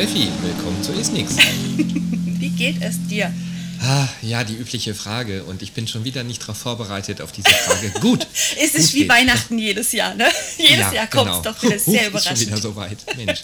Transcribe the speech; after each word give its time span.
Steffi, 0.00 0.28
willkommen 0.40 0.82
zu 0.82 0.94
Isnix. 0.94 1.36
Wie 1.76 2.48
geht 2.48 2.80
es 2.80 3.06
dir? 3.06 3.30
Ah, 3.82 4.08
ja, 4.22 4.44
die 4.44 4.54
übliche 4.54 4.94
Frage 4.94 5.44
und 5.44 5.60
ich 5.60 5.72
bin 5.72 5.86
schon 5.86 6.04
wieder 6.04 6.24
nicht 6.24 6.40
darauf 6.40 6.56
vorbereitet 6.56 7.20
auf 7.20 7.32
diese 7.32 7.50
Frage. 7.50 7.90
Gut. 8.00 8.26
es 8.58 8.74
ist 8.74 8.94
wie 8.94 9.00
geht. 9.00 9.10
Weihnachten 9.10 9.58
jedes 9.58 9.92
Jahr, 9.92 10.14
ne? 10.14 10.30
Jedes 10.56 10.78
Ja, 10.78 10.92
Jahr 10.94 11.06
kommt 11.06 11.30
es 11.32 11.36
genau. 11.36 11.52
doch 11.52 11.62
wieder 11.62 11.76
Huch, 11.76 11.84
sehr 11.84 12.00
Ist 12.00 12.08
überraschend. 12.08 12.38
schon 12.38 12.46
wieder 12.46 12.56
so 12.62 12.76
weit, 12.76 12.96
Mensch. 13.18 13.40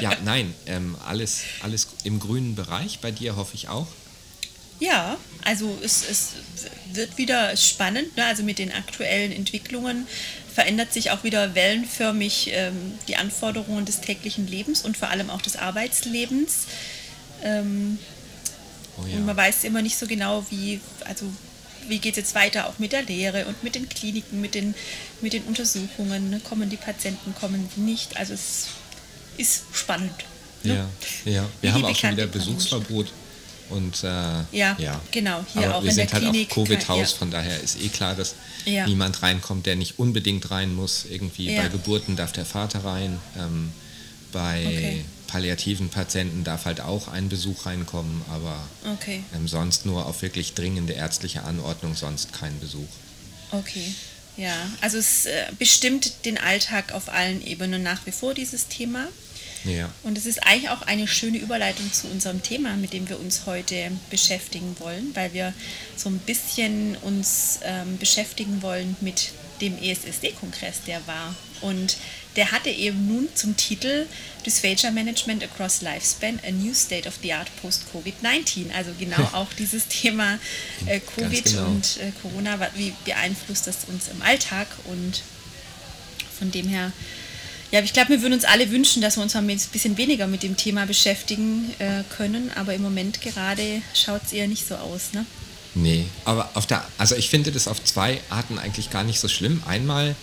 Ja, 0.00 0.12
nein, 0.24 0.54
ähm, 0.66 0.96
alles, 1.04 1.40
alles 1.62 1.88
im 2.04 2.20
grünen 2.20 2.54
Bereich, 2.54 3.00
bei 3.00 3.10
dir 3.10 3.34
hoffe 3.34 3.56
ich 3.56 3.66
auch. 3.68 3.88
Ja, 4.78 5.16
also 5.44 5.76
es, 5.82 6.04
es 6.08 6.28
wird 6.92 7.18
wieder 7.18 7.56
spannend. 7.56 8.16
Ne? 8.16 8.26
Also 8.26 8.44
mit 8.44 8.60
den 8.60 8.70
aktuellen 8.70 9.32
Entwicklungen 9.32 10.06
verändert 10.56 10.92
sich 10.92 11.10
auch 11.10 11.22
wieder 11.22 11.54
wellenförmig 11.54 12.50
ähm, 12.52 12.94
die 13.08 13.16
Anforderungen 13.16 13.84
des 13.84 14.00
täglichen 14.00 14.48
Lebens 14.48 14.82
und 14.82 14.96
vor 14.96 15.10
allem 15.10 15.28
auch 15.30 15.42
des 15.42 15.56
Arbeitslebens. 15.56 16.66
Ähm, 17.44 17.98
Oh 18.98 19.02
Und 19.02 19.26
man 19.26 19.36
ja. 19.36 19.42
weiß 19.42 19.64
immer 19.64 19.82
nicht 19.82 19.98
so 19.98 20.06
genau, 20.06 20.44
wie, 20.50 20.80
also 21.04 21.26
wie 21.88 21.98
geht 21.98 22.12
es 22.12 22.16
jetzt 22.16 22.34
weiter, 22.34 22.66
auch 22.66 22.78
mit 22.78 22.92
der 22.92 23.02
Lehre 23.02 23.44
und 23.44 23.62
mit 23.62 23.74
den 23.74 23.88
Kliniken, 23.88 24.40
mit 24.40 24.54
den, 24.54 24.74
mit 25.20 25.32
den 25.32 25.42
Untersuchungen. 25.44 26.30
Ne? 26.30 26.40
Kommen 26.40 26.70
die 26.70 26.76
Patienten, 26.76 27.34
kommen 27.38 27.68
sie 27.74 27.82
nicht. 27.82 28.16
Also 28.16 28.32
es 28.32 28.68
ist 29.36 29.64
spannend. 29.72 30.14
Ne? 30.62 30.88
Ja, 31.26 31.30
ja. 31.30 31.48
Wie 31.60 31.62
Wir 31.62 31.74
haben 31.74 31.82
die 31.82 31.88
auch 31.88 31.96
schon 31.96 32.12
wieder 32.12 32.26
Besuchsverbot 32.26 33.12
und 33.70 34.02
äh, 34.04 34.08
Ja, 34.52 34.76
genau, 35.10 35.44
hier 35.52 35.66
Aber 35.68 35.76
auch 35.76 35.82
wir 35.82 35.90
in 35.90 35.94
sind 35.96 36.12
halt 36.12 36.22
Klinik 36.22 36.50
auch 36.50 36.54
Covid-Haus, 36.54 37.12
ja. 37.12 37.18
von 37.18 37.30
daher 37.30 37.60
ist 37.60 37.80
eh 37.80 37.88
klar, 37.88 38.14
dass 38.14 38.34
Ja. 38.64 38.86
niemand 38.86 39.22
reinkommt, 39.22 39.66
der 39.66 39.76
nicht 39.76 39.98
unbedingt 39.98 40.50
rein 40.50 40.74
muss. 40.74 41.04
Irgendwie 41.10 41.50
Ja. 41.50 41.62
bei 41.62 41.68
Geburten 41.68 42.16
darf 42.16 42.32
der 42.32 42.46
Vater 42.46 42.84
rein, 42.84 43.18
ähm, 43.38 43.72
bei 44.32 44.64
Okay. 44.66 45.04
palliativen 45.28 45.88
Patienten 45.88 46.44
darf 46.44 46.64
halt 46.66 46.80
auch 46.80 47.08
ein 47.08 47.28
Besuch 47.28 47.66
reinkommen, 47.66 48.22
aber 48.30 48.60
Okay, 48.94 49.22
ähm, 49.34 49.48
sonst 49.48 49.86
nur 49.86 50.06
auf 50.06 50.22
wirklich 50.22 50.54
dringende 50.54 50.92
ärztliche 50.92 51.42
Anordnung, 51.44 51.94
sonst 51.96 52.32
kein 52.32 52.58
Besuch. 52.60 52.88
okay. 53.52 53.92
Ja, 54.38 54.54
also 54.82 54.98
es 54.98 55.24
äh, 55.24 55.46
bestimmt 55.58 56.26
den 56.26 56.36
Alltag 56.36 56.92
auf 56.92 57.08
allen 57.08 57.40
Ebenen 57.44 57.82
nach 57.82 58.04
wie 58.04 58.12
vor, 58.12 58.34
dieses 58.34 58.68
Thema. 58.68 59.06
Ja, 59.66 59.90
Und 60.02 60.16
es 60.16 60.26
ist 60.26 60.46
eigentlich 60.46 60.70
auch 60.70 60.82
eine 60.82 61.08
schöne 61.08 61.38
Überleitung 61.38 61.92
zu 61.92 62.06
unserem 62.08 62.42
Thema, 62.42 62.76
mit 62.76 62.92
dem 62.92 63.08
wir 63.08 63.18
uns 63.18 63.46
heute 63.46 63.90
beschäftigen 64.10 64.76
wollen, 64.78 65.10
weil 65.14 65.32
wir 65.32 65.52
so 65.96 66.08
ein 66.08 66.18
bisschen 66.18 66.96
uns 67.02 67.60
ähm, 67.62 67.98
beschäftigen 67.98 68.62
wollen 68.62 68.96
mit 69.00 69.32
dem 69.60 69.76
ESSD-Kongress, 69.82 70.82
der 70.86 71.06
war. 71.06 71.34
Und 71.62 71.96
der 72.36 72.52
hatte 72.52 72.68
eben 72.68 73.06
nun 73.06 73.28
zum 73.34 73.56
Titel 73.56 74.06
Dysphagia 74.44 74.90
Management 74.90 75.42
Across 75.42 75.80
Lifespan, 75.80 76.38
a 76.46 76.50
New 76.50 76.74
State 76.74 77.08
of 77.08 77.14
the 77.22 77.32
Art 77.32 77.48
Post-Covid-19. 77.62 78.72
Also 78.74 78.90
genau 78.98 79.22
auch 79.32 79.52
dieses 79.58 79.88
Thema 79.88 80.38
äh, 80.84 81.00
Covid 81.00 81.44
genau. 81.44 81.66
und 81.66 81.96
äh, 81.96 82.12
Corona, 82.22 82.58
wie 82.74 82.92
beeinflusst 83.04 83.66
das 83.66 83.86
uns 83.88 84.08
im 84.08 84.20
Alltag 84.22 84.68
und 84.84 85.22
von 86.38 86.50
dem 86.50 86.68
her, 86.68 86.92
ja, 87.72 87.80
ich 87.80 87.92
glaube, 87.92 88.10
wir 88.10 88.22
würden 88.22 88.34
uns 88.34 88.44
alle 88.44 88.70
wünschen, 88.70 89.02
dass 89.02 89.16
wir 89.16 89.22
uns 89.22 89.34
ein 89.34 89.46
bisschen 89.46 89.96
weniger 89.96 90.26
mit 90.26 90.42
dem 90.42 90.56
Thema 90.56 90.86
beschäftigen 90.86 91.70
äh, 91.78 92.02
können, 92.16 92.50
aber 92.54 92.74
im 92.74 92.82
Moment 92.82 93.20
gerade 93.20 93.82
schaut 93.94 94.22
es 94.24 94.32
eher 94.32 94.48
nicht 94.48 94.66
so 94.66 94.76
aus, 94.76 95.12
ne? 95.12 95.26
nee. 95.74 96.04
Aber 96.24 96.50
auf 96.54 96.66
der, 96.66 96.86
also 96.98 97.14
ich 97.16 97.28
finde 97.28 97.52
das 97.52 97.68
auf 97.68 97.82
zwei 97.84 98.20
Arten 98.30 98.58
eigentlich 98.58 98.90
gar 98.90 99.04
nicht 99.04 99.20
so 99.20 99.28
schlimm. 99.28 99.62
Einmal 99.66 100.14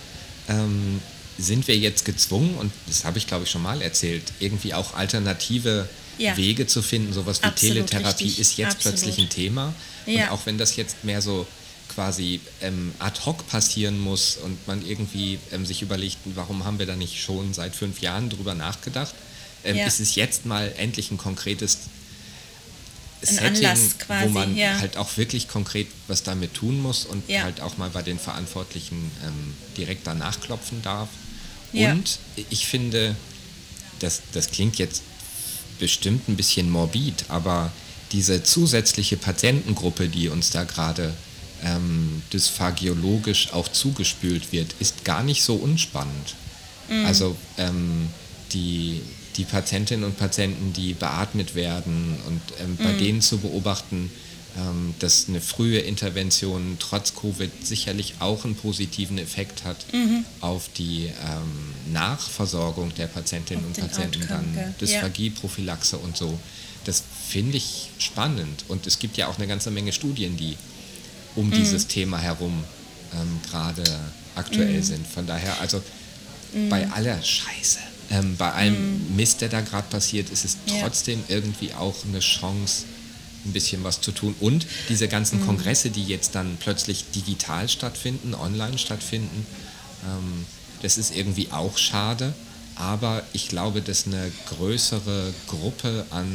ähm, 0.48 1.00
sind 1.38 1.68
wir 1.68 1.76
jetzt 1.76 2.04
gezwungen, 2.04 2.56
und 2.56 2.72
das 2.86 3.04
habe 3.04 3.18
ich 3.18 3.26
glaube 3.26 3.44
ich 3.44 3.50
schon 3.50 3.62
mal 3.62 3.80
erzählt, 3.82 4.22
irgendwie 4.40 4.74
auch 4.74 4.94
alternative 4.94 5.88
Ja. 6.18 6.36
Wege 6.36 6.66
zu 6.66 6.80
finden. 6.82 7.12
Sowas 7.12 7.40
wie 7.42 7.46
Absolut 7.46 7.88
Teletherapie 7.88 8.24
richtig. 8.24 8.38
ist 8.40 8.56
jetzt 8.56 8.76
Absolut. 8.76 9.00
plötzlich 9.00 9.24
ein 9.24 9.28
Thema. 9.28 9.74
Ja. 10.06 10.24
Und 10.24 10.30
auch 10.30 10.46
wenn 10.46 10.58
das 10.58 10.76
jetzt 10.76 11.02
mehr 11.04 11.20
so 11.20 11.46
quasi 11.94 12.40
ähm, 12.60 12.92
ad 12.98 13.20
hoc 13.24 13.46
passieren 13.46 13.98
muss 14.00 14.36
und 14.36 14.66
man 14.66 14.84
irgendwie 14.84 15.38
ähm, 15.52 15.64
sich 15.64 15.82
überlegt, 15.82 16.18
warum 16.34 16.64
haben 16.64 16.78
wir 16.78 16.86
da 16.86 16.96
nicht 16.96 17.20
schon 17.20 17.54
seit 17.54 17.74
fünf 17.74 18.00
Jahren 18.00 18.30
drüber 18.30 18.54
nachgedacht, 18.54 19.14
ähm, 19.64 19.76
Ja. 19.76 19.86
ist 19.86 20.00
es 20.00 20.14
jetzt 20.14 20.44
mal 20.46 20.72
endlich 20.76 21.10
ein 21.10 21.18
konkretes 21.18 21.78
Setting, 23.22 23.78
quasi, 23.98 24.24
wo 24.26 24.28
man 24.28 24.54
ja. 24.56 24.78
halt 24.80 24.96
auch 24.98 25.16
wirklich 25.16 25.48
konkret 25.48 25.86
was 26.08 26.22
damit 26.22 26.52
tun 26.52 26.80
muss 26.82 27.06
und 27.06 27.26
Ja. 27.28 27.42
halt 27.42 27.60
auch 27.60 27.78
mal 27.78 27.88
bei 27.90 28.02
den 28.02 28.18
Verantwortlichen 28.18 29.10
ähm, 29.24 29.54
direkt 29.76 30.06
danach 30.06 30.40
klopfen 30.40 30.82
darf. 30.82 31.08
Und 31.72 32.18
ich 32.50 32.66
finde, 32.68 33.16
das, 33.98 34.20
das 34.32 34.50
klingt 34.52 34.76
jetzt 34.78 35.02
bestimmt 35.80 36.28
ein 36.28 36.36
bisschen 36.36 36.70
morbid, 36.70 37.24
aber 37.28 37.72
diese 38.12 38.44
zusätzliche 38.44 39.16
Patientengruppe, 39.16 40.08
die 40.08 40.28
uns 40.28 40.50
da 40.50 40.62
gerade 40.62 41.14
ähm, 41.64 42.22
dysphagiologisch 42.32 43.52
auch 43.52 43.68
zugespült 43.68 44.52
wird, 44.52 44.74
ist 44.80 45.04
gar 45.04 45.22
nicht 45.22 45.42
so 45.42 45.54
unspannend. 45.54 46.34
Mhm. 46.88 47.06
Also 47.06 47.36
ähm, 47.58 48.08
die, 48.52 49.00
die 49.36 49.44
Patientinnen 49.44 50.04
und 50.04 50.16
Patienten, 50.18 50.72
die 50.72 50.94
beatmet 50.94 51.54
werden 51.54 52.16
und 52.26 52.40
ähm, 52.60 52.76
bei 52.82 52.92
Mhm. 52.92 52.98
denen 52.98 53.20
zu 53.22 53.38
beobachten, 53.38 54.10
ähm, 54.56 54.94
dass 55.00 55.28
eine 55.28 55.40
frühe 55.40 55.80
Intervention 55.80 56.76
trotz 56.78 57.14
Covid 57.14 57.50
sicherlich 57.66 58.14
auch 58.20 58.44
einen 58.44 58.54
positiven 58.54 59.18
Effekt 59.18 59.64
hat 59.64 59.84
Mhm. 59.92 60.24
auf 60.40 60.68
die 60.76 61.06
ähm, 61.06 61.92
Nachversorgung 61.92 62.94
der 62.94 63.06
Patientinnen 63.08 63.64
und 63.64 63.76
den 63.76 63.88
Patienten, 63.88 64.22
Outcome, 64.22 64.44
dann? 64.54 64.74
Dysphagie, 64.80 65.30
Prophylaxe 65.30 65.96
und 65.98 66.16
so. 66.16 66.38
Das 66.84 67.02
finde 67.28 67.56
ich 67.56 67.88
spannend 67.98 68.64
und 68.68 68.86
es 68.86 68.98
gibt 68.98 69.16
ja 69.16 69.26
auch 69.28 69.38
eine 69.38 69.46
ganze 69.48 69.70
Menge 69.70 69.92
Studien, 69.92 70.36
die 70.36 70.56
um 71.36 71.48
Mhm. 71.48 71.52
dieses 71.52 71.86
Thema 71.86 72.18
herum 72.18 72.64
ähm, 73.12 73.40
gerade 73.50 73.82
aktuell 74.34 74.78
Mhm. 74.78 74.82
sind. 74.84 75.06
Von 75.06 75.26
daher, 75.26 75.60
also 75.60 75.82
bei 76.70 76.88
aller 76.90 77.20
Scheiße, 77.22 77.78
ähm, 78.10 78.36
bei 78.36 78.52
allem 78.52 79.16
Mist, 79.16 79.40
der 79.40 79.48
da 79.48 79.60
gerade 79.60 79.88
passiert, 79.88 80.30
ist 80.30 80.44
es 80.44 80.56
Mhm. 80.66 80.74
Ja. 80.74 80.82
trotzdem 80.82 81.22
irgendwie 81.28 81.72
auch 81.74 81.96
eine 82.04 82.20
Chance, 82.20 82.84
ein 83.44 83.52
bisschen 83.52 83.84
was 83.84 84.00
zu 84.00 84.10
tun. 84.12 84.34
Und 84.40 84.66
diese 84.88 85.06
ganzen 85.08 85.40
Mhm. 85.40 85.46
Kongresse, 85.46 85.90
die 85.90 86.04
jetzt 86.04 86.34
dann 86.34 86.56
plötzlich 86.60 87.04
digital 87.14 87.68
stattfinden, 87.68 88.34
online 88.34 88.78
stattfinden, 88.78 89.46
ähm, 90.06 90.46
das 90.82 90.96
ist 90.98 91.14
irgendwie 91.14 91.50
auch 91.50 91.76
schade. 91.78 92.34
Aber 92.76 93.22
ich 93.32 93.48
glaube, 93.48 93.82
dass 93.82 94.06
eine 94.06 94.32
größere 94.48 95.32
Gruppe 95.46 96.06
an 96.10 96.26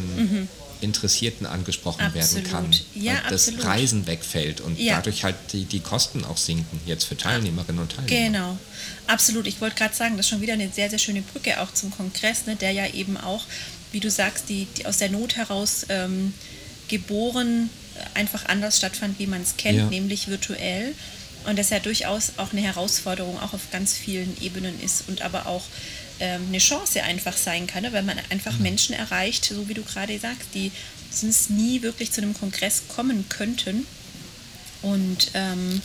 Interessierten 0.82 1.46
angesprochen 1.46 2.02
werden. 2.14 2.20
Absolut. 2.20 2.50
kann. 2.50 2.72
Ja, 2.96 3.14
weil 3.24 3.32
das 3.32 3.48
absolut. 3.50 3.66
Reisen 3.66 4.08
wegfällt 4.08 4.62
und 4.62 4.80
Ja. 4.80 4.96
dadurch 4.96 5.24
halt 5.24 5.36
die, 5.54 5.66
die 5.66 5.80
Kosten 5.80 6.24
auch 6.26 6.38
sinken, 6.38 6.80
jetzt 6.86 7.06
für 7.06 7.18
Teilnehmerinnen 7.18 7.82
und 7.82 7.92
Teilnehmer. 7.96 8.26
Genau, 8.28 8.58
absolut. 9.08 9.48
Ich 9.48 9.60
wollte 9.62 9.76
gerade 9.76 9.96
sagen, 9.96 10.18
das 10.18 10.26
ist 10.26 10.30
schon 10.30 10.42
wieder 10.42 10.54
eine 10.54 10.70
sehr, 10.72 10.90
sehr 10.90 11.00
schöne 11.00 11.22
Brücke 11.22 11.60
auch 11.62 11.74
zum 11.74 11.92
Kongress, 11.92 12.46
ne, 12.46 12.56
der 12.56 12.72
ja 12.72 12.88
eben 12.94 13.18
auch, 13.18 13.44
wie 13.92 14.00
du 14.00 14.10
sagst, 14.10 14.50
die, 14.50 14.68
die 14.78 14.86
aus 14.86 14.98
der 14.98 15.10
Not 15.10 15.36
heraus 15.36 15.86
ähm, 15.90 16.34
geboren 16.88 17.70
einfach 18.14 18.46
anders 18.46 18.78
stattfand, 18.78 19.20
wie 19.20 19.28
man 19.28 19.42
es 19.42 19.58
kennt, 19.58 19.78
Ja. 19.78 19.86
nämlich 19.86 20.28
virtuell. 20.28 20.94
Und 21.46 21.58
das 21.58 21.70
ja 21.70 21.80
durchaus 21.80 22.34
auch 22.38 22.52
eine 22.52 22.62
Herausforderung 22.62 23.40
auch 23.40 23.54
auf 23.54 23.72
ganz 23.72 23.94
vielen 23.94 24.36
Ebenen 24.42 24.80
ist 24.82 25.04
und 25.08 25.22
aber 25.22 25.46
auch 25.48 25.64
ähm, 26.20 26.48
eine 26.50 26.60
Chance 26.60 27.04
einfach 27.04 27.36
sein 27.36 27.68
kann, 27.68 27.84
ne, 27.84 27.94
weil 27.94 28.04
man 28.04 28.20
einfach 28.30 28.58
Mhm. 28.58 28.64
Menschen 28.64 28.96
erreicht, 28.96 29.46
so 29.46 29.68
wie 29.70 29.74
du 29.74 29.84
gerade 29.84 30.18
sagst, 30.20 30.50
die 30.54 30.72
sonst 31.12 31.50
nie 31.50 31.82
wirklich 31.82 32.12
zu 32.12 32.22
einem 32.22 32.34
Kongress 32.34 32.84
kommen 32.88 33.28
könnten. 33.30 33.86
Und 34.82 35.32
ähm, 35.34 35.82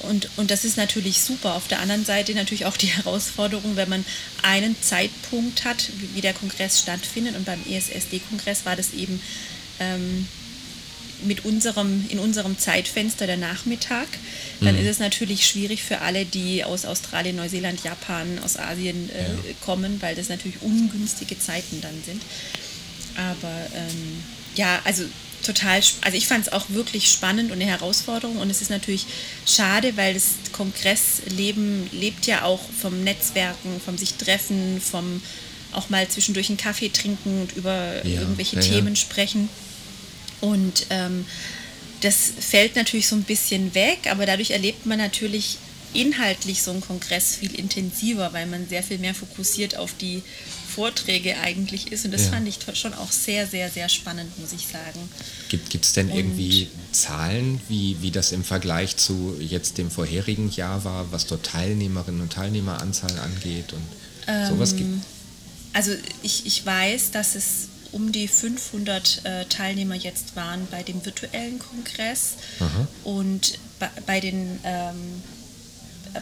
und, 0.00 0.28
und 0.36 0.50
das 0.50 0.64
ist 0.64 0.76
natürlich 0.76 1.20
super. 1.20 1.54
Auf 1.54 1.68
der 1.68 1.80
anderen 1.80 2.04
Seite 2.04 2.34
natürlich 2.34 2.66
auch 2.66 2.76
die 2.76 2.86
Herausforderung, 2.96 3.76
wenn 3.76 3.88
man 3.88 4.04
einen 4.42 4.76
Zeitpunkt 4.80 5.64
hat, 5.64 5.88
wie, 5.98 6.16
wie 6.16 6.20
der 6.20 6.34
Kongress 6.34 6.80
stattfindet. 6.80 7.34
Und 7.34 7.44
beim 7.44 7.60
ESSD-Kongress 7.68 8.66
war 8.66 8.76
das 8.76 8.92
eben 8.92 9.20
ähm, 9.80 10.28
mit 11.24 11.44
unserem, 11.44 12.04
in 12.08 12.18
unserem 12.18 12.58
Zeitfenster 12.58 13.26
der 13.26 13.36
Nachmittag. 13.36 14.06
Dann 14.60 14.76
ist 14.78 14.86
es 14.88 14.98
natürlich 14.98 15.46
schwierig 15.46 15.82
für 15.82 16.00
alle, 16.00 16.24
die 16.24 16.64
aus 16.64 16.84
Australien, 16.84 17.36
Neuseeland, 17.36 17.82
Japan, 17.84 18.38
aus 18.44 18.56
Asien 18.58 19.10
äh, 19.10 19.22
Ja. 19.30 19.38
kommen, 19.60 20.00
weil 20.02 20.14
das 20.14 20.28
natürlich 20.28 20.60
ungünstige 20.62 21.38
Zeiten 21.38 21.80
dann 21.80 22.02
sind. 22.04 22.22
Aber 23.16 23.66
ähm, 23.74 24.22
ja, 24.56 24.80
also 24.84 25.04
total, 25.42 25.76
also 26.02 26.16
ich 26.16 26.26
fand 26.26 26.46
es 26.46 26.52
auch 26.52 26.64
wirklich 26.70 27.08
spannend 27.10 27.50
und 27.50 27.60
eine 27.60 27.70
Herausforderung 27.70 28.36
und 28.36 28.50
es 28.50 28.60
ist 28.62 28.70
natürlich 28.70 29.06
schade, 29.46 29.96
weil 29.96 30.14
das 30.14 30.32
Kongressleben 30.52 31.88
lebt 31.92 32.26
ja 32.26 32.42
auch 32.44 32.60
vom 32.80 33.04
Netzwerken, 33.04 33.80
vom 33.84 33.96
sich 33.98 34.14
treffen, 34.14 34.80
vom 34.80 35.22
auch 35.72 35.88
mal 35.90 36.08
zwischendurch 36.08 36.48
einen 36.48 36.56
Kaffee 36.56 36.88
trinken 36.88 37.42
und 37.42 37.52
über 37.56 38.04
Ja, 38.06 38.20
irgendwelche 38.22 38.56
ja. 38.56 38.62
Themen 38.62 38.96
sprechen. 38.96 39.48
Und 40.40 40.86
ähm, 40.90 41.24
das 42.00 42.32
fällt 42.38 42.76
natürlich 42.76 43.08
so 43.08 43.16
ein 43.16 43.22
bisschen 43.22 43.74
weg, 43.74 44.00
aber 44.10 44.26
dadurch 44.26 44.50
erlebt 44.50 44.86
man 44.86 44.98
natürlich 44.98 45.58
inhaltlich 45.94 46.62
so 46.62 46.72
ein 46.72 46.80
Kongress 46.80 47.36
viel 47.36 47.54
intensiver, 47.54 48.32
weil 48.32 48.46
man 48.46 48.68
sehr 48.68 48.82
viel 48.82 48.98
mehr 48.98 49.14
fokussiert 49.14 49.76
auf 49.76 49.94
die 49.98 50.22
Vorträge 50.74 51.38
eigentlich 51.38 51.90
ist. 51.90 52.04
Und 52.04 52.12
das 52.12 52.24
ja. 52.24 52.32
fand 52.32 52.46
ich 52.46 52.58
schon 52.74 52.92
auch 52.92 53.10
sehr, 53.10 53.46
sehr, 53.46 53.70
sehr 53.70 53.88
spannend, 53.88 54.38
muss 54.38 54.52
ich 54.52 54.66
sagen. 54.66 55.08
Gibt 55.48 55.74
es 55.84 55.94
denn 55.94 56.10
und 56.10 56.16
irgendwie 56.16 56.68
Zahlen, 56.92 57.60
wie, 57.68 57.96
wie 58.02 58.10
das 58.10 58.32
im 58.32 58.44
Vergleich 58.44 58.96
zu 58.96 59.36
jetzt 59.40 59.78
dem 59.78 59.90
vorherigen 59.90 60.50
Jahr 60.50 60.84
war, 60.84 61.10
was 61.12 61.26
dort 61.26 61.46
Teilnehmerinnen 61.46 62.20
und 62.20 62.32
Teilnehmeranzahl 62.32 63.18
angeht 63.18 63.72
und 63.72 63.82
ähm, 64.26 64.48
sowas 64.48 64.76
gibt? 64.76 65.02
Also 65.72 65.92
ich, 66.22 66.44
ich 66.44 66.64
weiß, 66.64 67.10
dass 67.10 67.34
es 67.34 67.68
um 67.96 68.12
die 68.12 68.28
500 68.28 69.24
äh, 69.24 69.44
Teilnehmer 69.46 69.94
jetzt 69.94 70.36
waren 70.36 70.68
bei 70.70 70.82
dem 70.82 71.02
virtuellen 71.04 71.58
Kongress 71.58 72.34
Aha. 72.60 72.86
und 73.04 73.58
bei, 73.78 73.88
bei 74.04 74.20
den 74.20 74.60
ähm, 74.64 75.22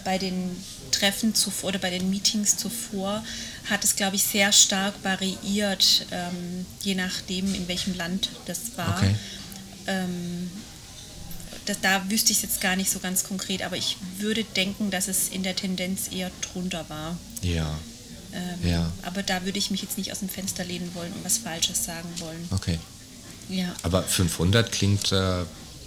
bei 0.05 0.19
den 0.19 0.57
Treffen 0.91 1.35
zuvor 1.35 1.71
oder 1.71 1.79
bei 1.79 1.91
den 1.91 2.11
Meetings 2.11 2.57
zuvor 2.57 3.25
hat 3.69 3.85
es, 3.85 3.97
glaube 3.97 4.17
ich, 4.17 4.25
sehr 4.25 4.53
stark 4.53 4.95
variiert, 5.03 6.07
ähm, 6.11 6.67
je 6.83 6.95
nachdem, 6.95 7.53
in 7.55 7.69
welchem 7.69 7.95
Land 7.97 8.31
das 8.47 8.77
war. 8.77 8.99
Okay. 8.99 9.15
Ähm, 9.87 10.51
das, 11.67 11.81
da 11.81 12.11
wüsste 12.11 12.33
ich 12.33 12.39
es 12.39 12.43
jetzt 12.43 12.61
gar 12.61 12.77
nicht 12.77 12.91
so 12.91 12.99
ganz 12.99 13.25
konkret, 13.25 13.63
aber 13.63 13.77
ich 13.77 13.97
würde 14.19 14.45
denken, 14.45 14.91
dass 14.91 15.09
es 15.09 15.29
in 15.29 15.43
der 15.43 15.57
Tendenz 15.57 16.11
eher 16.13 16.31
drunter 16.41 16.85
war. 16.89 17.17
Ja. 17.43 17.79
Ähm, 18.35 18.69
ja. 18.69 18.93
Aber 19.03 19.23
da 19.23 19.45
würde 19.45 19.59
ich 19.59 19.71
mich 19.71 19.83
jetzt 19.83 19.97
nicht 19.97 20.13
aus 20.13 20.19
dem 20.19 20.29
Fenster 20.29 20.65
lehnen 20.65 20.91
wollen 20.95 21.13
und 21.13 21.25
was 21.25 21.39
Falsches 21.39 21.85
sagen 21.85 22.09
wollen. 22.19 22.49
Okay. 22.51 22.79
Ja. 23.49 23.75
Aber 23.83 24.03
500 24.03 24.73
klingt, 24.73 25.13
äh, 25.13 25.45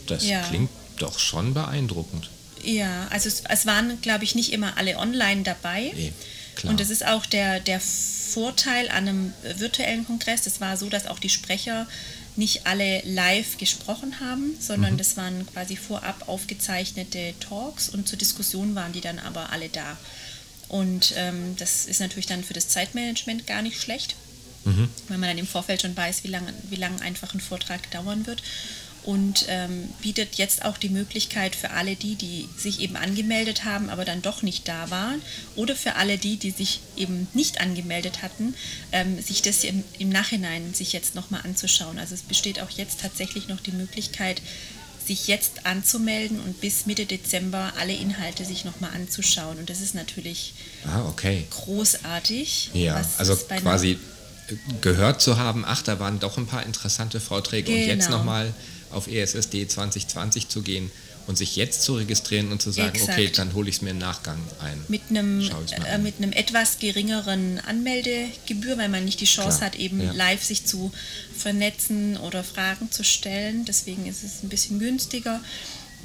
das 0.07 0.25
ja. 0.25 0.41
klingt 0.43 0.69
doch 0.97 1.19
schon 1.19 1.53
beeindruckend. 1.53 2.29
Ja, 2.63 3.07
also 3.09 3.27
es, 3.27 3.43
es 3.47 3.65
waren, 3.65 3.99
glaube 4.01 4.23
ich, 4.23 4.35
nicht 4.35 4.51
immer 4.53 4.77
alle 4.77 4.97
online 4.97 5.43
dabei. 5.43 5.91
Nee, 5.95 6.13
klar. 6.55 6.71
Und 6.71 6.79
das 6.79 6.89
ist 6.89 7.05
auch 7.05 7.25
der, 7.25 7.59
der 7.59 7.79
Vorteil 7.79 8.89
an 8.89 9.07
einem 9.07 9.33
virtuellen 9.57 10.05
Kongress. 10.05 10.47
Es 10.47 10.59
war 10.61 10.77
so, 10.77 10.89
dass 10.89 11.07
auch 11.07 11.19
die 11.19 11.29
Sprecher 11.29 11.87
nicht 12.35 12.67
alle 12.67 13.01
live 13.03 13.57
gesprochen 13.57 14.19
haben, 14.19 14.55
sondern 14.59 14.93
mhm. 14.93 14.97
das 14.97 15.17
waren 15.17 15.45
quasi 15.47 15.75
vorab 15.75 16.27
aufgezeichnete 16.27 17.33
Talks 17.39 17.89
und 17.89 18.07
zur 18.07 18.17
Diskussion 18.17 18.75
waren 18.75 18.93
die 18.93 19.01
dann 19.01 19.19
aber 19.19 19.51
alle 19.51 19.69
da. 19.69 19.97
Und 20.69 21.13
ähm, 21.15 21.55
das 21.57 21.85
ist 21.85 21.99
natürlich 21.99 22.25
dann 22.25 22.43
für 22.43 22.53
das 22.53 22.67
Zeitmanagement 22.67 23.47
gar 23.47 23.61
nicht 23.61 23.81
schlecht, 23.81 24.15
mhm. 24.65 24.89
wenn 25.07 25.19
man 25.19 25.29
dann 25.29 25.37
im 25.37 25.47
Vorfeld 25.47 25.81
schon 25.81 25.95
weiß, 25.95 26.23
wie 26.23 26.29
lange 26.29 26.53
wie 26.69 26.75
lang 26.75 27.01
einfach 27.01 27.33
ein 27.33 27.39
Vortrag 27.39 27.89
dauern 27.91 28.25
wird 28.27 28.41
und 29.07 29.45
ähm, 29.47 29.87
bietet 30.01 30.35
jetzt 30.35 30.65
auch 30.65 30.77
die 30.77 30.89
Möglichkeit 30.89 31.55
für 31.55 31.71
alle 31.71 31.95
die, 31.95 32.15
die 32.15 32.49
sich 32.57 32.81
eben 32.81 32.97
angemeldet 32.97 33.63
haben, 33.63 33.89
aber 33.89 34.03
dann 34.03 34.21
doch 34.21 34.41
nicht 34.41 34.67
da 34.67 34.89
waren, 34.89 35.21
oder 35.55 35.77
für 35.77 35.95
alle 35.95 36.17
die, 36.17 36.35
die 36.35 36.51
sich 36.51 36.81
eben 36.97 37.25
nicht 37.33 37.61
angemeldet 37.61 38.21
hatten, 38.21 38.53
ähm, 38.91 39.21
sich 39.21 39.41
das 39.41 39.63
im, 39.63 39.85
im 39.97 40.09
Nachhinein 40.09 40.73
sich 40.73 40.91
jetzt 40.91 41.15
nochmal 41.15 41.39
anzuschauen. 41.45 41.99
Also 41.99 42.15
es 42.15 42.21
besteht 42.21 42.59
auch 42.59 42.69
jetzt 42.71 42.99
tatsächlich 42.99 43.47
noch 43.47 43.61
die 43.61 43.71
Möglichkeit, 43.71 44.41
sich 45.07 45.27
jetzt 45.27 45.65
anzumelden 45.65 46.39
und 46.39 46.61
bis 46.61 46.85
Mitte 46.85 47.05
Dezember 47.05 47.73
alle 47.79 47.93
Inhalte 47.93 48.45
sich 48.45 48.65
nochmal 48.65 48.91
anzuschauen. 48.93 49.57
Und 49.57 49.69
das 49.69 49.81
ist 49.81 49.95
natürlich 49.95 50.53
ah, 50.85 51.05
okay. 51.07 51.47
großartig. 51.49 52.71
Ja, 52.73 53.03
also 53.17 53.35
quasi 53.35 53.97
gehört 54.81 55.21
zu 55.21 55.37
haben, 55.37 55.65
ach, 55.65 55.81
da 55.81 55.99
waren 55.99 56.19
doch 56.19 56.37
ein 56.37 56.47
paar 56.47 56.65
interessante 56.65 57.19
Vorträge 57.19 57.71
genau. 57.71 57.83
und 57.83 57.87
jetzt 57.87 58.05
genau. 58.05 58.17
nochmal 58.19 58.53
auf 58.91 59.07
ESSD 59.07 59.67
2020 59.67 60.47
zu 60.47 60.61
gehen 60.61 60.91
und 61.27 61.37
sich 61.37 61.55
jetzt 61.57 61.83
zu 61.83 61.95
registrieren 61.95 62.51
und 62.51 62.61
zu 62.61 62.71
sagen, 62.71 62.95
Exakt. 62.95 63.19
okay, 63.19 63.29
dann 63.35 63.53
hole 63.53 63.69
ich 63.69 63.75
es 63.75 63.81
mir 63.81 63.91
im 63.91 63.97
Nachgang 63.97 64.39
ein. 64.59 64.81
Mit 64.87 65.01
einem, 65.09 65.41
äh, 65.41 65.97
mit 65.97 66.15
einem 66.17 66.31
etwas 66.31 66.79
geringeren 66.79 67.59
Anmeldegebühr, 67.59 68.77
weil 68.77 68.89
man 68.89 69.03
nicht 69.03 69.19
die 69.19 69.25
Chance 69.25 69.57
Klar. 69.57 69.71
hat, 69.71 69.75
eben 69.75 70.01
ja. 70.01 70.11
live 70.13 70.43
sich 70.43 70.65
zu 70.65 70.91
vernetzen 71.37 72.17
oder 72.17 72.43
Fragen 72.43 72.91
zu 72.91 73.03
stellen. 73.03 73.65
Deswegen 73.65 74.07
ist 74.07 74.23
es 74.23 74.41
ein 74.41 74.49
bisschen 74.49 74.79
günstiger. 74.79 75.41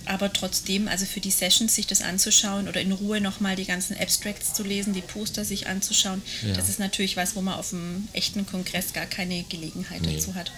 Aber 0.05 0.33
trotzdem, 0.33 0.89
also 0.89 1.07
für 1.07 1.21
die 1.21 1.31
Sessions 1.31 1.77
sich 1.77 1.87
das 1.87 2.03
anzuschauen 2.03 2.67
oder 2.67 2.81
in 2.81 2.91
Ruhe 2.91 3.21
nochmal 3.21 3.55
die 3.55 3.65
ganzen 3.65 3.97
Abstracts 3.97 4.53
zu 4.53 4.65
lesen, 4.65 4.93
die 4.95 5.01
Poster 5.01 5.45
sich 5.45 5.69
anzuschauen, 5.69 6.23
ja. 6.45 6.55
das 6.55 6.69
ist 6.69 6.81
natürlich 6.81 7.17
was, 7.17 7.37
wo 7.37 7.41
man 7.41 7.55
auf 7.55 7.73
einem 7.73 8.09
echten 8.13 8.45
Kongress 8.45 8.93
gar 8.93 9.07
keine 9.07 9.45
Gelegenheit 9.45 10.03
nee. 10.03 10.17
dazu 10.17 10.35
hat. 10.35 10.51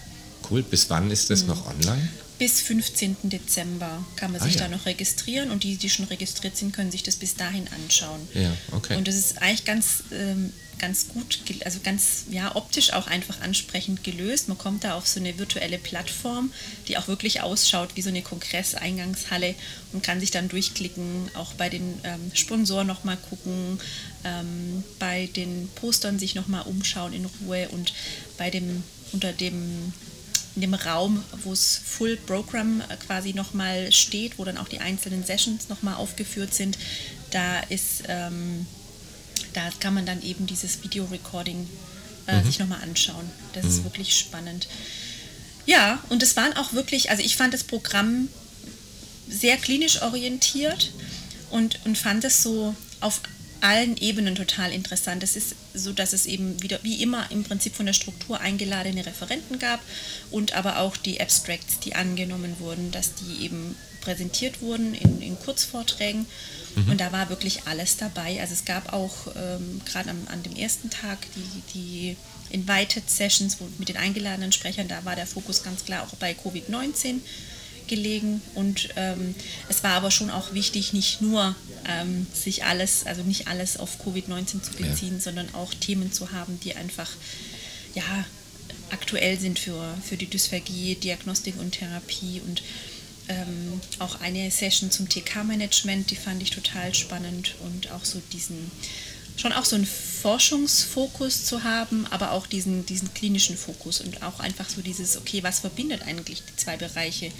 Cool. 0.50 0.62
Bis 0.62 0.88
wann 0.88 1.10
ist 1.10 1.28
das 1.28 1.42
mhm. 1.42 1.48
noch 1.48 1.66
online? 1.66 2.08
Bis 2.38 2.60
15. 2.60 3.16
Dezember 3.24 4.04
kann 4.16 4.32
man 4.32 4.40
ah, 4.40 4.44
sich 4.44 4.54
ja. 4.54 4.62
da 4.62 4.68
noch 4.68 4.86
registrieren 4.86 5.50
und 5.50 5.62
die, 5.62 5.76
die 5.76 5.88
schon 5.88 6.06
registriert 6.06 6.56
sind, 6.56 6.72
können 6.72 6.90
sich 6.90 7.02
das 7.02 7.16
bis 7.16 7.36
dahin 7.36 7.68
anschauen. 7.68 8.28
Ja, 8.34 8.52
okay. 8.72 8.96
Und 8.96 9.06
das 9.06 9.14
ist 9.14 9.40
eigentlich 9.40 9.64
ganz, 9.64 10.02
ähm, 10.12 10.52
ganz 10.78 11.08
gut, 11.08 11.38
also 11.64 11.78
ganz 11.84 12.24
ja, 12.30 12.56
optisch 12.56 12.92
auch 12.92 13.06
einfach 13.06 13.40
ansprechend 13.40 14.02
gelöst. 14.02 14.48
Man 14.48 14.58
kommt 14.58 14.82
da 14.82 14.94
auf 14.94 15.06
so 15.06 15.20
eine 15.20 15.38
virtuelle 15.38 15.78
Plattform, 15.78 16.52
die 16.88 16.98
auch 16.98 17.06
wirklich 17.06 17.40
ausschaut 17.40 17.90
wie 17.94 18.02
so 18.02 18.08
eine 18.08 18.22
Kongresseingangshalle 18.22 19.54
und 19.92 20.02
kann 20.02 20.18
sich 20.18 20.32
dann 20.32 20.48
durchklicken, 20.48 21.30
auch 21.34 21.52
bei 21.54 21.68
den 21.68 22.00
ähm, 22.02 22.32
Sponsoren 22.34 22.88
nochmal 22.88 23.16
gucken, 23.16 23.78
ähm, 24.24 24.82
bei 24.98 25.26
den 25.36 25.68
Postern 25.76 26.18
sich 26.18 26.34
nochmal 26.34 26.62
umschauen 26.62 27.12
in 27.12 27.26
Ruhe 27.26 27.68
und 27.68 27.92
bei 28.36 28.50
dem 28.50 28.82
unter 29.12 29.32
dem 29.32 29.92
in 30.54 30.60
dem 30.60 30.74
Raum, 30.74 31.22
wo 31.42 31.52
es 31.52 31.80
Full 31.84 32.16
Program 32.16 32.80
äh, 32.80 32.96
quasi 32.96 33.32
nochmal 33.32 33.90
steht, 33.92 34.38
wo 34.38 34.44
dann 34.44 34.58
auch 34.58 34.68
die 34.68 34.80
einzelnen 34.80 35.24
Sessions 35.24 35.68
nochmal 35.68 35.94
aufgeführt 35.94 36.54
sind, 36.54 36.78
da 37.30 37.60
ist, 37.60 38.04
ähm, 38.08 38.66
da 39.52 39.68
kann 39.80 39.94
man 39.94 40.06
dann 40.06 40.22
eben 40.22 40.46
dieses 40.46 40.82
Video-Recording 40.82 41.68
äh, 42.26 42.36
mhm. 42.36 42.44
sich 42.44 42.58
nochmal 42.58 42.82
anschauen. 42.82 43.28
Das 43.52 43.64
mhm. 43.64 43.70
ist 43.70 43.84
wirklich 43.84 44.16
spannend. 44.16 44.68
Ja, 45.66 46.02
und 46.08 46.22
es 46.22 46.36
waren 46.36 46.52
auch 46.54 46.72
wirklich, 46.72 47.10
also 47.10 47.22
ich 47.22 47.36
fand 47.36 47.54
das 47.54 47.64
Programm 47.64 48.28
sehr 49.28 49.56
klinisch 49.56 50.02
orientiert 50.02 50.92
und, 51.50 51.80
und 51.84 51.96
fand 51.96 52.24
es 52.24 52.42
so 52.42 52.76
auf 53.00 53.20
allen 53.64 53.96
Ebenen 53.96 54.34
total 54.34 54.72
interessant. 54.72 55.22
Es 55.22 55.36
ist 55.36 55.54
so, 55.72 55.92
dass 55.92 56.12
es 56.12 56.26
eben 56.26 56.62
wieder 56.62 56.80
wie 56.82 57.02
immer 57.02 57.30
im 57.30 57.44
Prinzip 57.44 57.74
von 57.74 57.86
der 57.86 57.94
Struktur 57.94 58.38
eingeladene 58.38 59.06
Referenten 59.06 59.58
gab 59.58 59.80
und 60.30 60.52
aber 60.52 60.80
auch 60.80 60.98
die 60.98 61.18
Abstracts, 61.18 61.80
die 61.80 61.94
angenommen 61.94 62.56
wurden, 62.58 62.90
dass 62.90 63.14
die 63.14 63.42
eben 63.42 63.74
präsentiert 64.02 64.60
wurden 64.60 64.94
in, 64.94 65.22
in 65.22 65.38
Kurzvorträgen. 65.38 66.26
Mhm. 66.76 66.90
Und 66.90 67.00
da 67.00 67.10
war 67.10 67.30
wirklich 67.30 67.66
alles 67.66 67.96
dabei. 67.96 68.38
Also 68.38 68.52
es 68.52 68.66
gab 68.66 68.92
auch 68.92 69.28
ähm, 69.34 69.80
gerade 69.86 70.10
an 70.10 70.42
dem 70.42 70.54
ersten 70.56 70.90
Tag 70.90 71.18
die, 71.34 71.62
die 71.72 72.16
Invited 72.50 73.08
Sessions 73.08 73.60
wo, 73.60 73.68
mit 73.78 73.88
den 73.88 73.96
eingeladenen 73.96 74.52
Sprechern, 74.52 74.88
da 74.88 75.06
war 75.06 75.16
der 75.16 75.26
Fokus 75.26 75.62
ganz 75.62 75.86
klar 75.86 76.02
auch 76.02 76.14
bei 76.16 76.32
Covid-19 76.32 77.20
gelegen 77.88 78.40
und 78.54 78.88
ähm, 78.96 79.34
es 79.68 79.82
war 79.82 79.92
aber 79.92 80.10
schon 80.10 80.30
auch 80.30 80.54
wichtig, 80.54 80.92
nicht 80.92 81.20
nur 81.20 81.54
ähm, 81.88 82.26
sich 82.32 82.64
alles, 82.64 83.06
also 83.06 83.22
nicht 83.22 83.48
alles 83.48 83.76
auf 83.76 84.04
Covid-19 84.04 84.62
zu 84.62 84.72
beziehen, 84.72 85.14
ja. 85.14 85.20
sondern 85.20 85.54
auch 85.54 85.72
Themen 85.74 86.12
zu 86.12 86.32
haben, 86.32 86.58
die 86.60 86.74
einfach 86.74 87.10
ja, 87.94 88.24
aktuell 88.90 89.38
sind 89.38 89.58
für, 89.58 89.94
für 90.02 90.16
die 90.16 90.26
Dysphagie, 90.26 90.96
Diagnostik 90.96 91.54
und 91.58 91.72
Therapie 91.72 92.40
und 92.46 92.62
ähm, 93.28 93.80
auch 93.98 94.20
eine 94.20 94.50
Session 94.50 94.90
zum 94.90 95.08
TK-Management, 95.08 96.10
die 96.10 96.16
fand 96.16 96.42
ich 96.42 96.50
total 96.50 96.94
spannend 96.94 97.54
und 97.64 97.90
auch 97.92 98.04
so 98.04 98.20
diesen 98.32 98.70
schon 99.36 99.52
auch 99.52 99.64
so 99.64 99.76
einen 99.76 99.86
Forschungsfokus 99.86 101.44
zu 101.44 101.64
haben, 101.64 102.06
aber 102.10 102.32
auch 102.32 102.46
diesen, 102.46 102.86
diesen 102.86 103.12
klinischen 103.14 103.56
Fokus 103.56 104.00
und 104.00 104.22
auch 104.22 104.40
einfach 104.40 104.68
so 104.68 104.80
dieses, 104.80 105.16
okay, 105.16 105.42
was 105.42 105.60
verbindet 105.60 106.02
eigentlich 106.02 106.42
die 106.42 106.56
zwei 106.56 106.76
Bereiche? 106.76 107.30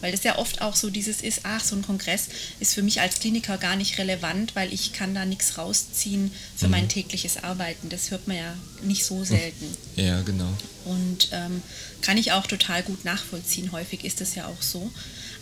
Weil 0.00 0.12
das 0.12 0.24
ja 0.24 0.38
oft 0.38 0.60
auch 0.60 0.76
so 0.76 0.90
dieses 0.90 1.22
ist, 1.22 1.40
ach, 1.44 1.62
so 1.62 1.74
ein 1.74 1.82
Kongress 1.82 2.28
ist 2.60 2.74
für 2.74 2.82
mich 2.82 3.00
als 3.00 3.18
Kliniker 3.20 3.56
gar 3.58 3.76
nicht 3.76 3.98
relevant, 3.98 4.54
weil 4.54 4.72
ich 4.72 4.92
kann 4.92 5.14
da 5.14 5.24
nichts 5.24 5.58
rausziehen 5.58 6.30
für 6.56 6.66
mhm. 6.66 6.72
mein 6.72 6.88
tägliches 6.88 7.42
Arbeiten. 7.42 7.88
Das 7.88 8.10
hört 8.10 8.28
man 8.28 8.36
ja 8.36 8.54
nicht 8.82 9.04
so 9.04 9.24
selten. 9.24 9.66
Ja, 9.96 10.20
genau. 10.22 10.52
Und 10.84 11.28
ähm, 11.32 11.62
kann 12.02 12.18
ich 12.18 12.32
auch 12.32 12.46
total 12.46 12.82
gut 12.82 13.04
nachvollziehen. 13.04 13.72
Häufig 13.72 14.04
ist 14.04 14.20
das 14.20 14.34
ja 14.34 14.46
auch 14.46 14.62
so. 14.62 14.90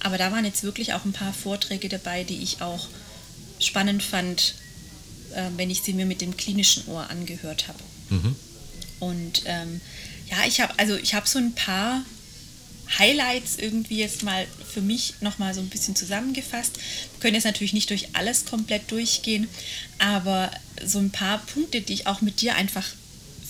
Aber 0.01 0.19
da 0.19 0.31
waren 0.31 0.45
jetzt 0.45 0.63
wirklich 0.63 0.93
auch 0.93 1.05
ein 1.05 1.13
paar 1.13 1.33
Vorträge 1.33 1.89
dabei, 1.89 2.25
die 2.25 2.43
ich 2.43 2.61
auch 2.61 2.89
spannend 3.59 4.03
fand, 4.03 4.55
äh, 5.35 5.45
wenn 5.57 5.71
ich 5.71 5.83
sie 5.83 5.95
mir 5.95 6.07
mit 6.07 6.21
dem 6.21 6.37
klinischen 6.37 6.87
Ohr 6.89 7.11
angehört 7.11 7.69
habe. 7.69 7.79
Mhm. 8.11 8.37
Und 9.01 9.43
ähm, 9.47 9.81
ja, 10.31 10.39
ich 10.47 10.61
habe 10.61 10.73
also 10.79 10.97
ich 10.97 11.15
habe 11.15 11.29
so 11.29 11.39
ein 11.39 11.55
paar 11.55 12.03
Highlights 12.99 13.57
irgendwie 13.57 13.99
jetzt 13.99 14.23
mal 14.23 14.47
für 14.73 14.81
mich 14.81 15.15
nochmal 15.21 15.55
so 15.55 15.61
ein 15.61 15.69
bisschen 15.69 15.97
zusammengefasst. 15.97 16.77
Wir 16.77 17.21
können 17.21 17.35
jetzt 17.35 17.45
natürlich 17.45 17.73
nicht 17.73 17.91
durch 17.91 18.09
alles 18.15 18.45
komplett 18.45 18.91
durchgehen, 18.91 19.49
aber 19.99 20.51
so 20.85 20.99
ein 20.99 21.11
paar 21.11 21.39
Punkte, 21.39 21.81
die 21.81 21.95
ich 21.95 22.07
auch 22.07 22.21
mit 22.21 22.41
dir 22.41 22.55
einfach, 22.57 22.87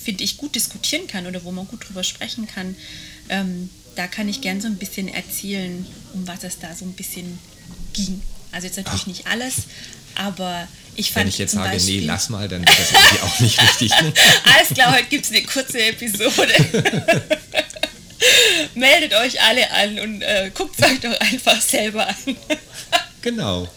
finde 0.03 0.25
ich, 0.25 0.37
gut 0.37 0.55
diskutieren 0.55 1.07
kann 1.07 1.27
oder 1.27 1.45
wo 1.45 1.53
man 1.53 1.67
gut 1.67 1.89
drüber 1.89 2.05
sprechen 2.05 2.47
kann, 2.47 2.77
ähm, 3.29 3.71
da 3.97 4.07
kann 4.07 4.29
ich 4.29 4.41
gern 4.41 4.61
so 4.61 4.67
ein 4.67 4.77
bisschen 4.77 5.09
erzählen, 5.09 5.87
um 6.13 6.27
was 6.27 6.45
es 6.45 6.59
da 6.59 6.75
so 6.75 6.85
ein 6.85 6.93
bisschen 6.95 7.39
ging. 7.93 8.23
Also 8.53 8.67
jetzt 8.67 8.77
natürlich 8.77 9.03
Ach. 9.03 9.07
nicht 9.07 9.27
alles, 9.27 9.55
Aber 10.17 10.69
ich 10.97 11.11
fand 11.11 11.25
Wenn 11.25 11.29
ich 11.31 11.39
jetzt 11.39 11.53
sage, 11.53 11.71
Beispiel, 11.71 12.01
nee, 12.01 12.07
lass 12.07 12.29
mal, 12.29 12.49
dann 12.49 12.61
wird 12.61 12.79
das 12.79 12.93
irgendwie 12.93 13.23
auch 13.23 13.41
nicht 13.41 13.61
richtig. 13.61 13.93
Alles 14.45 14.69
klar, 14.73 14.95
heute 14.95 15.07
gibt 15.09 15.25
es 15.25 15.33
eine 15.33 15.43
kurze 15.43 15.81
Episode. 15.81 16.53
Meldet 18.75 19.15
euch 19.15 19.41
alle 19.43 19.71
an 19.71 19.99
und 20.01 20.23
äh, 20.23 20.51
guckt 20.55 20.77
es 20.79 20.87
euch 20.87 21.01
doch 21.01 21.21
einfach 21.21 21.61
selber 21.61 22.09
an. 22.09 22.15
genau. 23.23 23.69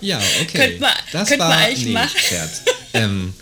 Ja, 0.00 0.20
okay. 0.42 0.58
Könnt 0.58 0.80
man, 0.80 0.92
das 1.12 1.28
könnt 1.28 1.40
war 1.40 1.48
man 1.48 1.58
eigentlich 1.58 1.84
nee, 1.86 1.92
machen. 1.92 2.18
Scherz. 2.18 2.62
Ähm, 2.92 3.34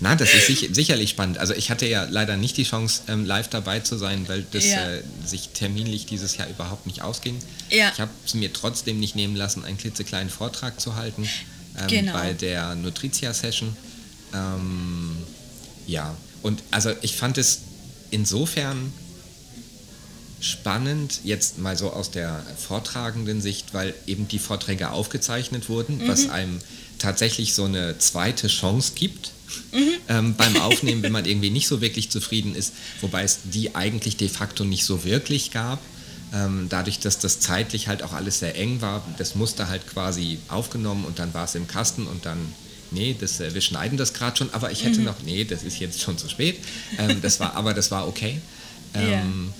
na, 0.00 0.14
das 0.14 0.32
ist 0.32 0.46
sich, 0.46 0.68
sicherlich 0.72 1.10
spannend. 1.10 1.38
Also 1.38 1.54
ich 1.54 1.70
hatte 1.70 1.86
ja 1.86 2.04
leider 2.08 2.36
nicht 2.36 2.56
die 2.56 2.64
Chance, 2.64 3.02
ähm, 3.08 3.24
live 3.24 3.48
dabei 3.48 3.80
zu 3.80 3.96
sein, 3.96 4.28
weil 4.28 4.44
das 4.52 4.64
Ja. 4.66 4.88
äh, 4.90 5.02
sich 5.24 5.48
terminlich 5.48 6.06
dieses 6.06 6.36
Jahr 6.36 6.48
überhaupt 6.48 6.86
nicht 6.86 7.02
ausging. 7.02 7.36
Ja. 7.70 7.90
Ich 7.92 8.00
habe 8.00 8.10
es 8.24 8.34
mir 8.34 8.52
trotzdem 8.52 9.00
nicht 9.00 9.16
nehmen 9.16 9.34
lassen, 9.34 9.64
einen 9.64 9.78
klitzekleinen 9.78 10.30
Vortrag 10.30 10.80
zu 10.80 10.94
halten 10.94 11.28
ähm, 11.80 11.86
Genau. 11.88 12.12
bei 12.12 12.32
der 12.32 12.76
Nutritia-Session. 12.76 13.76
Ähm, 14.34 15.16
ja, 15.86 16.14
und 16.42 16.62
also 16.70 16.92
ich 17.02 17.16
fand 17.16 17.38
es 17.38 17.62
insofern 18.10 18.92
spannend, 20.40 21.20
jetzt 21.24 21.58
mal 21.58 21.76
so 21.76 21.92
aus 21.92 22.10
der 22.10 22.44
vortragenden 22.56 23.40
Sicht, 23.40 23.74
weil 23.74 23.94
eben 24.06 24.28
die 24.28 24.38
Vorträge 24.38 24.90
aufgezeichnet 24.90 25.68
wurden, 25.68 26.06
was 26.06 26.28
einem 26.30 26.58
tatsächlich 26.98 27.54
so 27.54 27.64
eine 27.64 27.98
zweite 27.98 28.48
Chance 28.48 28.92
gibt 28.94 29.32
ähm, 30.08 30.34
beim 30.34 30.56
Aufnehmen, 30.56 31.02
wenn 31.02 31.12
man 31.12 31.24
irgendwie 31.24 31.50
nicht 31.50 31.68
so 31.68 31.80
wirklich 31.80 32.10
zufrieden 32.10 32.54
ist, 32.54 32.72
wobei 33.00 33.22
es 33.22 33.40
die 33.44 33.74
eigentlich 33.74 34.16
de 34.16 34.28
facto 34.28 34.64
nicht 34.64 34.84
so 34.84 35.04
wirklich 35.04 35.50
gab. 35.50 35.80
Ähm, 36.32 36.66
dadurch, 36.68 36.98
dass 36.98 37.18
das 37.18 37.40
zeitlich 37.40 37.88
halt 37.88 38.02
auch 38.02 38.12
alles 38.12 38.40
sehr 38.40 38.54
eng 38.54 38.82
war, 38.82 39.02
das 39.16 39.34
musste 39.34 39.68
halt 39.68 39.86
quasi 39.88 40.38
aufgenommen 40.48 41.06
und 41.06 41.18
dann 41.18 41.32
war 41.32 41.44
es 41.44 41.54
im 41.54 41.66
Kasten 41.66 42.06
und 42.06 42.26
dann, 42.26 42.38
nee, 42.90 43.16
das, 43.18 43.40
äh, 43.40 43.54
wir 43.54 43.62
schneiden 43.62 43.96
das 43.96 44.12
gerade 44.12 44.36
schon, 44.36 44.52
aber 44.52 44.70
ich 44.70 44.84
hätte 44.84 45.00
noch, 45.00 45.22
nee, 45.24 45.44
das 45.44 45.62
ist 45.62 45.78
jetzt 45.78 46.02
schon 46.02 46.18
zu 46.18 46.28
spät. 46.28 46.58
Ähm, 46.98 47.22
das 47.22 47.40
war, 47.40 47.54
aber 47.54 47.72
das 47.72 47.90
war 47.90 48.06
okay. 48.06 48.40
Ähm, 48.92 49.54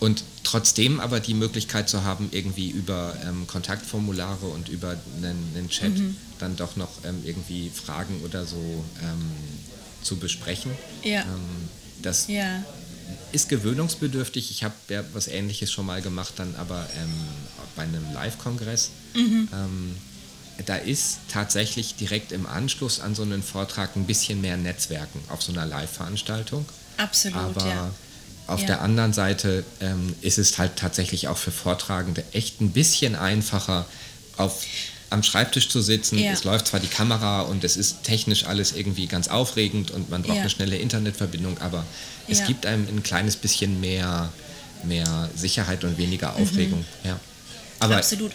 Und 0.00 0.24
trotzdem 0.44 0.98
aber 0.98 1.20
die 1.20 1.34
Möglichkeit 1.34 1.88
zu 1.88 2.04
haben, 2.04 2.28
irgendwie 2.32 2.70
über 2.70 3.14
ähm, 3.24 3.46
Kontaktformulare 3.46 4.46
und 4.46 4.68
über 4.68 4.96
einen, 5.16 5.52
einen 5.54 5.68
Chat 5.68 5.90
Mhm. 5.98 6.16
dann 6.38 6.56
doch 6.56 6.76
noch 6.76 6.88
ähm, 7.04 7.22
irgendwie 7.24 7.70
Fragen 7.70 8.20
oder 8.24 8.46
so 8.46 8.56
ähm, 9.02 9.30
zu 10.02 10.16
besprechen. 10.16 10.72
Ja. 11.04 11.20
Ähm, 11.20 11.68
das 12.02 12.28
Ja, 12.28 12.64
ist 13.32 13.48
gewöhnungsbedürftig. 13.50 14.50
Ich 14.50 14.64
habe 14.64 14.74
ja 14.88 15.04
was 15.12 15.28
Ähnliches 15.28 15.70
schon 15.70 15.84
mal 15.84 16.00
gemacht, 16.00 16.32
dann 16.36 16.54
aber 16.56 16.86
ähm, 16.98 17.12
bei 17.76 17.82
einem 17.82 18.04
Live-Kongress. 18.14 18.90
Mhm. 19.14 19.48
Ähm, 19.52 19.96
da 20.66 20.76
ist 20.76 21.18
tatsächlich 21.28 21.96
direkt 21.96 22.32
im 22.32 22.46
Anschluss 22.46 23.00
an 23.00 23.14
so 23.14 23.22
einen 23.22 23.42
Vortrag 23.42 23.96
ein 23.96 24.06
bisschen 24.06 24.40
mehr 24.40 24.56
Netzwerken 24.56 25.20
auf 25.28 25.42
so 25.42 25.52
einer 25.52 25.66
Live-Veranstaltung. 25.66 26.64
absolut, 26.96 27.38
Aber 27.38 27.66
ja. 27.66 27.90
Auf 28.50 28.60
Ja. 28.60 28.66
der 28.66 28.80
anderen 28.82 29.12
Seite 29.12 29.64
ähm, 29.80 30.14
ist 30.20 30.38
es 30.38 30.58
halt 30.58 30.76
tatsächlich 30.76 31.28
auch 31.28 31.38
für 31.38 31.50
Vortragende 31.50 32.24
echt 32.32 32.60
ein 32.60 32.70
bisschen 32.70 33.14
einfacher, 33.14 33.86
auf, 34.36 34.64
am 35.10 35.22
Schreibtisch 35.22 35.68
zu 35.68 35.80
sitzen. 35.82 36.18
Ja. 36.18 36.32
Es 36.32 36.44
läuft 36.44 36.68
zwar 36.68 36.80
die 36.80 36.86
Kamera 36.88 37.42
und 37.42 37.64
es 37.64 37.76
ist 37.76 38.02
technisch 38.04 38.44
alles 38.44 38.72
irgendwie 38.72 39.06
ganz 39.06 39.28
aufregend 39.28 39.90
und 39.90 40.10
man 40.10 40.22
braucht 40.22 40.36
Ja. 40.36 40.40
eine 40.42 40.50
schnelle 40.50 40.76
Internetverbindung, 40.76 41.58
aber 41.58 41.84
es 42.28 42.44
gibt 42.46 42.64
einem 42.66 42.86
ein 42.88 43.02
kleines 43.02 43.36
bisschen 43.36 43.80
mehr, 43.80 44.32
mehr 44.84 45.28
Sicherheit 45.36 45.82
und 45.84 45.98
weniger 45.98 46.36
Aufregung. 46.36 46.84
Ja. 47.04 47.18
Aber 47.80 47.94
Mhm. 47.94 47.98
Absolut. 48.00 48.32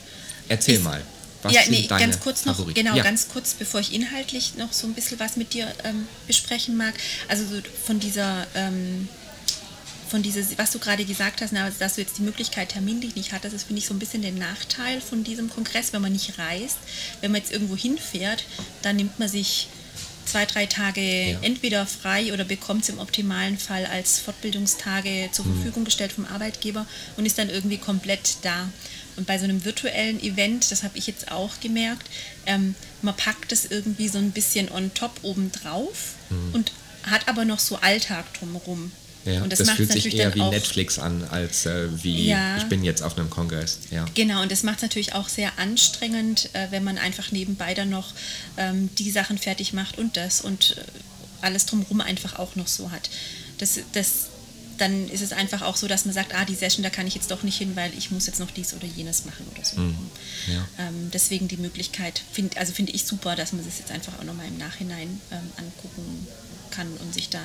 erzähl 0.50 0.75
Ist- 0.75 0.84
mal. 0.84 1.01
Was 1.43 1.53
ja, 1.53 1.62
nee, 1.69 1.86
deine 1.88 2.01
ganz 2.07 2.19
kurz 2.19 2.45
noch, 2.45 2.55
Favoriten? 2.55 2.84
genau, 2.84 2.95
ja. 2.98 3.03
ganz 3.03 3.27
kurz, 3.29 3.53
bevor 3.53 3.79
ich 3.79 3.93
inhaltlich 3.93 4.55
noch 4.57 4.74
so 4.74 4.88
ein 4.88 4.93
bisschen 4.95 5.19
was 5.19 5.36
mit 5.38 5.53
dir 5.53 5.67
ähm, 5.84 6.07
besprechen 6.25 6.75
mag. 6.75 6.95
Also 7.27 7.43
so 7.45 7.62
von 7.86 8.00
dieser, 8.00 8.48
ähm, 8.55 9.07
von 10.09 10.21
dieser, 10.21 10.41
was 10.57 10.71
du 10.71 10.79
gerade 10.79 11.05
gesagt 11.05 11.41
hast, 11.41 11.51
na, 11.53 11.69
dass 11.79 11.95
du 11.95 12.01
jetzt 12.01 12.17
die 12.17 12.21
Möglichkeit 12.24 12.69
terminlich 12.69 13.15
nicht 13.15 13.31
hattest, 13.33 13.55
das 13.55 13.63
finde 13.63 13.79
ich 13.81 13.88
so 13.88 13.93
ein 13.93 14.00
bisschen 14.00 14.21
den 14.21 14.38
Nachteil 14.38 15.01
von 15.01 15.24
diesem 15.24 15.50
Kongress, 15.50 15.93
wenn 15.93 16.01
man 16.01 16.12
nicht 16.13 16.38
reist. 16.38 16.77
Wenn 17.21 17.31
man 17.31 17.41
jetzt 17.41 17.51
irgendwo 17.51 17.75
hinfährt, 17.75 18.43
dann 18.83 18.95
nimmt 18.97 19.17
man 19.19 19.27
sich 19.29 19.67
zwei, 20.25 20.45
drei 20.45 20.65
Tage 20.65 21.01
Ja. 21.31 21.39
entweder 21.41 21.85
frei 21.85 22.33
oder 22.33 22.43
bekommt 22.43 22.83
es 22.83 22.89
im 22.89 23.00
optimalen 23.00 23.57
Fall 23.59 23.85
als 23.85 24.19
Fortbildungstage 24.19 25.29
zur 25.31 25.45
Mhm. 25.45 25.55
Verfügung 25.55 25.85
gestellt 25.85 26.12
vom 26.13 26.25
Arbeitgeber 26.25 26.85
und 27.17 27.25
ist 27.25 27.38
dann 27.38 27.50
irgendwie 27.50 27.77
komplett 27.77 28.38
da. 28.41 28.69
Und 29.17 29.27
bei 29.27 29.38
so 29.38 29.45
einem 29.45 29.63
virtuellen 29.63 30.21
Event, 30.21 30.71
das 30.71 30.83
habe 30.83 30.97
ich 30.97 31.07
jetzt 31.07 31.31
auch 31.31 31.59
gemerkt, 31.62 32.07
ähm, 32.47 32.75
man 33.01 33.15
packt 33.15 33.51
es 33.51 33.65
irgendwie 33.65 34.07
so 34.09 34.17
ein 34.17 34.31
bisschen 34.31 34.69
on 34.71 34.93
top 34.93 35.19
obendrauf 35.21 36.13
und 36.53 36.71
hat 37.03 37.27
aber 37.27 37.45
noch 37.45 37.59
so 37.59 37.77
Alltag 37.77 38.25
drumherum. 38.33 38.91
Ja, 39.25 39.41
und 39.44 39.51
das, 39.51 39.60
macht's 39.65 39.77
fühlt 39.77 39.91
sich 39.91 40.15
eher 40.15 40.34
wie 40.36 40.41
auch- 40.41 40.51
Netflix 40.51 41.00
an, 41.00 41.24
als 41.29 41.65
äh, 41.65 41.88
wie 42.03 42.27
Ja. 42.29 42.58
ich 42.58 42.65
bin 42.65 42.84
jetzt 42.84 43.01
auf 43.01 43.17
einem 43.17 43.29
Kongress. 43.29 43.79
Ja. 43.91 44.05
Genau, 44.13 44.41
und 44.41 44.51
das 44.51 44.63
macht 44.63 44.77
es 44.77 44.82
natürlich 44.84 45.13
auch 45.13 45.27
sehr 45.29 45.58
anstrengend, 45.58 46.50
äh, 46.53 46.67
wenn 46.70 46.84
man 46.84 46.98
einfach 46.98 47.32
nebenbei 47.32 47.74
dann 47.74 47.89
noch 47.89 48.13
ähm, 48.58 48.89
die 49.00 49.10
Sachen 49.12 49.38
fertig 49.38 49.74
macht 49.74 49.98
und 49.98 50.15
das 50.15 50.41
und 50.41 50.77
äh, 50.77 50.82
alles 51.41 51.65
drumherum 51.65 52.01
einfach 52.01 52.38
auch 52.39 52.55
noch 52.55 52.67
so 52.67 52.91
hat. 52.91 53.10
Das, 53.58 53.79
das, 53.94 54.27
dann 54.77 55.10
ist 55.10 55.22
es 55.22 55.32
einfach 55.32 55.62
auch 55.62 55.75
so, 55.75 55.88
dass 55.88 56.05
man 56.05 56.13
sagt, 56.13 56.34
ah, 56.36 56.46
die 56.46 56.55
Session, 56.55 56.84
da 56.84 56.89
kann 56.89 57.08
ich 57.08 57.15
jetzt 57.15 57.32
doch 57.32 57.44
nicht 57.44 57.58
hin, 57.58 57.75
weil 57.75 57.91
ich 57.98 58.12
muss 58.12 58.27
jetzt 58.27 58.39
noch 58.39 58.51
dies 58.51 58.74
oder 58.74 58.86
jenes 58.86 59.25
machen 59.25 59.46
oder 59.53 59.63
so. 59.63 59.77
Ja. 60.51 60.67
Ähm, 60.79 61.10
deswegen 61.13 61.48
die 61.48 61.58
Möglichkeit, 61.58 62.22
find, 62.32 62.58
also 62.58 62.74
finde 62.74 62.91
ich 62.91 63.05
super, 63.05 63.36
dass 63.36 63.53
man 63.53 63.65
das 63.65 63.79
jetzt 63.79 63.91
einfach 63.91 64.20
auch 64.20 64.24
nochmal 64.24 64.48
im 64.48 64.58
Nachhinein 64.58 65.22
ähm, 65.32 65.51
angucken 65.58 66.27
kann 66.72 66.88
und 66.98 67.13
sich 67.13 67.29
da 67.29 67.39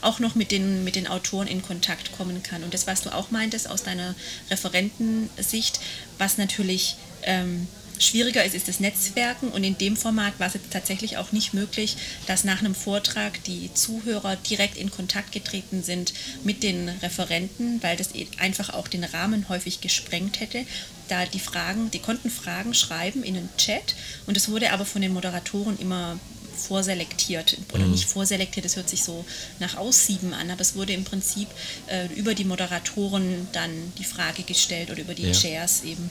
auch 0.00 0.20
noch 0.20 0.34
mit 0.34 0.50
den, 0.50 0.84
mit 0.84 0.96
den 0.96 1.06
Autoren 1.06 1.46
in 1.46 1.62
Kontakt 1.62 2.12
kommen 2.12 2.42
kann. 2.42 2.64
Und 2.64 2.72
das, 2.72 2.86
was 2.86 3.02
du 3.02 3.14
auch 3.14 3.30
meintest 3.30 3.68
aus 3.68 3.82
deiner 3.82 4.14
Referentensicht, 4.50 5.80
was 6.18 6.38
natürlich 6.38 6.96
ähm, 7.22 7.68
schwieriger 8.00 8.44
ist, 8.44 8.54
ist 8.54 8.68
das 8.68 8.80
Netzwerken. 8.80 9.48
Und 9.48 9.62
in 9.62 9.78
dem 9.78 9.96
Format 9.96 10.38
war 10.38 10.48
es 10.48 10.54
jetzt 10.54 10.70
tatsächlich 10.72 11.16
auch 11.16 11.32
nicht 11.32 11.54
möglich, 11.54 11.96
dass 12.26 12.44
nach 12.44 12.58
einem 12.60 12.74
Vortrag 12.74 13.42
die 13.44 13.70
Zuhörer 13.74 14.36
direkt 14.36 14.76
in 14.76 14.90
Kontakt 14.90 15.32
getreten 15.32 15.82
sind 15.82 16.12
mit 16.42 16.62
den 16.62 16.88
Referenten, 17.02 17.82
weil 17.82 17.96
das 17.96 18.14
eh 18.14 18.26
einfach 18.38 18.70
auch 18.74 18.88
den 18.88 19.04
Rahmen 19.04 19.48
häufig 19.48 19.80
gesprengt 19.80 20.40
hätte. 20.40 20.64
Da 21.08 21.26
die 21.26 21.40
Fragen, 21.40 21.90
die 21.90 21.98
konnten 21.98 22.30
Fragen 22.30 22.74
schreiben 22.74 23.22
in 23.22 23.36
einen 23.36 23.48
Chat 23.56 23.94
und 24.26 24.36
es 24.36 24.48
wurde 24.48 24.72
aber 24.72 24.84
von 24.84 25.02
den 25.02 25.12
Moderatoren 25.12 25.78
immer 25.78 26.18
vorselektiert 26.56 27.56
oder 27.72 27.86
nicht 27.86 28.08
vorselektiert, 28.08 28.64
das 28.66 28.76
hört 28.76 28.88
sich 28.88 29.02
so 29.02 29.24
nach 29.60 29.76
Aussieben 29.76 30.34
an, 30.34 30.50
aber 30.50 30.60
es 30.60 30.76
wurde 30.76 30.92
im 30.92 31.04
Prinzip 31.04 31.48
äh, 31.86 32.06
über 32.14 32.34
die 32.34 32.44
Moderatoren 32.44 33.48
dann 33.52 33.70
die 33.98 34.04
Frage 34.04 34.42
gestellt 34.42 34.90
oder 34.90 35.00
über 35.00 35.14
die 35.14 35.26
Ja. 35.26 35.32
Chairs 35.32 35.82
eben. 35.84 36.10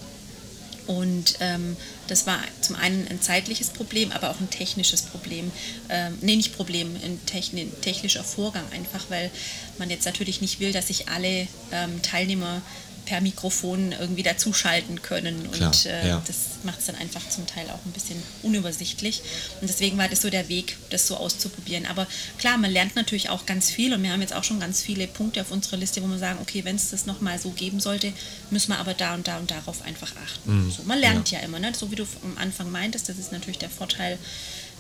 Und 0.89 1.35
ähm, 1.39 1.77
das 2.07 2.25
war 2.25 2.39
zum 2.61 2.75
einen 2.75 3.07
ein 3.09 3.21
zeitliches 3.21 3.69
Problem, 3.69 4.11
aber 4.11 4.31
auch 4.31 4.39
ein 4.39 4.49
technisches 4.49 5.03
Problem. 5.03 5.51
Ähm, 5.87 6.17
nee, 6.21 6.35
nicht 6.35 6.57
Problem, 6.57 6.95
ein, 6.95 7.23
techni 7.27 7.61
ein 7.61 7.81
technischer 7.81 8.23
Vorgang 8.23 8.63
einfach, 8.71 9.05
weil 9.09 9.29
man 9.77 9.91
jetzt 9.91 10.05
natürlich 10.05 10.41
nicht 10.41 10.59
will, 10.59 10.73
dass 10.73 10.87
sich 10.87 11.07
alle 11.07 11.47
ähm, 11.71 12.01
Teilnehmer 12.01 12.63
per 13.09 13.21
Mikrofon 13.21 13.91
irgendwie 13.91 14.21
dazuschalten 14.21 15.01
können. 15.01 15.41
Und 15.47 15.53
Klar, 15.53 15.73
äh, 15.85 16.09
ja. 16.09 16.23
das 16.27 16.37
macht 16.63 16.79
es 16.79 16.85
dann 16.85 16.95
einfach 16.95 17.27
zum 17.27 17.47
Teil 17.47 17.65
auch 17.71 17.83
ein 17.83 17.91
bisschen 17.91 18.21
unübersichtlich. 18.43 19.23
Und 19.59 19.67
deswegen 19.67 19.97
war 19.97 20.07
das 20.07 20.21
so 20.21 20.29
der 20.29 20.47
Weg, 20.47 20.77
das 20.91 21.07
so 21.07 21.17
auszuprobieren. 21.17 21.87
Aber 21.87 22.05
klar, 22.37 22.59
man 22.59 22.69
lernt 22.69 22.95
natürlich 22.95 23.29
auch 23.29 23.47
ganz 23.47 23.71
viel 23.71 23.95
und 23.95 24.03
wir 24.03 24.11
haben 24.11 24.21
jetzt 24.21 24.35
auch 24.35 24.43
schon 24.43 24.59
ganz 24.59 24.83
viele 24.83 25.07
Punkte 25.07 25.41
auf 25.41 25.49
unserer 25.49 25.77
Liste, 25.77 26.03
wo 26.03 26.07
wir 26.07 26.19
sagen, 26.19 26.37
okay, 26.39 26.63
wenn 26.65 26.75
es 26.75 26.91
das 26.91 27.07
nochmal 27.07 27.39
so 27.39 27.49
geben 27.49 27.79
sollte, 27.79 28.13
müssen 28.51 28.73
wir 28.73 28.77
aber 28.77 28.93
da 28.93 29.15
und 29.15 29.27
da 29.27 29.39
und 29.39 29.49
darauf 29.49 29.81
einfach 29.81 30.11
achten. 30.23 30.71
So, 30.71 30.83
man 30.83 30.99
lernt 30.99 31.31
ja, 31.31 31.39
immer, 31.39 31.57
ne? 31.57 31.73
so 31.75 31.89
wie 31.89 31.95
du 31.95 32.05
am 32.21 32.37
Anfang 32.37 32.69
meintest, 32.69 33.09
das 33.09 33.17
ist 33.17 33.31
natürlich 33.31 33.57
der 33.57 33.71
Vorteil, 33.71 34.19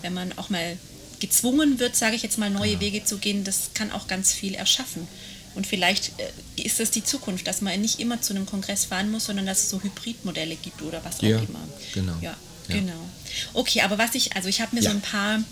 wenn 0.03 0.13
man 0.13 0.37
auch 0.37 0.51
mal 0.51 0.77
gezwungen 1.19 1.79
wird, 1.79 1.95
sage 1.95 2.15
ich 2.15 2.21
jetzt 2.21 2.37
mal, 2.37 2.51
neue 2.51 2.79
Wege 2.79 3.03
zu 3.03 3.17
gehen, 3.17 3.43
das 3.43 3.71
kann 3.73 3.91
auch 3.91 4.07
ganz 4.07 4.33
viel 4.33 4.53
erschaffen. 4.53 5.07
Und 5.55 5.65
vielleicht 5.67 6.11
äh, 6.57 6.61
ist 6.63 6.79
das 6.79 6.91
die 6.91 7.03
Zukunft, 7.03 7.47
dass 7.47 7.61
man 7.61 7.79
nicht 7.81 7.99
immer 7.99 8.21
zu 8.21 8.33
einem 8.33 8.45
Kongress 8.45 8.85
fahren 8.85 9.11
muss, 9.11 9.25
sondern 9.25 9.45
dass 9.45 9.63
es 9.63 9.69
so 9.69 9.81
Hybridmodelle 9.81 10.55
gibt 10.55 10.81
oder 10.81 11.03
was 11.03 11.21
Ja, 11.21 11.37
auch 11.37 11.43
immer. 11.47 11.59
genau. 11.93 12.15
Ja, 12.21 12.35
Ja. 12.67 12.75
genau. 12.75 13.09
Okay, 13.53 13.81
aber 13.81 13.97
was 13.97 14.15
ich, 14.15 14.35
also 14.35 14.47
ich 14.47 14.61
habe 14.61 14.75
mir 14.75 14.81
Ja. 14.81 14.91
so 14.91 14.95
ein 14.97 15.01
paar, 15.01 15.43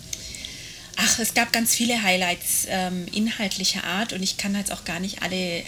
ach, 0.98 1.20
es 1.20 1.34
gab 1.34 1.52
ganz 1.52 1.74
viele 1.76 2.02
Highlights 2.04 2.66
ähm, 2.70 3.06
inhaltlicher 3.12 3.84
Art 3.84 4.14
und 4.14 4.24
ich 4.24 4.38
kann 4.38 4.56
jetzt 4.56 4.72
auch 4.72 4.86
gar 4.86 5.00
nicht 5.00 5.22
alle, 5.24 5.36
äh, 5.60 5.64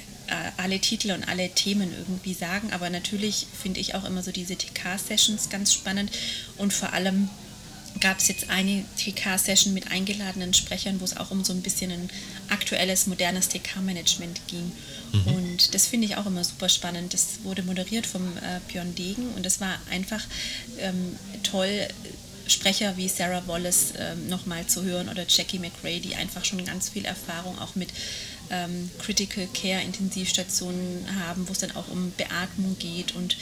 alle 0.58 0.80
Titel 0.80 1.12
und 1.12 1.28
alle 1.28 1.50
Themen 1.50 1.92
irgendwie 1.98 2.34
sagen, 2.34 2.72
aber 2.72 2.90
natürlich 2.90 3.48
finde 3.62 3.80
ich 3.80 3.96
auch 3.96 4.06
immer 4.06 4.22
so 4.24 4.32
diese 4.32 4.56
TK-Sessions 4.56 5.50
ganz 5.50 5.74
spannend 5.74 6.12
und 6.58 6.72
vor 6.74 6.94
allem 6.94 7.30
gab 8.00 8.20
es 8.20 8.28
jetzt 8.28 8.50
eine 8.50 8.86
TK-Session 8.98 9.74
mit 9.74 9.92
eingeladenen 9.92 10.54
Sprechern, 10.54 11.00
wo 11.00 11.06
es 11.06 11.18
auch 11.18 11.32
um 11.32 11.44
so 11.44 11.54
ein 11.54 11.62
bisschen 11.62 11.92
ein 11.92 12.10
aktuelles, 12.50 13.08
modernes 13.08 13.50
TK-Management 13.50 14.42
ging. 14.48 14.72
Und 15.26 15.74
das 15.74 15.88
finde 15.88 16.06
ich 16.06 16.18
auch 16.18 16.26
immer 16.26 16.44
super 16.44 16.70
spannend. 16.70 17.14
Das 17.14 17.40
wurde 17.44 17.64
moderiert 17.64 18.06
vom 18.06 18.38
äh, 18.38 18.60
Björn 18.68 18.94
Degen 18.96 19.28
und 19.36 19.46
das 19.46 19.60
war 19.60 19.80
einfach 19.90 20.24
ähm, 20.80 21.16
toll 21.44 21.88
Sprecher 22.48 22.98
wie 22.98 23.08
Sarah 23.08 23.44
Wallace 23.48 23.94
ähm, 23.98 24.28
nochmal 24.28 24.66
zu 24.66 24.84
hören 24.84 25.10
oder 25.10 25.26
Jackie 25.28 25.60
McRae, 25.60 26.00
die 26.00 26.16
einfach 26.16 26.44
schon 26.46 26.64
ganz 26.66 26.90
viel 26.90 27.06
Erfahrung 27.06 27.58
auch 27.60 27.76
mit 27.76 27.90
ähm, 28.50 28.90
Critical 29.00 29.48
Care 29.54 29.82
Intensivstationen 29.82 31.06
haben, 31.26 31.48
wo 31.48 31.52
es 31.52 31.60
dann 31.60 31.76
auch 31.76 31.88
um 31.90 32.12
Beatmung 32.12 32.78
geht 32.80 33.16
und 33.16 33.38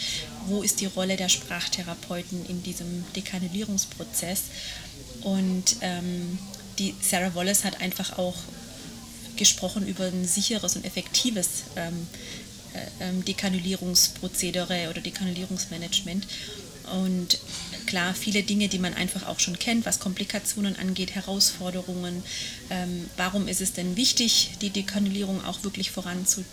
wo 0.48 0.62
ist 0.62 0.82
die 0.82 0.86
Rolle 0.86 1.18
der 1.18 1.30
Sprachtherapeuten 1.30 2.46
in 2.48 2.64
diesem 2.64 3.06
Dekanulierungsprozess. 3.16 4.44
Und 5.22 5.78
ähm, 5.82 6.38
die 6.80 6.96
Sarah 7.02 7.34
Wallace 7.36 7.64
hat 7.64 7.82
einfach 7.82 8.18
auch 8.18 8.36
gesprochen 9.36 9.88
über 9.88 10.06
ein 10.06 10.26
sicheres 10.26 10.76
und 10.76 10.86
effektives 10.86 11.64
ähm, 11.76 12.08
äh, 12.74 13.04
ähm 13.04 13.26
Dekanulierungsprozedere 13.26 14.90
oder 14.90 15.02
Dekanulierungsmanagement. 15.02 16.28
Und 16.94 17.40
klar, 17.86 18.14
viele 18.14 18.44
Dinge, 18.44 18.68
die 18.68 18.80
man 18.80 18.94
einfach 18.94 19.28
auch 19.28 19.40
schon 19.40 19.58
kennt, 19.60 19.86
was 19.86 20.00
Komplikationen 20.00 20.76
angeht, 20.78 21.16
Herausforderungen. 21.16 22.24
Ähm, 22.70 23.10
warum 23.18 23.48
ist 23.48 23.62
es 23.62 23.74
denn 23.74 23.96
wichtig, 23.98 24.52
die 24.62 24.70
Dekanulierung 24.70 25.44
auch 25.46 25.64
wirklich 25.64 25.92
voranzu, 25.92 26.44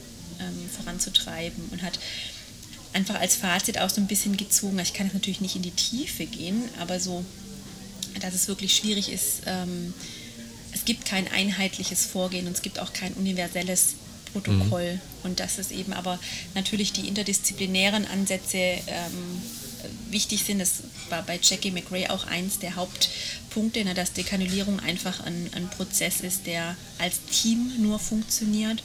ähm, 0.41 0.71
voranzutreiben 0.76 1.64
und 1.71 1.83
hat 1.83 1.99
einfach 2.93 3.17
als 3.17 3.35
Fazit 3.35 3.79
auch 3.79 3.91
so 3.91 4.00
ein 4.00 4.07
bisschen 4.07 4.37
gezogen, 4.37 4.79
ich 4.79 4.95
kann 4.95 5.07
jetzt 5.07 5.14
natürlich 5.14 5.41
nicht 5.41 5.57
in 5.57 5.62
die 5.62 5.73
Tiefe 5.73 6.26
gehen, 6.26 6.62
aber 6.79 7.00
so, 7.00 7.25
dass 8.21 8.35
es 8.35 8.47
wirklich 8.47 8.75
schwierig 8.76 9.11
ist, 9.11 9.43
ähm, 9.47 9.93
es 10.73 10.85
gibt 10.85 11.05
kein 11.05 11.29
einheitliches 11.29 12.05
Vorgehen 12.05 12.47
und 12.47 12.53
es 12.53 12.62
gibt 12.62 12.79
auch 12.79 12.93
kein 12.93 13.12
universelles 13.14 13.95
Protokoll. 14.33 14.95
Mhm. 14.95 15.00
Und 15.23 15.41
das 15.41 15.59
ist 15.59 15.71
eben 15.71 15.93
aber 15.93 16.19
natürlich 16.55 16.93
die 16.93 17.07
interdisziplinären 17.07 18.07
Ansätze 18.07 18.59
ähm, 18.59 19.43
wichtig 20.11 20.45
sind. 20.45 20.59
Das 20.59 20.83
war 21.09 21.23
bei 21.23 21.38
Jackie 21.43 21.71
McRae 21.71 22.11
auch 22.11 22.26
eins 22.26 22.59
der 22.59 22.76
Hauptpunkte, 22.76 23.85
ne, 23.85 23.95
dass 23.95 24.12
Dekanulierung 24.12 24.81
einfach 24.81 25.21
ein, 25.25 25.50
ein 25.55 25.69
Prozess 25.71 26.21
ist, 26.21 26.47
der 26.47 26.76
als 26.99 27.21
Team 27.31 27.73
nur 27.79 27.99
funktioniert. 27.99 28.83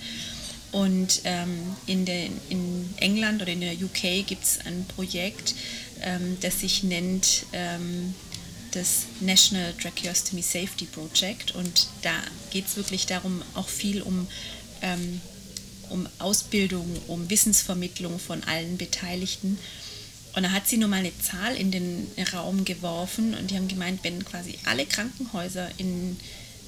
Und 0.72 1.22
ähm, 1.24 1.76
in, 1.88 2.06
den, 2.06 2.40
in 2.50 2.94
England 2.98 3.42
oder 3.42 3.52
in 3.52 3.62
der 3.62 3.74
UK 3.74 4.26
gibt 4.28 4.44
es 4.44 4.60
ein 4.66 4.86
Projekt, 4.96 5.56
ähm, 6.02 6.38
das 6.42 6.60
sich 6.60 6.84
nennt 6.84 7.46
ähm, 7.54 8.14
das 8.72 9.06
National 9.20 9.74
Tracheostomy 9.74 10.44
Safety 10.44 10.86
Project. 10.86 11.56
Und 11.56 11.88
da 12.04 12.14
geht 12.52 12.68
es 12.68 12.78
wirklich 12.78 13.08
darum, 13.08 13.42
auch 13.56 13.68
viel 13.68 14.02
um, 14.02 14.28
ähm, 14.82 15.22
um 15.90 16.08
Ausbildung, 16.20 16.86
um 17.08 17.30
Wissensvermittlung 17.30 18.20
von 18.20 18.44
allen 18.44 18.78
Beteiligten. 18.78 19.58
Und 20.40 20.44
da 20.44 20.52
hat 20.52 20.70
sie 20.70 20.78
nur 20.78 20.88
mal 20.88 21.00
eine 21.00 21.12
Zahl 21.20 21.54
in 21.58 21.70
den 21.70 22.08
Raum 22.32 22.64
geworfen 22.64 23.34
und 23.34 23.52
die 23.52 23.58
haben 23.58 23.68
gemeint, 23.68 24.06
wenn 24.06 24.24
quasi 24.24 24.58
alle 24.64 24.86
Krankenhäuser 24.86 25.68
in, 25.78 26.16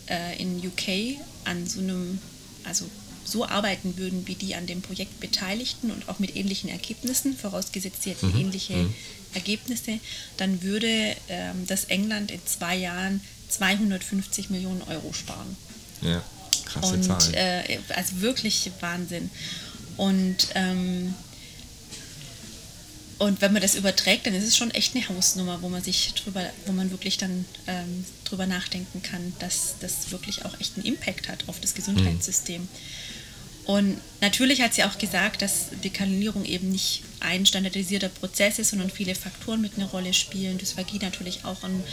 äh, 0.09 0.37
in 0.41 0.57
UK 0.57 1.17
an 1.45 1.65
so 1.65 1.79
einem, 1.79 2.19
also 2.65 2.83
so 3.23 3.45
arbeiten 3.45 3.95
würden 3.95 4.27
wie 4.27 4.35
die 4.35 4.55
an 4.55 4.67
dem 4.67 4.81
Projekt 4.81 5.21
Beteiligten 5.21 5.89
und 5.89 6.09
auch 6.09 6.19
mit 6.19 6.35
ähnlichen 6.35 6.69
Ergebnissen, 6.69 7.37
vorausgesetzt 7.37 8.03
sie 8.03 8.09
hätten 8.09 8.33
mhm. 8.33 8.41
ähnliche 8.41 8.75
mhm. 8.75 8.93
Ergebnisse, 9.35 9.99
dann 10.35 10.61
würde 10.63 11.15
ähm, 11.29 11.65
das 11.65 11.85
England 11.85 12.29
in 12.29 12.45
zwei 12.45 12.75
Jahren 12.75 13.21
250 13.47 14.49
Millionen 14.49 14.81
Euro 14.81 15.13
sparen. 15.13 15.55
Ja, 16.01 16.21
krasse 16.65 16.95
und, 16.95 17.03
Zahl. 17.03 17.21
Äh, 17.35 17.77
also 17.95 18.19
wirklich 18.19 18.69
Wahnsinn. 18.81 19.29
Und 19.95 20.49
ähm, 20.55 21.13
und 23.21 23.39
wenn 23.39 23.53
man 23.53 23.61
das 23.61 23.75
überträgt, 23.75 24.25
dann 24.25 24.33
ist 24.33 24.47
es 24.47 24.57
schon 24.57 24.71
echt 24.71 24.95
eine 24.95 25.07
Hausnummer, 25.07 25.61
wo 25.61 25.69
man 25.69 25.83
sich 25.83 26.11
drüber, 26.15 26.43
wo 26.65 26.71
man 26.71 26.89
wirklich 26.89 27.19
dann 27.19 27.45
ähm, 27.67 28.03
drüber 28.25 28.47
nachdenken 28.47 29.03
kann, 29.03 29.33
dass 29.37 29.75
das 29.79 30.09
wirklich 30.09 30.43
auch 30.43 30.59
echt 30.59 30.75
einen 30.75 30.87
Impact 30.87 31.29
hat 31.29 31.47
auf 31.47 31.59
das 31.59 31.75
Gesundheitssystem. 31.75 32.63
Mhm. 32.63 32.67
Und 33.65 34.01
natürlich 34.21 34.63
hat 34.63 34.73
sie 34.73 34.83
auch 34.83 34.97
gesagt, 34.97 35.43
dass 35.43 35.67
die 35.83 35.91
Kanalierung 35.91 36.45
eben 36.45 36.71
nicht 36.71 37.03
ein 37.19 37.45
standardisierter 37.45 38.09
Prozess 38.09 38.57
ist, 38.57 38.71
sondern 38.71 38.89
viele 38.89 39.13
Faktoren 39.13 39.61
mit 39.61 39.77
einer 39.77 39.85
Rolle 39.85 40.15
spielen. 40.15 40.57
Dysphagie 40.57 40.97
natürlich 40.97 41.45
auch 41.45 41.63
ein 41.63 41.83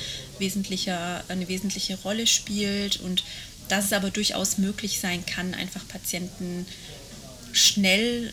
eine 0.41 1.49
wesentliche 1.49 1.99
Rolle 1.99 2.27
spielt 2.27 3.01
und 3.01 3.23
dass 3.69 3.85
es 3.85 3.93
aber 3.93 4.09
durchaus 4.09 4.57
möglich 4.57 4.99
sein 4.99 5.27
kann, 5.27 5.53
einfach 5.53 5.87
Patienten 5.89 6.65
schnell 7.53 8.33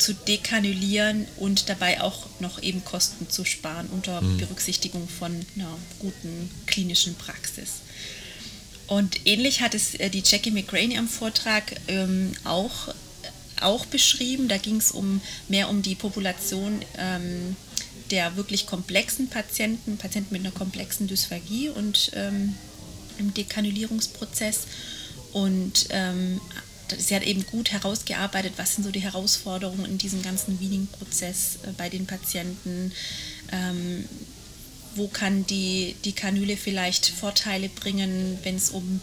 zu 0.00 0.14
dekanulieren 0.14 1.26
und 1.36 1.68
dabei 1.68 2.00
auch 2.00 2.26
noch 2.40 2.62
eben 2.62 2.84
Kosten 2.84 3.28
zu 3.28 3.44
sparen 3.44 3.88
unter 3.88 4.20
mhm. 4.20 4.38
Berücksichtigung 4.38 5.08
von 5.08 5.44
einer 5.56 5.78
guten 5.98 6.50
klinischen 6.66 7.14
Praxis. 7.14 7.80
Und 8.86 9.26
ähnlich 9.26 9.60
hat 9.60 9.74
es 9.74 9.94
äh, 9.94 10.10
die 10.10 10.22
Jackie 10.24 10.50
McGraney 10.50 10.98
am 10.98 11.08
Vortrag 11.08 11.76
ähm, 11.86 12.32
auch, 12.44 12.92
auch 13.60 13.86
beschrieben. 13.86 14.48
Da 14.48 14.56
ging 14.56 14.78
es 14.78 14.90
um, 14.90 15.20
mehr 15.48 15.68
um 15.68 15.82
die 15.82 15.94
Population 15.94 16.80
ähm, 16.98 17.54
der 18.10 18.36
wirklich 18.36 18.66
komplexen 18.66 19.28
Patienten, 19.28 19.96
Patienten 19.96 20.34
mit 20.34 20.44
einer 20.44 20.50
komplexen 20.50 21.06
Dysphagie 21.06 21.68
und 21.68 22.10
ähm, 22.14 22.56
im 23.18 23.32
Dekanulierungsprozess. 23.32 24.66
Und 25.32 25.86
ähm, 25.90 26.40
sie 26.98 27.14
hat 27.14 27.22
eben 27.22 27.44
gut 27.46 27.72
herausgearbeitet, 27.72 28.54
was 28.56 28.74
sind 28.74 28.84
so 28.84 28.90
die 28.90 29.00
Herausforderungen 29.00 29.84
in 29.86 29.98
diesem 29.98 30.22
ganzen 30.22 30.60
Weaning-Prozess 30.60 31.58
äh, 31.62 31.72
bei 31.76 31.88
den 31.88 32.06
Patienten. 32.06 32.92
Ähm, 33.52 34.04
wo 34.96 35.08
kann 35.08 35.46
die, 35.46 35.94
die 36.04 36.12
Kanüle 36.12 36.56
vielleicht 36.56 37.06
Vorteile 37.06 37.68
bringen, 37.68 38.38
wenn 38.42 38.56
es 38.56 38.70
um 38.70 39.00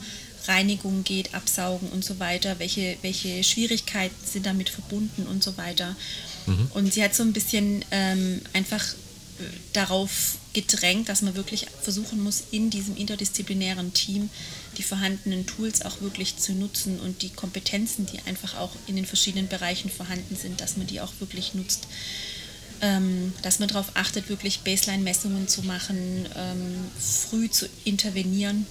Reinigung 0.48 1.04
geht, 1.04 1.34
Absaugen 1.34 1.90
und 1.90 2.04
so 2.04 2.20
weiter, 2.20 2.60
welche, 2.60 2.98
welche 3.02 3.44
Schwierigkeiten 3.44 4.16
sind 4.26 4.46
damit 4.46 4.70
verbunden 4.70 5.26
und 5.28 5.44
so 5.44 5.58
weiter. 5.58 5.96
Mhm. 6.46 6.72
Und 6.74 6.94
sie 6.94 7.04
hat 7.04 7.14
so 7.14 7.24
ein 7.24 7.34
bisschen 7.34 7.84
ähm, 7.92 8.42
einfach 8.54 8.84
darauf 9.74 10.38
gedrängt, 10.54 11.10
dass 11.10 11.22
man 11.22 11.36
wirklich 11.36 11.68
versuchen 11.82 12.24
muss, 12.24 12.44
in 12.52 12.70
diesem 12.70 12.98
interdisziplinären 12.98 13.94
Team 13.94 14.30
die 14.78 14.84
vorhandenen 14.84 15.46
Tools 15.46 15.84
auch 15.84 16.02
wirklich 16.02 16.38
zu 16.38 16.54
nutzen 16.54 17.00
und 17.00 17.22
die 17.22 17.30
Kompetenzen, 17.30 18.06
die 18.06 18.20
einfach 18.28 18.58
auch 18.58 18.72
in 18.88 18.96
den 18.96 19.06
verschiedenen 19.06 19.48
Bereichen 19.48 19.90
vorhanden 19.90 20.36
sind, 20.36 20.62
dass 20.62 20.78
man 20.78 20.88
die 20.88 21.02
auch 21.02 21.14
wirklich 21.20 21.54
nutzt. 21.54 21.88
Ähm, 22.82 23.34
dass 23.42 23.58
man 23.58 23.68
darauf 23.70 23.92
achtet, 23.96 24.30
wirklich 24.30 24.60
Baseline-Messungen 24.60 25.48
zu 25.48 25.64
machen, 25.64 26.28
ähm, 26.36 26.76
früh 27.00 27.50
zu 27.50 27.68
intervenieren. 27.86 28.68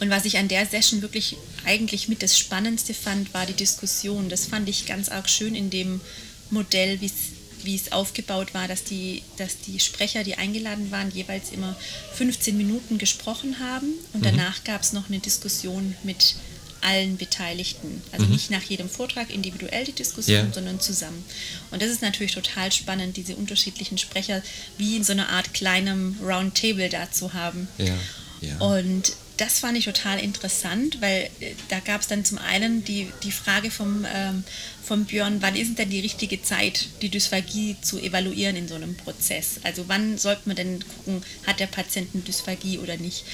Und 0.00 0.10
was 0.10 0.24
ich 0.24 0.38
an 0.38 0.48
der 0.48 0.64
Session 0.64 1.02
wirklich 1.02 1.36
eigentlich 1.66 2.08
mit 2.08 2.22
das 2.22 2.38
Spannendste 2.38 2.94
fand, 2.94 3.34
war 3.34 3.46
die 3.46 3.52
Diskussion. 3.52 4.28
Das 4.28 4.46
fand 4.46 4.68
ich 4.68 4.86
ganz 4.86 5.08
arg 5.08 5.28
schön 5.28 5.54
in 5.54 5.70
dem 5.70 6.00
Modell, 6.50 7.00
wie 7.00 7.06
es 7.06 7.37
wie 7.68 7.76
es 7.76 7.92
aufgebaut 7.92 8.54
war, 8.54 8.66
dass 8.66 8.82
die, 8.82 9.22
dass 9.36 9.58
die 9.58 9.78
Sprecher, 9.78 10.24
die 10.24 10.36
eingeladen 10.36 10.90
waren, 10.90 11.10
jeweils 11.10 11.52
immer 11.52 11.76
15 12.14 12.56
Minuten 12.56 12.96
gesprochen 12.96 13.58
haben 13.60 13.92
und 14.14 14.20
mhm. 14.20 14.24
danach 14.24 14.64
gab 14.64 14.80
es 14.80 14.94
noch 14.94 15.10
eine 15.10 15.18
Diskussion 15.18 15.94
mit 16.02 16.36
allen 16.80 17.18
Beteiligten. 17.18 18.02
Also 18.10 18.24
mhm. 18.24 18.32
nicht 18.32 18.50
nach 18.50 18.62
jedem 18.62 18.88
Vortrag 18.88 19.28
individuell 19.30 19.84
die 19.84 19.92
Diskussion, 19.92 20.44
yeah. 20.44 20.52
sondern 20.52 20.80
zusammen. 20.80 21.22
Und 21.70 21.82
das 21.82 21.90
ist 21.90 22.00
natürlich 22.00 22.32
total 22.32 22.72
spannend, 22.72 23.18
diese 23.18 23.36
unterschiedlichen 23.36 23.98
Sprecher 23.98 24.42
wie 24.78 24.96
in 24.96 25.04
so 25.04 25.12
einer 25.12 25.28
Art 25.28 25.52
kleinem 25.52 26.16
Roundtable 26.22 26.88
da 26.88 27.10
zu 27.10 27.34
haben. 27.34 27.68
Ja. 27.76 27.94
Ja. 28.40 28.56
Und 28.60 29.12
das 29.38 29.60
fand 29.60 29.78
ich 29.78 29.84
total 29.84 30.18
interessant, 30.18 31.00
weil 31.00 31.30
äh, 31.40 31.54
da 31.68 31.80
gab 31.80 32.00
es 32.00 32.08
dann 32.08 32.24
zum 32.24 32.38
einen 32.38 32.84
die, 32.84 33.10
die 33.22 33.32
Frage 33.32 33.70
vom, 33.70 34.04
ähm, 34.12 34.44
vom 34.84 35.04
Björn, 35.04 35.40
wann 35.40 35.56
ist 35.56 35.78
denn 35.78 35.90
die 35.90 36.00
richtige 36.00 36.42
Zeit, 36.42 36.88
die 37.02 37.08
Dysphagie 37.08 37.76
zu 37.80 37.98
evaluieren 37.98 38.56
in 38.56 38.68
so 38.68 38.74
einem 38.74 38.96
Prozess? 38.96 39.60
Also 39.62 39.88
wann 39.88 40.18
sollte 40.18 40.42
man 40.46 40.56
denn 40.56 40.84
gucken, 40.84 41.22
hat 41.46 41.60
der 41.60 41.68
Patient 41.68 42.08
eine 42.12 42.22
Dysphagie 42.24 42.78
oder 42.78 42.96
nicht? 42.96 43.24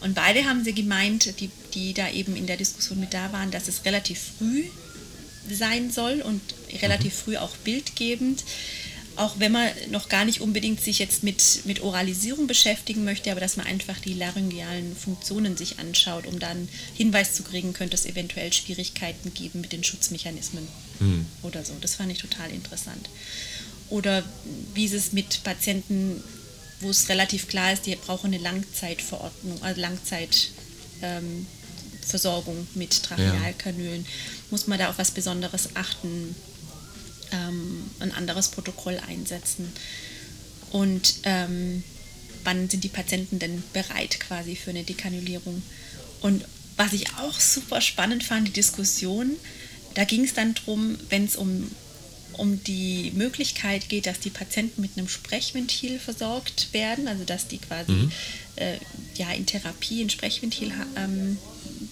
Und 0.00 0.14
beide 0.14 0.44
haben 0.44 0.64
sie 0.64 0.72
gemeint, 0.72 1.40
die, 1.40 1.50
die 1.74 1.92
da 1.92 2.08
eben 2.10 2.36
in 2.36 2.46
der 2.46 2.56
Diskussion 2.56 3.00
mit 3.00 3.12
da 3.12 3.32
waren, 3.32 3.50
dass 3.50 3.68
es 3.68 3.84
relativ 3.84 4.18
früh 4.38 4.64
sein 5.50 5.90
soll 5.90 6.22
und 6.22 6.40
relativ 6.80 7.12
mhm. 7.14 7.18
früh 7.18 7.36
auch 7.36 7.56
bildgebend 7.56 8.44
auch 9.20 9.38
wenn 9.38 9.52
man 9.52 9.68
noch 9.90 10.08
gar 10.08 10.24
nicht 10.24 10.40
unbedingt 10.40 10.80
sich 10.80 10.98
jetzt 10.98 11.22
mit, 11.22 11.66
mit 11.66 11.82
Oralisierung 11.82 12.46
beschäftigen 12.46 13.04
möchte, 13.04 13.30
aber 13.30 13.40
dass 13.40 13.58
man 13.58 13.66
einfach 13.66 13.98
die 13.98 14.14
laryngealen 14.14 14.96
Funktionen 14.96 15.58
sich 15.58 15.78
anschaut, 15.78 16.26
um 16.26 16.38
dann 16.38 16.70
Hinweis 16.94 17.34
zu 17.34 17.42
kriegen, 17.42 17.74
könnte 17.74 17.96
es 17.96 18.06
eventuell 18.06 18.50
Schwierigkeiten 18.50 19.34
geben 19.34 19.60
mit 19.60 19.72
den 19.72 19.84
Schutzmechanismen 19.84 20.66
mhm. 21.00 21.26
oder 21.42 21.62
so. 21.66 21.74
Das 21.82 21.96
fand 21.96 22.10
ich 22.10 22.18
total 22.18 22.50
interessant. 22.50 23.10
Oder 23.90 24.22
wie 24.72 24.86
ist 24.86 24.94
es 24.94 25.12
mit 25.12 25.44
Patienten, 25.44 26.24
wo 26.80 26.88
es 26.88 27.10
relativ 27.10 27.46
klar 27.46 27.74
ist, 27.74 27.84
die 27.84 27.96
brauchen 27.96 28.32
eine 28.32 28.42
Langzeitverordnung, 28.42 29.62
also 29.62 29.82
Langzeitversorgung 29.82 32.56
ähm, 32.56 32.68
mit 32.74 33.02
Trachealkanülen. 33.02 34.02
Ja. 34.02 34.10
Muss 34.50 34.66
man 34.66 34.78
da 34.78 34.88
auf 34.88 34.96
was 34.96 35.10
Besonderes 35.10 35.76
achten? 35.76 36.34
Ähm, 37.32 37.90
ein 38.00 38.12
anderes 38.12 38.48
Protokoll 38.48 39.00
einsetzen. 39.06 39.72
Und 40.70 41.14
ähm, 41.24 41.82
wann 42.44 42.68
sind 42.68 42.84
die 42.84 42.88
Patienten 42.88 43.38
denn 43.38 43.62
bereit 43.72 44.20
quasi 44.20 44.56
für 44.56 44.70
eine 44.70 44.84
Dekanulierung. 44.84 45.62
Und 46.20 46.44
was 46.76 46.92
ich 46.92 47.14
auch 47.16 47.38
super 47.38 47.80
spannend 47.80 48.24
fand, 48.24 48.48
die 48.48 48.52
Diskussion, 48.52 49.32
da 49.94 50.04
ging 50.04 50.24
es 50.24 50.34
dann 50.34 50.54
darum, 50.54 50.96
wenn 51.08 51.24
es 51.24 51.36
um, 51.36 51.70
um 52.40 52.64
die 52.64 53.12
Möglichkeit 53.14 53.88
geht, 53.90 54.06
dass 54.06 54.18
die 54.18 54.30
Patienten 54.30 54.80
mit 54.80 54.96
einem 54.96 55.08
Sprechventil 55.08 55.98
versorgt 55.98 56.72
werden, 56.72 57.06
also 57.06 57.24
dass 57.24 57.48
die 57.48 57.58
quasi 57.58 57.92
mhm. 57.92 58.12
äh, 58.56 58.78
ja, 59.16 59.30
in 59.32 59.44
Therapie 59.44 60.02
ein 60.02 60.08
Sprechventil 60.08 60.72
ähm, 60.96 61.36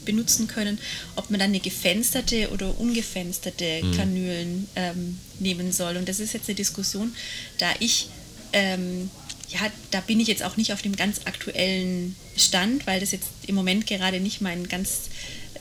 benutzen 0.07 0.47
können, 0.47 0.79
ob 1.17 1.29
man 1.31 1.39
dann 1.39 1.51
eine 1.51 1.61
gefensterte 1.61 2.51
oder 2.51 2.81
ungefensterte 2.81 3.83
mhm. 3.83 3.93
Kanülen 3.93 4.69
ähm, 4.75 5.19
nehmen 5.39 5.71
soll. 5.71 5.99
Und 5.99 6.09
das 6.09 6.19
ist 6.19 6.33
jetzt 6.33 6.49
eine 6.49 6.57
Diskussion, 6.57 7.15
da 7.59 7.69
ich 7.79 8.09
ähm, 8.55 9.11
ja, 9.51 9.61
da 9.91 10.01
bin 10.01 10.21
ich 10.21 10.29
jetzt 10.29 10.43
auch 10.43 10.57
nicht 10.57 10.73
auf 10.73 10.83
dem 10.83 10.97
ganz 10.97 11.21
aktuellen 11.25 12.17
Stand, 12.37 12.87
weil 12.87 13.01
das 13.01 13.13
jetzt 13.13 13.29
im 13.47 13.55
Moment 13.55 13.87
gerade 13.87 14.21
nicht 14.21 14.41
mein 14.41 14.69
ganz 14.69 15.09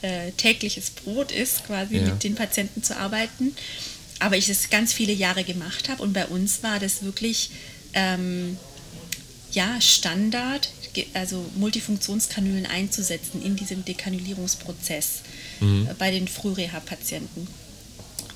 äh, 0.02 0.30
tägliches 0.32 0.90
Brot 0.90 1.32
ist, 1.32 1.64
quasi 1.64 1.96
ja. 1.96 2.02
mit 2.02 2.22
den 2.24 2.34
Patienten 2.34 2.82
zu 2.82 2.96
arbeiten. 2.96 3.54
Aber 4.18 4.36
ich 4.36 4.48
es 4.48 4.70
ganz 4.70 4.92
viele 4.92 5.12
Jahre 5.12 5.44
gemacht 5.44 5.88
habe 5.88 6.02
und 6.02 6.12
bei 6.12 6.26
uns 6.26 6.62
war 6.62 6.80
das 6.80 7.02
wirklich 7.02 7.50
ähm, 7.94 8.56
ja, 9.52 9.80
Standard, 9.80 10.70
also 11.14 11.44
Multifunktionskanülen 11.56 12.66
einzusetzen 12.66 13.42
in 13.42 13.56
diesem 13.56 13.84
Dekanulierungsprozess 13.84 15.22
mhm. 15.60 15.88
äh, 15.90 15.94
bei 15.94 16.10
den 16.10 16.28
Frühreha-Patienten. 16.28 17.46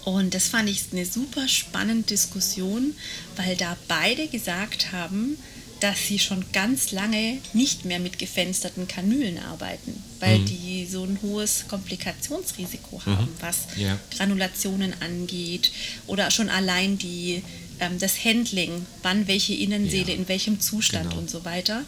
Und 0.05 0.35
das 0.35 0.49
fand 0.49 0.69
ich 0.69 0.87
eine 0.93 1.07
super 1.07 1.47
spannende 1.47 2.09
Diskussion, 2.09 2.95
weil 3.37 3.57
da 3.57 3.77
beide 3.87 4.27
gesagt 4.27 4.93
haben, 4.93 5.39
dass 5.83 6.07
sie 6.07 6.21
schon 6.21 6.45
ganz 6.53 6.93
lange 6.93 7.39
nicht 7.55 7.85
mehr 7.85 7.99
mit 7.99 8.21
gefensterten 8.21 8.87
Kanülen 8.87 9.39
arbeiten, 9.39 10.01
weil 10.21 10.39
mhm. 10.39 10.47
die 10.47 10.87
so 10.87 11.03
ein 11.03 11.19
hohes 11.23 11.65
Komplikationsrisiko 11.67 12.99
mhm. 13.05 13.07
haben, 13.07 13.25
mhm. 13.25 13.37
was 13.41 13.67
ja. 13.77 13.99
Granulationen 14.17 14.95
angeht 15.01 15.73
oder 16.07 16.31
schon 16.31 16.49
allein 16.49 16.99
die, 16.99 17.43
ähm, 17.81 17.99
das 17.99 18.25
Handling, 18.25 18.87
wann 19.03 19.27
welche 19.27 19.55
Innenseele, 19.55 20.13
ja. 20.13 20.19
in 20.19 20.29
welchem 20.29 20.61
Zustand 20.61 21.11
genau. 21.11 21.23
und 21.23 21.29
so 21.29 21.45
weiter. 21.45 21.83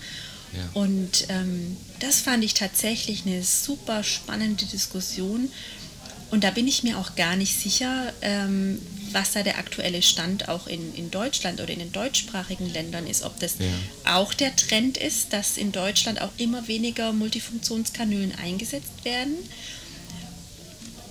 Ja. 0.57 0.81
Und 0.83 1.27
ähm, 1.29 1.77
das 2.01 2.21
fand 2.21 2.43
ich 2.43 2.55
tatsächlich 2.55 3.27
eine 3.27 3.45
super 3.45 4.03
spannende 4.03 4.65
Diskussion. 4.67 5.49
Und 6.33 6.43
da 6.43 6.51
bin 6.51 6.67
ich 6.67 6.83
mir 6.83 6.99
auch 6.99 7.15
gar 7.15 7.37
nicht 7.37 7.61
sicher, 7.61 8.13
ähm, 8.23 8.81
was 9.15 9.33
da 9.33 9.43
der 9.43 9.59
aktuelle 9.59 10.03
Stand 10.03 10.49
auch 10.49 10.67
in, 10.67 10.95
in 10.95 11.11
Deutschland 11.11 11.61
oder 11.61 11.73
in 11.73 11.79
den 11.79 11.93
deutschsprachigen 11.93 12.73
Ländern 12.73 13.07
ist. 13.07 13.23
Ob 13.23 13.39
das 13.41 13.55
ja. 13.59 14.15
auch 14.17 14.35
der 14.35 14.55
Trend 14.57 14.97
ist, 14.97 15.33
dass 15.33 15.57
in 15.57 15.73
Deutschland 15.73 16.21
auch 16.21 16.33
immer 16.37 16.69
weniger 16.69 17.13
Multifunktionskanülen 17.13 18.35
eingesetzt 18.35 19.05
werden. 19.05 19.37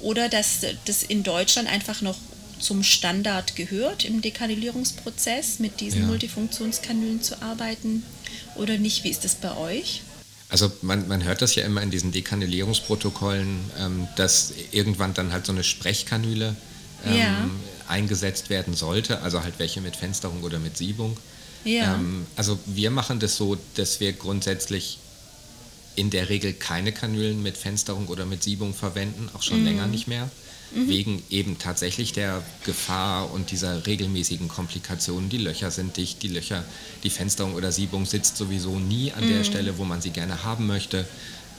Oder 0.01 0.27
dass 0.27 0.59
das 0.85 1.03
in 1.03 1.23
Deutschland 1.23 1.69
einfach 1.69 2.01
noch 2.01 2.17
zum 2.59 2.83
Standard 2.83 3.55
gehört, 3.55 4.05
im 4.05 4.21
Dekanulierungsprozess 4.21 5.59
mit 5.59 5.79
diesen 5.79 6.01
ja. 6.01 6.07
Multifunktionskanülen 6.07 7.21
zu 7.21 7.41
arbeiten. 7.41 8.03
Oder 8.55 8.77
nicht? 8.77 9.03
Wie 9.03 9.09
ist 9.09 9.23
das 9.23 9.35
bei 9.35 9.55
euch? 9.55 10.01
Also 10.49 10.71
man, 10.81 11.07
man 11.07 11.23
hört 11.23 11.41
das 11.41 11.55
ja 11.55 11.65
immer 11.65 11.81
in 11.81 11.89
diesen 11.89 12.11
Dekanulierungsprotokollen, 12.11 13.59
ähm, 13.79 14.07
dass 14.15 14.53
irgendwann 14.71 15.13
dann 15.13 15.33
halt 15.33 15.45
so 15.45 15.51
eine 15.51 15.63
Sprechkanüle 15.63 16.55
ähm, 17.05 17.17
ja. 17.17 17.49
Eingesetzt 17.93 18.49
werden 18.49 18.73
sollte, 18.73 19.21
also 19.21 19.43
halt 19.43 19.55
welche 19.59 19.79
mit 19.79 19.95
Fensterung 19.95 20.43
oder 20.43 20.59
mit 20.59 20.75
Siebung. 20.77 21.15
Ja. 21.63 21.95
Ähm, 21.95 22.25
also 22.35 22.59
wir 22.65 22.91
machen 22.91 23.19
das 23.19 23.37
so, 23.37 23.57
dass 23.75 23.99
wir 23.99 24.13
grundsätzlich 24.13 24.97
in 25.95 26.09
der 26.09 26.29
Regel 26.29 26.53
keine 26.53 26.91
Kanülen 26.91 27.43
mit 27.43 27.55
Fensterung 27.55 28.07
oder 28.07 28.25
mit 28.25 28.41
Siebung 28.41 28.73
verwenden, 28.73 29.29
auch 29.33 29.43
schon 29.43 29.59
mhm. 29.59 29.65
länger 29.65 29.87
nicht 29.87 30.07
mehr 30.07 30.29
mhm. 30.73 30.87
wegen 30.89 31.23
eben 31.29 31.57
tatsächlich 31.59 32.13
der 32.13 32.41
Gefahr 32.65 33.31
und 33.31 33.51
dieser 33.51 33.85
regelmäßigen 33.85 34.47
Komplikationen. 34.47 35.29
Die 35.29 35.37
Löcher 35.37 35.71
sind 35.71 35.97
dicht, 35.97 36.23
die 36.23 36.27
Löcher, 36.27 36.63
die 37.03 37.09
Fensterung 37.09 37.53
oder 37.53 37.71
Siebung 37.71 38.05
sitzt 38.05 38.37
sowieso 38.37 38.79
nie 38.79 39.11
an 39.11 39.25
mhm. 39.25 39.29
der 39.29 39.43
Stelle, 39.43 39.77
wo 39.77 39.85
man 39.85 40.01
sie 40.01 40.11
gerne 40.11 40.43
haben 40.43 40.67
möchte. 40.67 41.07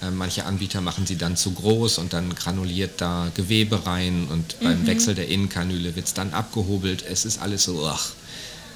Äh, 0.04 0.10
manche 0.10 0.44
Anbieter 0.44 0.80
machen 0.80 1.06
sie 1.06 1.16
dann 1.16 1.36
zu 1.36 1.52
groß 1.52 1.98
und 1.98 2.12
dann 2.12 2.34
granuliert 2.34 3.00
da 3.00 3.30
Gewebe 3.34 3.86
rein 3.86 4.26
und 4.30 4.60
beim 4.60 4.82
mhm. 4.82 4.86
Wechsel 4.86 5.14
der 5.14 5.28
Innenkanüle 5.28 5.96
wird 5.96 6.06
es 6.06 6.14
dann 6.14 6.32
abgehobelt. 6.32 7.04
Es 7.08 7.24
ist 7.24 7.40
alles 7.40 7.64
so, 7.64 7.86
ach. 7.86 8.12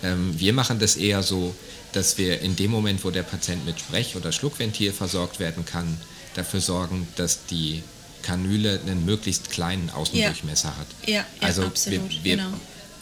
Ähm, 0.02 0.38
wir 0.38 0.52
machen 0.52 0.78
das 0.78 0.96
eher 0.96 1.22
so, 1.22 1.54
dass 1.92 2.18
wir 2.18 2.40
in 2.40 2.54
dem 2.56 2.70
Moment, 2.70 3.04
wo 3.04 3.10
der 3.10 3.22
Patient 3.22 3.64
mit 3.66 3.80
Sprech- 3.80 4.16
oder 4.16 4.30
Schluckventil 4.32 4.92
versorgt 4.92 5.40
werden 5.40 5.64
kann, 5.64 5.98
dafür 6.34 6.60
sorgen, 6.60 7.08
dass 7.16 7.46
die 7.46 7.82
Kanüle 8.22 8.80
einen 8.80 9.04
möglichst 9.04 9.50
kleinen 9.50 9.90
Außendurchmesser 9.90 10.68
ja. 10.68 10.76
hat. 10.76 10.86
Ja, 11.06 11.14
ja 11.14 11.24
also 11.40 11.64
absolut. 11.64 12.10
Wir, 12.10 12.24
wir, 12.24 12.36
genau. 12.36 12.50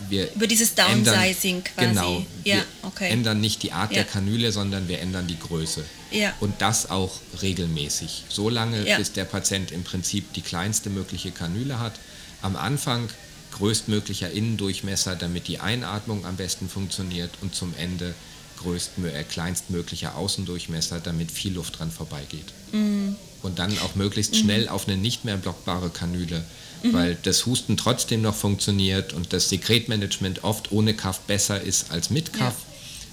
Wir 0.08 0.32
Über 0.34 0.46
dieses 0.46 0.74
Downsizing 0.74 1.62
ändern, 1.76 1.94
quasi. 1.94 2.16
Genau. 2.16 2.26
Ja, 2.44 2.56
wir 2.56 2.64
okay. 2.82 3.10
ändern 3.10 3.40
nicht 3.40 3.62
die 3.62 3.72
Art 3.72 3.94
der 3.94 4.04
Kanüle, 4.04 4.52
sondern 4.52 4.88
wir 4.88 5.00
ändern 5.00 5.26
die 5.26 5.38
Größe. 5.38 5.84
Ja. 6.10 6.32
Und 6.40 6.60
das 6.60 6.90
auch 6.90 7.12
regelmäßig. 7.42 8.24
So 8.28 8.48
lange, 8.48 8.82
bis 8.96 9.12
der 9.12 9.24
Patient 9.24 9.72
im 9.72 9.84
Prinzip 9.84 10.32
die 10.34 10.42
kleinste 10.42 10.90
mögliche 10.90 11.30
Kanüle 11.30 11.80
hat. 11.80 11.94
Am 12.42 12.56
Anfang 12.56 13.08
größtmöglicher 13.52 14.30
Innendurchmesser, 14.30 15.16
damit 15.16 15.48
die 15.48 15.58
Einatmung 15.58 16.26
am 16.26 16.36
besten 16.36 16.68
funktioniert 16.68 17.30
und 17.40 17.54
zum 17.54 17.74
Ende 17.78 18.14
größtmö 18.58 19.08
äh, 19.08 19.24
kleinstmöglicher 19.24 20.16
Außendurchmesser, 20.16 21.00
damit 21.00 21.30
viel 21.30 21.54
Luft 21.54 21.78
dran 21.78 21.90
vorbeigeht. 21.90 22.46
Mhm. 22.72 23.16
Und 23.42 23.58
dann 23.58 23.78
auch 23.80 23.94
möglichst 23.94 24.34
mhm. 24.34 24.38
schnell 24.38 24.68
auf 24.68 24.88
eine 24.88 24.96
nicht 24.96 25.24
mehr 25.24 25.36
blockbare 25.36 25.90
Kanüle, 25.90 26.44
mhm. 26.82 26.92
weil 26.92 27.16
das 27.22 27.46
Husten 27.46 27.76
trotzdem 27.76 28.22
noch 28.22 28.34
funktioniert 28.34 29.12
und 29.12 29.32
das 29.32 29.48
Sekretmanagement 29.48 30.44
oft 30.44 30.72
ohne 30.72 30.94
Kaff 30.94 31.20
besser 31.20 31.60
ist 31.60 31.90
als 31.90 32.10
mit 32.10 32.32
Kaff. 32.32 32.54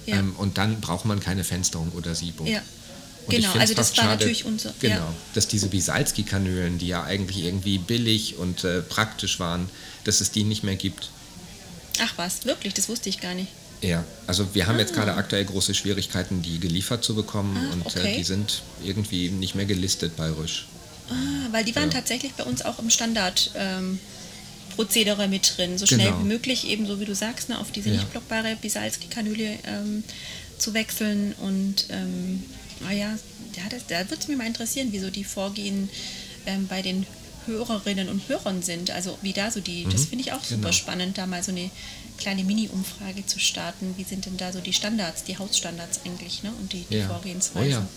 Ja. 0.06 0.16
Ja. 0.16 0.20
Ähm, 0.20 0.36
und 0.38 0.58
dann 0.58 0.82
braucht 0.82 1.06
man 1.06 1.20
keine 1.20 1.44
Fensterung 1.44 1.92
oder 1.94 2.14
Siebung. 2.16 2.48
Ja. 2.48 2.62
Und 3.26 3.36
genau, 3.36 3.54
also 3.54 3.74
das 3.74 3.96
war 3.96 4.04
schade, 4.04 4.18
natürlich 4.18 4.44
unser. 4.44 4.74
Genau, 4.82 4.96
ja. 4.96 5.14
dass 5.34 5.48
diese 5.48 5.68
Bisalski-Kanülen, 5.68 6.78
die 6.78 6.88
ja 6.88 7.04
eigentlich 7.04 7.46
irgendwie 7.46 7.78
billig 7.78 8.36
und 8.38 8.66
äh, 8.66 8.82
praktisch 8.82 9.40
waren, 9.40 9.70
dass 10.04 10.20
es 10.20 10.32
die 10.32 10.44
nicht 10.44 10.64
mehr 10.64 10.76
gibt. 10.76 11.10
Ach 12.02 12.14
was, 12.18 12.46
wirklich? 12.46 12.74
Das 12.74 12.90
wusste 12.90 13.08
ich 13.08 13.22
gar 13.22 13.34
nicht. 13.34 13.48
Ja, 13.82 14.04
also 14.28 14.48
wir 14.54 14.68
haben 14.68 14.78
ah. 14.78 14.80
jetzt 14.80 14.94
gerade 14.94 15.14
aktuell 15.14 15.44
große 15.46 15.74
Schwierigkeiten, 15.74 16.42
die 16.42 16.60
geliefert 16.60 17.04
zu 17.04 17.16
bekommen 17.16 17.58
ah, 17.58 17.74
und 17.74 17.86
äh, 17.96 18.00
okay. 18.00 18.14
äh, 18.14 18.18
die 18.18 18.24
sind 18.24 18.62
irgendwie 18.84 19.30
nicht 19.30 19.56
mehr 19.56 19.66
gelistet 19.66 20.16
bei 20.16 20.30
Rüsch. 20.30 20.68
Ah, 21.10 21.48
weil 21.52 21.64
die 21.64 21.76
waren 21.76 21.90
ja. 21.90 21.96
tatsächlich 21.96 22.34
bei 22.34 22.44
uns 22.44 22.64
auch 22.64 22.80
im 22.80 22.90
Standardprozedere 22.90 25.24
ähm, 25.24 25.30
mit 25.30 25.58
drin, 25.58 25.78
so 25.78 25.86
schnell 25.86 26.08
genau. 26.08 26.22
wie 26.22 26.28
möglich, 26.28 26.68
eben 26.68 26.88
so 26.88 27.00
wie 27.00 27.06
du 27.06 27.16
sagst, 27.16 27.50
ne, 27.50 27.60
auf 27.60 27.72
diese 27.72 27.90
ja. 27.90 27.96
nicht 27.96 28.12
blockbare 28.12 28.58
Bisalski-Kanüle 28.62 29.60
ähm, 29.66 30.04
zu 30.58 30.74
wechseln 30.74 31.34
und 31.42 31.86
ähm, 31.90 32.44
ah 32.88 32.92
ja, 32.92 33.18
ja 33.56 33.64
das, 33.70 33.86
da 33.88 34.00
würde 34.10 34.22
es 34.22 34.28
mich 34.28 34.38
mal 34.38 34.48
interessieren, 34.48 34.90
wieso 34.92 35.10
die 35.10 35.24
Vorgehen 35.24 35.90
ähm, 36.46 36.68
bei 36.68 36.82
den 36.82 37.06
Hörerinnen 37.46 38.10
und 38.10 38.28
Hörern 38.28 38.62
sind. 38.62 38.92
Also 38.92 39.18
wie 39.22 39.34
da 39.34 39.52
so 39.52 39.60
die, 39.60 39.86
mhm. 39.86 39.92
das 39.92 40.06
finde 40.06 40.24
ich 40.24 40.34
auch 40.34 40.44
super 40.44 40.62
genau. 40.62 40.72
spannend, 40.72 41.18
da 41.18 41.26
mal 41.26 41.44
so 41.44 41.52
eine 41.52 41.70
kleine 42.18 42.44
Mini-Umfrage 42.44 43.26
zu 43.26 43.40
starten. 43.40 43.94
Wie 43.98 44.04
sind 44.04 44.26
denn 44.26 44.38
da 44.38 44.52
so 44.52 44.60
die 44.60 44.74
Standards, 44.74 45.24
die 45.24 45.38
Hausstandards 45.38 46.02
eigentlich, 46.06 46.44
ne? 46.44 46.52
Und 46.60 46.74
die, 46.74 46.86
die 46.90 46.98
ja. 46.98 47.08
Vorgehensweisen. 47.08 47.68
Oh 47.68 47.72
ja. 47.72 47.88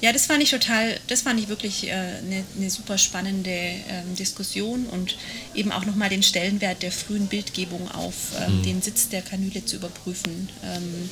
Ja. 0.00 0.12
das 0.12 0.26
fand 0.26 0.42
ich 0.42 0.50
total, 0.50 0.98
das 1.06 1.22
fand 1.22 1.40
ich 1.40 1.48
wirklich 1.48 1.88
äh, 1.88 1.92
eine, 1.92 2.44
eine 2.56 2.70
super 2.70 2.98
spannende 2.98 3.50
ähm, 3.50 4.14
Diskussion 4.16 4.86
und 4.86 5.16
eben 5.54 5.72
auch 5.72 5.84
nochmal 5.84 6.08
den 6.08 6.22
Stellenwert 6.22 6.82
der 6.82 6.92
frühen 6.92 7.26
Bildgebung 7.26 7.90
auf 7.90 8.14
ähm, 8.40 8.58
mhm. 8.58 8.62
den 8.62 8.82
Sitz 8.82 9.08
der 9.08 9.22
Kanüle 9.22 9.64
zu 9.64 9.76
überprüfen. 9.76 10.48
Ähm, 10.64 11.10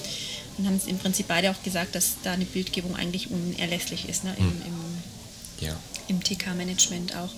und 0.59 0.66
haben 0.66 0.77
es 0.77 0.87
im 0.87 0.99
Prinzip 0.99 1.29
beide 1.29 1.51
auch 1.51 1.62
gesagt, 1.62 1.94
dass 1.94 2.16
da 2.22 2.33
eine 2.33 2.46
Bildgebung 2.46 2.96
eigentlich 2.96 3.31
unerlässlich 3.31 4.09
ist, 4.09 4.25
ne? 4.25 4.35
Im, 4.38 4.46
mhm. 4.46 4.62
im, 4.66 5.66
ja. 5.66 5.77
im 6.09 6.22
TK-Management 6.22 7.14
auch. 7.14 7.31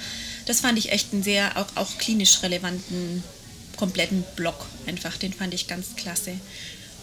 Das 0.47 0.61
fand 0.61 0.79
ich 0.79 0.93
echt 0.93 1.13
einen 1.13 1.25
sehr, 1.25 1.57
auch, 1.57 1.67
auch 1.75 1.99
klinisch 1.99 2.43
relevanten 2.43 3.25
kompletten 3.79 4.25
Block 4.37 4.67
einfach. 4.87 5.17
Den 5.17 5.33
fand 5.33 5.55
ich 5.55 5.67
ganz 5.67 5.97
klasse. 5.97 6.33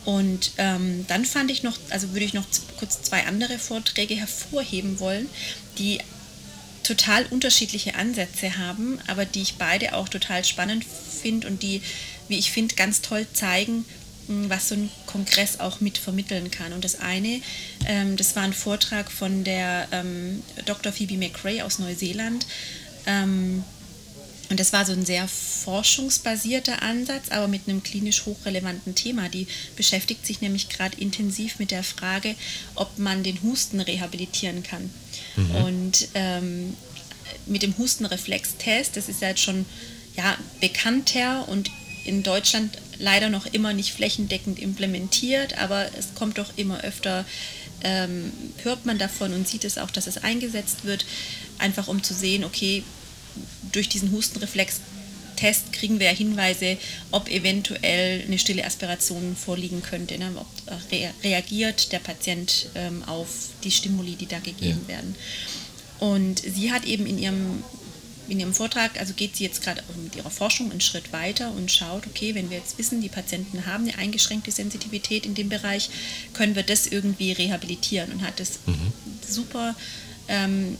Und 0.06 0.52
ähm, 0.58 1.06
dann 1.08 1.26
fand 1.26 1.50
ich 1.50 1.64
noch, 1.64 1.78
also 1.90 2.12
würde 2.12 2.26
ich 2.26 2.34
noch 2.34 2.46
kurz 2.78 3.02
zwei 3.02 3.26
andere 3.26 3.58
Vorträge 3.58 4.16
hervorheben 4.16 5.00
wollen, 5.00 5.28
die 5.80 6.00
total 6.84 7.26
unterschiedliche 7.32 7.96
Ansätze 7.96 8.58
haben, 8.58 9.00
aber 9.08 9.26
die 9.26 9.42
ich 9.42 9.56
beide 9.56 9.96
auch 9.96 10.08
total 10.08 10.46
spannend 10.46 10.86
finde 10.86 11.48
und 11.48 11.64
die, 11.64 11.82
wie 12.28 12.38
ich 12.38 12.52
finde, 12.52 12.76
ganz 12.76 13.02
toll 13.02 13.26
zeigen, 13.34 13.86
hm, 14.28 14.50
was 14.50 14.70
so 14.70 14.76
ein 14.76 14.92
Kongress 15.08 15.60
auch 15.60 15.82
mit 15.82 15.98
vermitteln 15.98 16.52
kann. 16.52 16.74
Und 16.74 16.84
das 16.84 17.00
eine, 17.00 17.42
ähm, 17.88 18.16
das 18.16 18.36
war 18.36 18.44
ein 18.44 18.54
Vortrag 18.54 19.12
von 19.12 19.44
der 19.44 19.88
ähm, 19.92 20.44
Dr. 20.66 20.92
Phoebe 20.92 21.18
McRae 21.18 21.64
aus 21.64 21.80
Neuseeland. 21.80 22.46
Ähm, 23.08 23.64
Und 24.50 24.60
das 24.60 24.74
war 24.74 24.86
so 24.86 24.92
ein 24.94 25.06
sehr 25.06 25.28
forschungsbasierter 25.28 26.82
Ansatz, 26.82 27.30
aber 27.30 27.48
mit 27.48 27.68
einem 27.68 27.84
klinisch 27.84 28.26
hochrelevanten 28.26 28.96
Thema. 28.96 29.30
Die 29.30 29.48
beschäftigt 29.76 30.26
sich 30.26 30.42
nämlich 30.42 30.70
gerade 30.70 31.00
intensiv 31.00 31.60
mit 31.60 31.72
der 31.72 31.84
Frage, 31.84 32.36
ob 32.76 32.98
man 32.98 33.24
den 33.24 33.42
Husten 33.42 33.80
rehabilitieren 33.80 34.64
kann. 34.64 34.90
Mhm. 35.36 35.56
Und 35.56 36.08
ähm, 36.14 36.78
mit 37.46 37.64
dem 37.64 37.78
Hustenreflextest, 37.78 38.96
das 38.96 39.10
ist 39.10 39.22
ja 39.22 39.30
jetzt 39.30 39.42
schon 39.42 39.66
ja, 40.16 40.38
bekannter 40.62 41.48
und 41.50 41.72
in 42.06 42.24
Deutschland 42.24 42.78
leider 43.00 43.30
noch 43.30 43.46
immer 43.48 43.74
nicht 43.74 43.92
flächendeckend 43.94 44.60
implementiert, 44.60 45.58
aber 45.58 45.90
es 45.98 46.14
kommt 46.16 46.38
doch 46.38 46.56
immer 46.56 46.82
öfter, 46.82 47.26
ähm, 47.84 48.32
hört 48.64 48.86
man 48.86 48.98
davon 48.98 49.34
und 49.34 49.48
sieht 49.48 49.66
es 49.66 49.78
auch, 49.78 49.92
dass 49.92 50.08
es 50.08 50.18
eingesetzt 50.18 50.86
wird, 50.86 51.06
einfach 51.58 51.88
um 51.88 52.04
zu 52.04 52.14
sehen, 52.14 52.44
okay, 52.44 52.84
durch 53.72 53.90
diesen 53.90 54.12
Hustenreflex-Test 54.12 55.74
kriegen 55.74 56.00
wir 56.00 56.10
Hinweise, 56.10 56.78
ob 57.12 57.30
eventuell 57.30 58.24
eine 58.26 58.40
stille 58.40 58.66
Aspiration 58.66 59.36
vorliegen 59.36 59.82
könnte, 59.82 60.18
ne? 60.18 60.32
ob 60.36 60.48
re 60.92 61.12
reagiert 61.24 61.92
der 61.92 62.00
Patient 62.00 62.70
ähm, 62.76 63.04
auf 63.06 63.50
die 63.64 63.72
Stimuli, 63.72 64.16
die 64.16 64.28
da 64.28 64.40
gegeben 64.40 64.82
ja. 64.84 64.96
werden. 64.96 65.16
Und 66.00 66.40
sie 66.40 66.72
hat 66.72 66.86
eben 66.86 67.06
in 67.06 67.18
ihrem 67.18 67.64
in 68.28 68.40
ihrem 68.40 68.54
Vortrag, 68.54 69.00
also 69.00 69.14
geht 69.14 69.36
sie 69.36 69.44
jetzt 69.44 69.62
gerade 69.62 69.84
mit 70.04 70.16
ihrer 70.16 70.30
Forschung 70.30 70.72
einen 70.72 70.82
Schritt 70.82 71.14
weiter 71.14 71.52
und 71.52 71.72
schaut, 71.72 72.08
okay, 72.08 72.36
wenn 72.36 72.50
wir 72.50 72.58
jetzt 72.58 72.78
wissen, 72.78 73.02
die 73.02 73.10
Patienten 73.10 73.66
haben 73.66 73.84
eine 73.84 73.98
eingeschränkte 73.98 74.52
Sensitivität 74.52 75.26
in 75.26 75.36
dem 75.36 75.50
Bereich, 75.50 75.90
können 76.34 76.56
wir 76.56 76.64
das 76.64 76.88
irgendwie 76.88 77.32
rehabilitieren 77.32 78.12
und 78.12 78.22
hat 78.24 78.40
das 78.40 78.60
mhm. 78.66 78.94
super 79.28 79.76
ähm, 80.28 80.78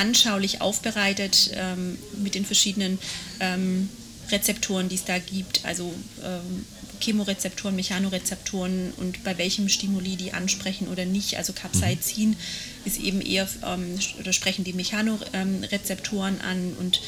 anschaulich 0.00 0.60
aufbereitet 0.60 1.50
ähm, 1.54 1.98
mit 2.22 2.34
den 2.34 2.46
verschiedenen 2.46 2.98
ähm, 3.40 3.88
Rezeptoren, 4.30 4.88
die 4.88 4.94
es 4.94 5.04
da 5.04 5.18
gibt, 5.18 5.64
also 5.64 5.92
ähm, 6.24 6.64
Chemorezeptoren, 7.00 7.74
Mechanorezeptoren 7.76 8.92
und 8.96 9.24
bei 9.24 9.36
welchem 9.38 9.68
Stimuli 9.68 10.16
die 10.16 10.32
ansprechen 10.32 10.88
oder 10.88 11.04
nicht. 11.04 11.36
Also 11.36 11.52
Capsaicin 11.52 12.30
mhm. 12.30 12.36
ist 12.84 13.00
eben 13.00 13.20
eher, 13.20 13.48
ähm, 13.66 13.98
oder 14.18 14.32
sprechen 14.32 14.64
die 14.64 14.72
Mechanorezeptoren 14.72 16.40
an 16.40 16.74
und 16.78 17.00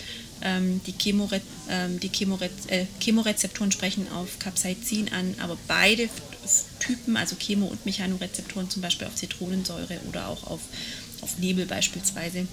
ähm, 0.43 0.81
die, 0.87 0.95
Chemore, 0.99 1.41
ähm, 1.71 2.01
die 2.01 2.11
Chemore, 2.11 2.51
äh, 2.69 2.87
Chemorezeptoren 3.01 3.71
sprechen 3.71 4.11
auf 4.13 4.39
Capsaicin 4.39 5.13
an, 5.13 5.35
aber 5.39 5.57
beide 5.69 6.09
Typen, 6.81 7.17
also 7.17 7.37
Chemo- 7.37 7.69
und 7.69 7.87
Mechanorezeptoren 7.87 8.69
zum 8.69 8.83
Beispiel 8.83 9.07
auf 9.07 9.15
Zitronensäure 9.15 10.01
oder 10.09 10.29
auch 10.29 10.45
auf, 10.45 10.61
auf 11.21 11.39
Nebel 11.39 11.67
beispielsweise. 11.67 12.47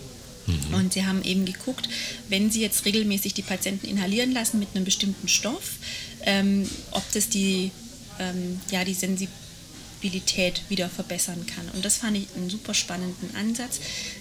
Mhm. 0.50 0.74
Und 0.74 0.94
sie 0.94 1.06
haben 1.06 1.24
eben 1.24 1.46
geguckt, 1.46 1.90
wenn 2.30 2.52
sie 2.52 2.62
jetzt 2.62 2.86
regelmäßig 2.86 3.34
die 3.34 3.42
Patienten 3.42 3.88
inhalieren 3.88 4.32
lassen 4.32 4.60
mit 4.60 4.70
einem 4.74 4.86
bestimmten 4.86 5.28
Stoff, 5.28 5.78
ähm, 6.26 6.70
ob 6.92 7.04
das 7.14 7.30
die, 7.30 7.72
ähm, 8.20 8.60
ja, 8.72 8.84
die 8.84 8.94
Sensibilität 8.94 10.62
wieder 10.70 10.90
verbessern 10.90 11.46
kann. 11.46 11.68
Und 11.74 11.86
das 11.86 11.98
fand 11.98 12.18
ich 12.18 12.28
einen 12.36 12.50
super 12.50 12.74
spannenden 12.74 13.36
Ansatz. 13.36 13.80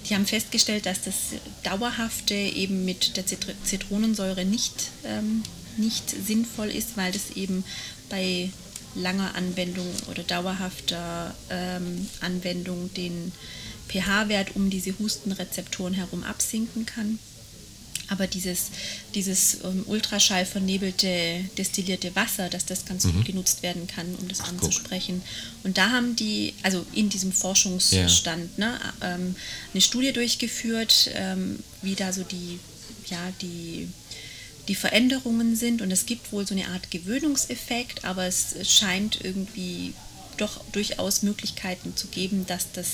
Die 0.08 0.14
haben 0.14 0.26
festgestellt, 0.26 0.86
dass 0.86 1.02
das 1.02 1.14
Dauerhafte 1.62 2.34
eben 2.34 2.84
mit 2.84 3.16
der 3.16 3.24
Zitronensäure 3.26 4.44
nicht, 4.44 4.90
ähm, 5.04 5.42
nicht 5.76 6.10
sinnvoll 6.10 6.68
ist, 6.68 6.96
weil 6.96 7.12
das 7.12 7.30
eben 7.36 7.64
bei 8.08 8.50
langer 8.94 9.34
Anwendung 9.34 9.86
oder 10.10 10.22
dauerhafter 10.22 11.34
ähm, 11.50 12.08
Anwendung 12.20 12.92
den 12.94 13.32
pH-Wert 13.88 14.54
um 14.54 14.70
diese 14.70 14.98
Hustenrezeptoren 14.98 15.94
herum 15.94 16.22
absinken 16.24 16.86
kann. 16.86 17.18
Aber 18.10 18.26
dieses, 18.26 18.68
dieses 19.14 19.58
ähm, 19.64 19.84
Ultraschall 19.86 20.46
vernebelte 20.46 21.44
destillierte 21.58 22.16
Wasser, 22.16 22.48
dass 22.48 22.64
das 22.64 22.86
ganz 22.86 23.04
mhm. 23.04 23.12
gut 23.12 23.26
genutzt 23.26 23.62
werden 23.62 23.86
kann, 23.86 24.14
um 24.14 24.28
das 24.28 24.40
Ach, 24.40 24.48
anzusprechen. 24.48 25.20
Guck. 25.22 25.64
Und 25.66 25.78
da 25.78 25.90
haben 25.90 26.16
die, 26.16 26.54
also 26.62 26.84
in 26.94 27.10
diesem 27.10 27.32
Forschungsstand, 27.32 28.50
ja. 28.56 28.66
ne, 28.66 28.80
ähm, 29.02 29.36
eine 29.72 29.80
Studie 29.82 30.12
durchgeführt, 30.12 31.10
ähm, 31.14 31.58
wie 31.82 31.94
da 31.94 32.12
so 32.12 32.22
die, 32.22 32.58
ja, 33.10 33.20
die, 33.42 33.88
die 34.68 34.74
Veränderungen 34.74 35.54
sind. 35.54 35.82
Und 35.82 35.90
es 35.90 36.06
gibt 36.06 36.32
wohl 36.32 36.46
so 36.46 36.54
eine 36.54 36.68
Art 36.68 36.90
Gewöhnungseffekt, 36.90 38.04
aber 38.04 38.24
es 38.24 38.54
scheint 38.62 39.22
irgendwie 39.22 39.92
doch 40.38 40.64
durchaus 40.72 41.22
Möglichkeiten 41.22 41.94
zu 41.96 42.06
geben, 42.06 42.46
dass 42.46 42.72
das 42.72 42.88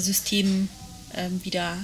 System 0.00 0.68
ähm, 1.14 1.40
wieder 1.44 1.76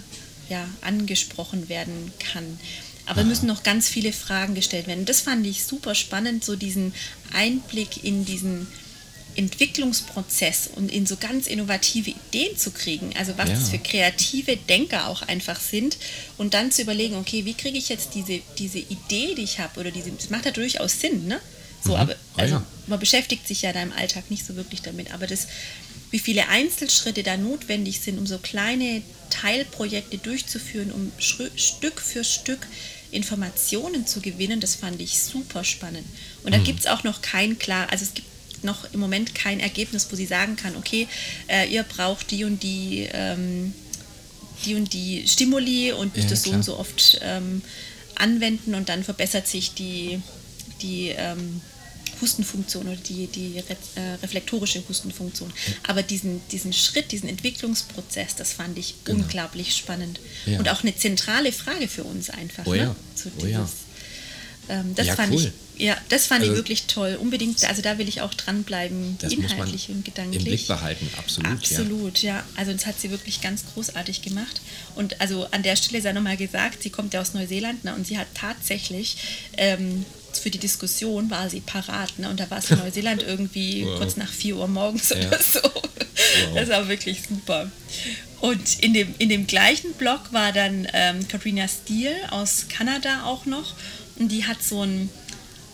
ja, 0.48 0.68
angesprochen 0.80 1.68
werden 1.68 2.12
kann. 2.18 2.58
Aber 3.06 3.20
Aha. 3.22 3.28
müssen 3.28 3.46
noch 3.46 3.62
ganz 3.62 3.88
viele 3.88 4.12
Fragen 4.12 4.54
gestellt 4.54 4.86
werden. 4.86 5.04
Das 5.04 5.20
fand 5.20 5.46
ich 5.46 5.64
super 5.64 5.94
spannend, 5.94 6.44
so 6.44 6.56
diesen 6.56 6.92
Einblick 7.32 8.04
in 8.04 8.24
diesen 8.24 8.66
Entwicklungsprozess 9.36 10.68
und 10.74 10.90
in 10.90 11.06
so 11.06 11.16
ganz 11.16 11.46
innovative 11.46 12.10
Ideen 12.10 12.56
zu 12.56 12.72
kriegen. 12.72 13.10
Also 13.16 13.36
was 13.36 13.48
ja. 13.48 13.54
das 13.54 13.70
für 13.70 13.78
kreative 13.78 14.56
Denker 14.56 15.08
auch 15.08 15.22
einfach 15.22 15.60
sind 15.60 15.96
und 16.36 16.54
dann 16.54 16.72
zu 16.72 16.82
überlegen, 16.82 17.16
okay, 17.16 17.44
wie 17.44 17.54
kriege 17.54 17.78
ich 17.78 17.88
jetzt 17.88 18.14
diese, 18.14 18.40
diese 18.58 18.78
Idee, 18.78 19.34
die 19.36 19.44
ich 19.44 19.58
habe 19.60 19.80
oder 19.80 19.90
diese, 19.90 20.10
das 20.10 20.30
macht 20.30 20.46
ja 20.46 20.50
durchaus 20.50 21.00
Sinn, 21.00 21.26
ne? 21.26 21.40
So, 21.82 21.92
mhm. 21.92 21.96
aber 21.96 22.12
ah 22.12 22.40
also, 22.40 22.54
ja. 22.56 22.66
man 22.86 23.00
beschäftigt 23.00 23.46
sich 23.46 23.62
ja 23.62 23.72
da 23.72 23.82
im 23.82 23.92
Alltag 23.92 24.30
nicht 24.30 24.44
so 24.44 24.56
wirklich 24.56 24.82
damit, 24.82 25.12
aber 25.12 25.26
das 25.26 25.46
wie 26.10 26.18
viele 26.18 26.48
Einzelschritte 26.48 27.22
da 27.22 27.36
notwendig 27.36 28.00
sind, 28.00 28.18
um 28.18 28.26
so 28.26 28.38
kleine 28.38 29.02
Teilprojekte 29.30 30.18
durchzuführen, 30.18 30.90
um 30.90 31.12
Stück 31.18 32.00
für 32.00 32.24
Stück 32.24 32.66
Informationen 33.12 34.06
zu 34.06 34.20
gewinnen, 34.20 34.60
das 34.60 34.74
fand 34.74 35.00
ich 35.00 35.20
super 35.20 35.64
spannend. 35.64 36.06
Und 36.44 36.52
da 36.52 36.58
mhm. 36.58 36.64
gibt 36.64 36.80
es 36.80 36.86
auch 36.86 37.04
noch 37.04 37.22
kein 37.22 37.58
klar, 37.58 37.88
also 37.90 38.04
es 38.04 38.14
gibt 38.14 38.28
noch 38.62 38.92
im 38.92 39.00
Moment 39.00 39.34
kein 39.34 39.60
Ergebnis, 39.60 40.08
wo 40.10 40.16
sie 40.16 40.26
sagen 40.26 40.56
kann, 40.56 40.76
okay, 40.76 41.08
äh, 41.48 41.68
ihr 41.72 41.82
braucht 41.82 42.30
die 42.30 42.44
und 42.44 42.62
die, 42.62 43.08
ähm, 43.12 43.72
die 44.64 44.74
und 44.74 44.92
die 44.92 45.26
Stimuli 45.26 45.92
und 45.92 46.14
müsst 46.14 46.28
ja, 46.28 46.30
das 46.30 46.42
so 46.42 46.50
und 46.50 46.62
so 46.62 46.78
oft 46.78 47.20
ähm, 47.22 47.62
anwenden 48.16 48.74
und 48.74 48.88
dann 48.88 49.02
verbessert 49.02 49.46
sich 49.46 49.74
die, 49.74 50.20
die 50.82 51.14
ähm, 51.16 51.60
Hustenfunktion 52.20 52.86
oder 52.86 52.96
die, 52.96 53.26
die 53.26 53.56
äh, 53.56 54.00
reflektorische 54.22 54.82
Hustenfunktion. 54.88 55.52
Aber 55.86 56.02
diesen, 56.02 56.40
diesen 56.48 56.72
Schritt, 56.72 57.12
diesen 57.12 57.28
Entwicklungsprozess, 57.28 58.36
das 58.36 58.52
fand 58.52 58.78
ich 58.78 58.94
genau. 59.04 59.20
unglaublich 59.20 59.74
spannend. 59.74 60.20
Ja. 60.46 60.58
Und 60.58 60.68
auch 60.68 60.82
eine 60.82 60.94
zentrale 60.94 61.52
Frage 61.52 61.88
für 61.88 62.04
uns 62.04 62.30
einfach. 62.30 62.66
Oh 62.66 62.74
ja. 62.74 62.86
Ne? 62.86 62.96
So 63.14 63.30
oh 63.40 63.46
ja. 63.46 63.68
Ähm, 64.68 64.94
das 64.94 65.06
ja, 65.08 65.16
fand 65.16 65.32
cool. 65.32 65.52
ich, 65.76 65.84
ja, 65.84 65.96
das 66.10 66.26
fand 66.26 66.42
also, 66.42 66.52
ich 66.52 66.58
wirklich 66.58 66.86
toll. 66.86 67.18
Unbedingt, 67.20 67.64
also 67.64 67.80
da 67.82 67.98
will 67.98 68.08
ich 68.08 68.20
auch 68.20 68.34
dranbleiben, 68.34 69.18
inhaltlich 69.22 69.88
und 69.88 70.04
gedanklich. 70.04 70.42
Im 70.42 70.44
Blick 70.44 70.66
behalten, 70.66 71.10
absolut. 71.16 71.50
Absolut, 71.50 72.22
ja. 72.22 72.36
ja. 72.36 72.44
Also 72.56 72.72
das 72.72 72.86
hat 72.86 73.00
sie 73.00 73.10
wirklich 73.10 73.40
ganz 73.40 73.64
großartig 73.72 74.22
gemacht. 74.22 74.60
Und 74.94 75.20
also 75.20 75.46
an 75.50 75.62
der 75.62 75.76
Stelle 75.76 76.02
sei 76.02 76.12
nochmal 76.12 76.36
gesagt, 76.36 76.82
sie 76.82 76.90
kommt 76.90 77.14
ja 77.14 77.20
aus 77.20 77.34
Neuseeland 77.34 77.84
ne, 77.84 77.94
und 77.94 78.06
sie 78.06 78.18
hat 78.18 78.28
tatsächlich 78.34 79.16
ähm, 79.56 80.04
für 80.38 80.50
die 80.50 80.58
Diskussion 80.58 81.30
war 81.30 81.50
sie 81.50 81.60
parat. 81.60 82.18
Ne? 82.18 82.28
Und 82.28 82.40
da 82.40 82.50
war 82.50 82.58
es 82.58 82.70
in 82.70 82.78
Neuseeland 82.84 83.22
irgendwie 83.22 83.84
wow. 83.84 83.98
kurz 83.98 84.16
nach 84.16 84.30
4 84.30 84.56
Uhr 84.56 84.68
morgens 84.68 85.10
ja. 85.10 85.16
oder 85.26 85.38
so. 85.38 85.60
Wow. 85.62 86.54
Das 86.54 86.68
war 86.68 86.88
wirklich 86.88 87.22
super. 87.28 87.70
Und 88.40 88.80
in 88.80 88.94
dem, 88.94 89.14
in 89.18 89.28
dem 89.28 89.46
gleichen 89.46 89.92
Blog 89.94 90.32
war 90.32 90.52
dann 90.52 90.86
ähm, 90.92 91.26
Katrina 91.28 91.66
Steele 91.68 92.14
aus 92.30 92.66
Kanada 92.68 93.24
auch 93.24 93.46
noch. 93.46 93.74
Und 94.16 94.30
die 94.30 94.46
hat 94.46 94.62
so 94.62 94.82
einen 94.82 95.10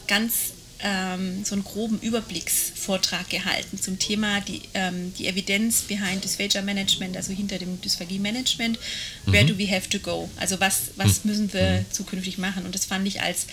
ganz 0.08 0.52
ähm, 0.80 1.44
so 1.44 1.54
einen 1.54 1.64
groben 1.64 1.98
Überblicksvortrag 2.00 3.30
gehalten 3.30 3.80
zum 3.80 3.98
Thema 3.98 4.40
die, 4.40 4.62
ähm, 4.74 5.12
die 5.18 5.26
Evidenz 5.26 5.82
behind 5.82 6.22
Dysphagia 6.22 6.62
Management, 6.62 7.16
also 7.16 7.32
hinter 7.32 7.58
dem 7.58 7.80
Dysphagie 7.80 8.18
Management. 8.18 8.78
Mhm. 9.24 9.32
Where 9.32 9.44
do 9.44 9.58
we 9.58 9.70
have 9.70 9.88
to 9.88 9.98
go? 9.98 10.28
Also 10.36 10.60
was, 10.60 10.90
was 10.96 11.24
mhm. 11.24 11.30
müssen 11.30 11.52
wir 11.52 11.80
mhm. 11.80 11.92
zukünftig 11.92 12.38
machen? 12.38 12.66
Und 12.66 12.74
das 12.74 12.84
fand 12.84 13.06
ich 13.06 13.22
als 13.22 13.46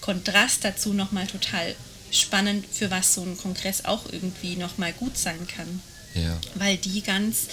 Kontrast 0.00 0.64
dazu 0.64 0.92
nochmal 0.92 1.26
total 1.26 1.74
spannend, 2.10 2.64
für 2.70 2.90
was 2.90 3.14
so 3.14 3.22
ein 3.22 3.36
Kongress 3.36 3.84
auch 3.84 4.10
irgendwie 4.10 4.56
nochmal 4.56 4.92
gut 4.92 5.16
sein 5.18 5.46
kann. 5.46 5.82
Ja. 6.14 6.38
Weil 6.54 6.76
die 6.78 7.02
ganz 7.02 7.48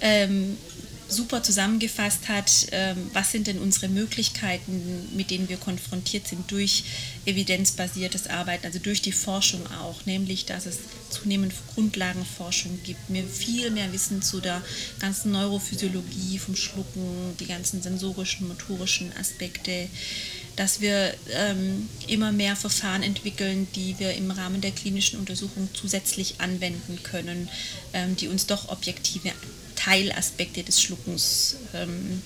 ähm, 0.00 0.56
super 1.08 1.42
zusammengefasst 1.42 2.28
hat, 2.28 2.50
ähm, 2.72 3.10
was 3.12 3.30
sind 3.30 3.46
denn 3.46 3.58
unsere 3.58 3.88
Möglichkeiten, 3.88 5.08
mit 5.14 5.30
denen 5.30 5.48
wir 5.48 5.56
konfrontiert 5.56 6.26
sind 6.26 6.50
durch 6.50 6.84
evidenzbasiertes 7.24 8.26
Arbeiten, 8.26 8.66
also 8.66 8.78
durch 8.78 9.02
die 9.02 9.12
Forschung 9.12 9.60
auch, 9.68 10.04
nämlich 10.06 10.46
dass 10.46 10.66
es 10.66 10.78
zunehmend 11.10 11.52
Grundlagenforschung 11.74 12.80
gibt, 12.82 13.08
mir 13.08 13.24
viel 13.24 13.70
mehr 13.70 13.92
Wissen 13.92 14.20
zu 14.20 14.40
der 14.40 14.62
ganzen 14.98 15.32
Neurophysiologie 15.32 16.38
vom 16.38 16.56
Schlucken, 16.56 17.36
die 17.38 17.46
ganzen 17.46 17.82
sensorischen, 17.82 18.48
motorischen 18.48 19.12
Aspekte, 19.18 19.88
dass 20.56 20.80
wir 20.80 21.14
ähm, 21.32 21.88
immer 22.08 22.32
mehr 22.32 22.56
Verfahren 22.56 23.02
entwickeln, 23.02 23.68
die 23.74 23.98
wir 23.98 24.14
im 24.14 24.30
Rahmen 24.30 24.60
der 24.62 24.70
klinischen 24.72 25.18
Untersuchung 25.18 25.68
zusätzlich 25.74 26.36
anwenden 26.38 26.98
können, 27.02 27.48
ähm, 27.92 28.16
die 28.16 28.28
uns 28.28 28.46
doch 28.46 28.70
objektive 28.70 29.32
Teilaspekte 29.76 30.62
des 30.62 30.80
Schluckens 30.80 31.56
ähm, 31.74 32.22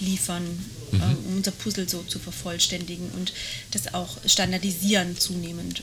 liefern, 0.00 0.44
mhm. 0.92 1.00
äh, 1.00 1.28
um 1.28 1.36
unser 1.36 1.52
Puzzle 1.52 1.88
so 1.88 2.02
zu 2.02 2.18
vervollständigen 2.18 3.10
und 3.12 3.32
das 3.70 3.94
auch 3.94 4.18
standardisieren 4.26 5.18
zunehmend 5.18 5.82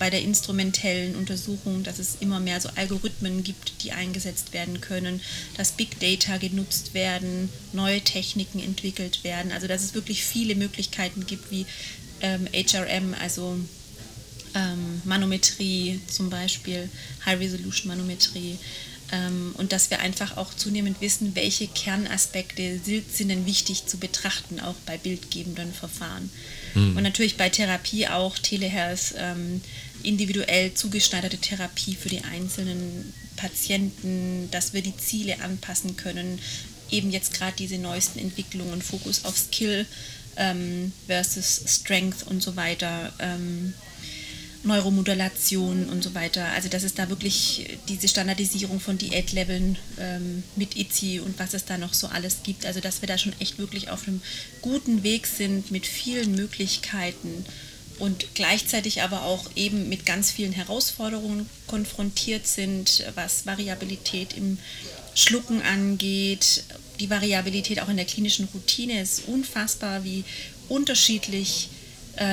bei 0.00 0.08
der 0.08 0.22
instrumentellen 0.22 1.14
Untersuchung, 1.14 1.84
dass 1.84 1.98
es 1.98 2.16
immer 2.20 2.40
mehr 2.40 2.58
so 2.58 2.70
Algorithmen 2.74 3.44
gibt, 3.44 3.84
die 3.84 3.92
eingesetzt 3.92 4.54
werden 4.54 4.80
können, 4.80 5.20
dass 5.58 5.72
Big 5.72 6.00
Data 6.00 6.38
genutzt 6.38 6.94
werden, 6.94 7.50
neue 7.74 8.00
Techniken 8.00 8.60
entwickelt 8.60 9.22
werden, 9.24 9.52
also 9.52 9.68
dass 9.68 9.84
es 9.84 9.94
wirklich 9.94 10.24
viele 10.24 10.54
Möglichkeiten 10.54 11.26
gibt 11.26 11.50
wie 11.50 11.66
ähm, 12.22 12.48
HRM, 12.52 13.14
also 13.20 13.58
ähm, 14.54 15.02
Manometrie 15.04 16.00
zum 16.06 16.30
Beispiel, 16.30 16.88
High 17.26 17.38
Resolution 17.38 17.88
Manometrie, 17.88 18.58
ähm, 19.12 19.54
und 19.58 19.72
dass 19.72 19.90
wir 19.90 20.00
einfach 20.00 20.36
auch 20.36 20.54
zunehmend 20.54 21.00
wissen, 21.00 21.34
welche 21.34 21.66
Kernaspekte 21.66 22.80
sind 22.84 23.28
denn 23.28 23.44
wichtig 23.44 23.86
zu 23.86 23.98
betrachten, 23.98 24.60
auch 24.60 24.76
bei 24.86 24.98
bildgebenden 24.98 25.72
Verfahren. 25.74 26.30
Mhm. 26.74 26.96
Und 26.96 27.02
natürlich 27.02 27.36
bei 27.36 27.48
Therapie 27.48 28.06
auch 28.08 28.38
Telehealth, 28.38 29.14
ähm, 29.18 29.60
individuell 30.02 30.74
zugeschneiderte 30.74 31.38
Therapie 31.38 31.94
für 31.94 32.08
die 32.08 32.22
einzelnen 32.22 33.12
Patienten, 33.36 34.48
dass 34.50 34.72
wir 34.72 34.82
die 34.82 34.96
Ziele 34.96 35.40
anpassen 35.40 35.96
können. 35.96 36.38
Eben 36.90 37.10
jetzt 37.10 37.34
gerade 37.34 37.56
diese 37.56 37.78
neuesten 37.78 38.18
Entwicklungen, 38.18 38.82
Fokus 38.82 39.24
auf 39.24 39.38
Skill 39.38 39.86
ähm, 40.36 40.92
versus 41.06 41.62
Strength 41.66 42.26
und 42.26 42.42
so 42.42 42.56
weiter. 42.56 43.12
Ähm, 43.18 43.74
Neuromodulation 44.62 45.88
und 45.88 46.04
so 46.04 46.14
weiter. 46.14 46.44
Also 46.52 46.68
dass 46.68 46.82
es 46.82 46.94
da 46.94 47.08
wirklich 47.08 47.78
diese 47.88 48.08
Standardisierung 48.08 48.78
von 48.78 48.98
Diätleveln 48.98 49.78
ähm, 49.98 50.42
mit 50.56 50.76
ITSI 50.76 51.20
und 51.20 51.38
was 51.38 51.54
es 51.54 51.64
da 51.64 51.78
noch 51.78 51.94
so 51.94 52.08
alles 52.08 52.42
gibt. 52.42 52.66
Also 52.66 52.80
dass 52.80 53.00
wir 53.00 53.08
da 53.08 53.16
schon 53.16 53.32
echt 53.40 53.58
wirklich 53.58 53.88
auf 53.88 54.06
einem 54.06 54.20
guten 54.60 55.02
Weg 55.02 55.26
sind 55.26 55.70
mit 55.70 55.86
vielen 55.86 56.34
Möglichkeiten 56.34 57.46
und 58.00 58.34
gleichzeitig 58.34 59.02
aber 59.02 59.22
auch 59.22 59.44
eben 59.54 59.88
mit 59.88 60.06
ganz 60.06 60.30
vielen 60.32 60.52
Herausforderungen 60.52 61.48
konfrontiert 61.66 62.46
sind, 62.46 63.04
was 63.14 63.46
Variabilität 63.46 64.36
im 64.36 64.58
Schlucken 65.14 65.62
angeht. 65.62 66.64
Die 66.98 67.10
Variabilität 67.10 67.80
auch 67.80 67.88
in 67.88 67.96
der 67.96 68.06
klinischen 68.06 68.48
Routine 68.52 69.00
ist 69.00 69.28
unfassbar, 69.28 70.02
wie 70.04 70.24
unterschiedlich 70.68 71.68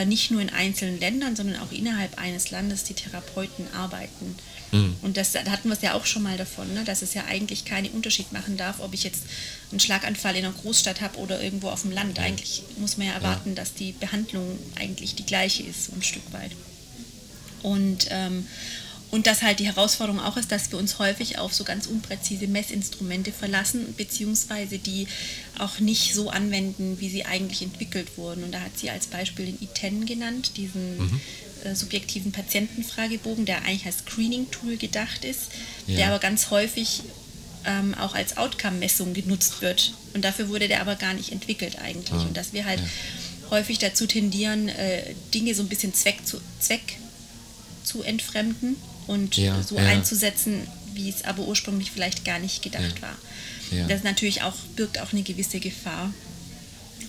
nicht 0.05 0.31
nur 0.31 0.41
in 0.41 0.49
einzelnen 0.49 0.99
Ländern, 0.99 1.35
sondern 1.35 1.61
auch 1.61 1.71
innerhalb 1.71 2.17
eines 2.17 2.51
Landes 2.51 2.83
die 2.83 2.93
Therapeuten 2.93 3.71
arbeiten. 3.73 4.35
Mhm. 4.71 4.95
Und 5.01 5.17
das, 5.17 5.31
da 5.31 5.45
hatten 5.45 5.69
wir 5.69 5.75
es 5.75 5.81
ja 5.81 5.93
auch 5.93 6.05
schon 6.05 6.23
mal 6.23 6.37
davon, 6.37 6.73
ne, 6.73 6.83
dass 6.83 7.01
es 7.01 7.13
ja 7.13 7.25
eigentlich 7.25 7.65
keinen 7.65 7.89
Unterschied 7.91 8.31
machen 8.31 8.57
darf, 8.57 8.79
ob 8.79 8.93
ich 8.93 9.03
jetzt 9.03 9.23
einen 9.71 9.79
Schlaganfall 9.79 10.35
in 10.35 10.45
einer 10.45 10.53
Großstadt 10.53 11.01
habe 11.01 11.17
oder 11.19 11.41
irgendwo 11.41 11.69
auf 11.69 11.83
dem 11.83 11.91
Land. 11.91 12.19
Eigentlich 12.19 12.63
muss 12.77 12.97
man 12.97 13.07
ja 13.07 13.13
erwarten, 13.13 13.49
ja. 13.49 13.55
dass 13.55 13.73
die 13.73 13.93
Behandlung 13.93 14.57
eigentlich 14.75 15.15
die 15.15 15.25
gleiche 15.25 15.63
ist, 15.63 15.85
so 15.85 15.93
ein 15.93 16.03
Stück 16.03 16.33
weit. 16.33 16.51
Und 17.63 18.07
ähm, 18.09 18.45
und 19.09 19.25
dass 19.25 19.41
halt 19.41 19.59
die 19.59 19.65
Herausforderung 19.65 20.19
auch 20.19 20.35
ist, 20.35 20.51
dass 20.51 20.71
wir 20.71 20.77
uns 20.77 20.99
häufig 20.99 21.37
auf 21.37 21.53
so 21.53 21.63
ganz 21.63 21.87
unpräzise 21.87 22.47
Messinstrumente 22.47 23.31
verlassen, 23.31 23.93
beziehungsweise 23.95 24.79
die 24.79 25.07
auch 25.57 25.79
nicht 25.79 26.13
so 26.13 26.29
anwenden, 26.29 26.99
wie 26.99 27.09
sie 27.09 27.25
eigentlich 27.25 27.61
entwickelt 27.61 28.17
wurden. 28.17 28.43
Und 28.43 28.51
da 28.51 28.59
hat 28.59 28.77
sie 28.77 28.89
als 28.89 29.07
Beispiel 29.07 29.45
den 29.45 29.59
I10 29.59 30.05
genannt, 30.05 30.51
diesen 30.57 30.97
mhm. 30.97 31.21
äh, 31.63 31.73
subjektiven 31.73 32.33
Patientenfragebogen, 32.33 33.45
der 33.45 33.63
eigentlich 33.63 33.85
als 33.85 33.99
Screening-Tool 33.99 34.75
gedacht 34.75 35.23
ist, 35.23 35.51
ja. 35.87 35.95
der 35.95 36.07
aber 36.07 36.19
ganz 36.19 36.49
häufig 36.49 37.03
ähm, 37.65 37.95
auch 37.95 38.13
als 38.13 38.35
Outcome-Messung 38.35 39.13
genutzt 39.13 39.61
wird. 39.61 39.93
Und 40.15 40.25
dafür 40.25 40.49
wurde 40.49 40.67
der 40.67 40.81
aber 40.81 40.95
gar 40.95 41.13
nicht 41.13 41.31
entwickelt 41.31 41.79
eigentlich. 41.79 42.11
Ah. 42.11 42.23
Und 42.23 42.35
dass 42.35 42.51
wir 42.51 42.65
halt 42.65 42.81
ja. 42.81 43.51
häufig 43.51 43.79
dazu 43.79 44.05
tendieren, 44.05 44.67
äh, 44.67 45.13
Dinge 45.33 45.55
so 45.55 45.63
ein 45.63 45.69
bisschen 45.69 45.93
Zweck 45.93 46.25
zu, 46.25 46.41
Zweck 46.59 46.97
zu 47.85 48.03
entfremden 48.03 48.75
und 49.07 49.37
ja, 49.37 49.61
so 49.63 49.75
ja. 49.75 49.83
einzusetzen, 49.83 50.67
wie 50.93 51.09
es 51.09 51.23
aber 51.23 51.43
ursprünglich 51.43 51.91
vielleicht 51.91 52.25
gar 52.25 52.39
nicht 52.39 52.61
gedacht 52.61 52.95
ja. 52.95 53.01
war. 53.01 53.17
Das 53.87 54.03
natürlich 54.03 54.43
auch 54.43 54.55
birgt 54.75 54.99
auch 54.99 55.13
eine 55.13 55.23
gewisse 55.23 55.59
Gefahr. 55.59 56.13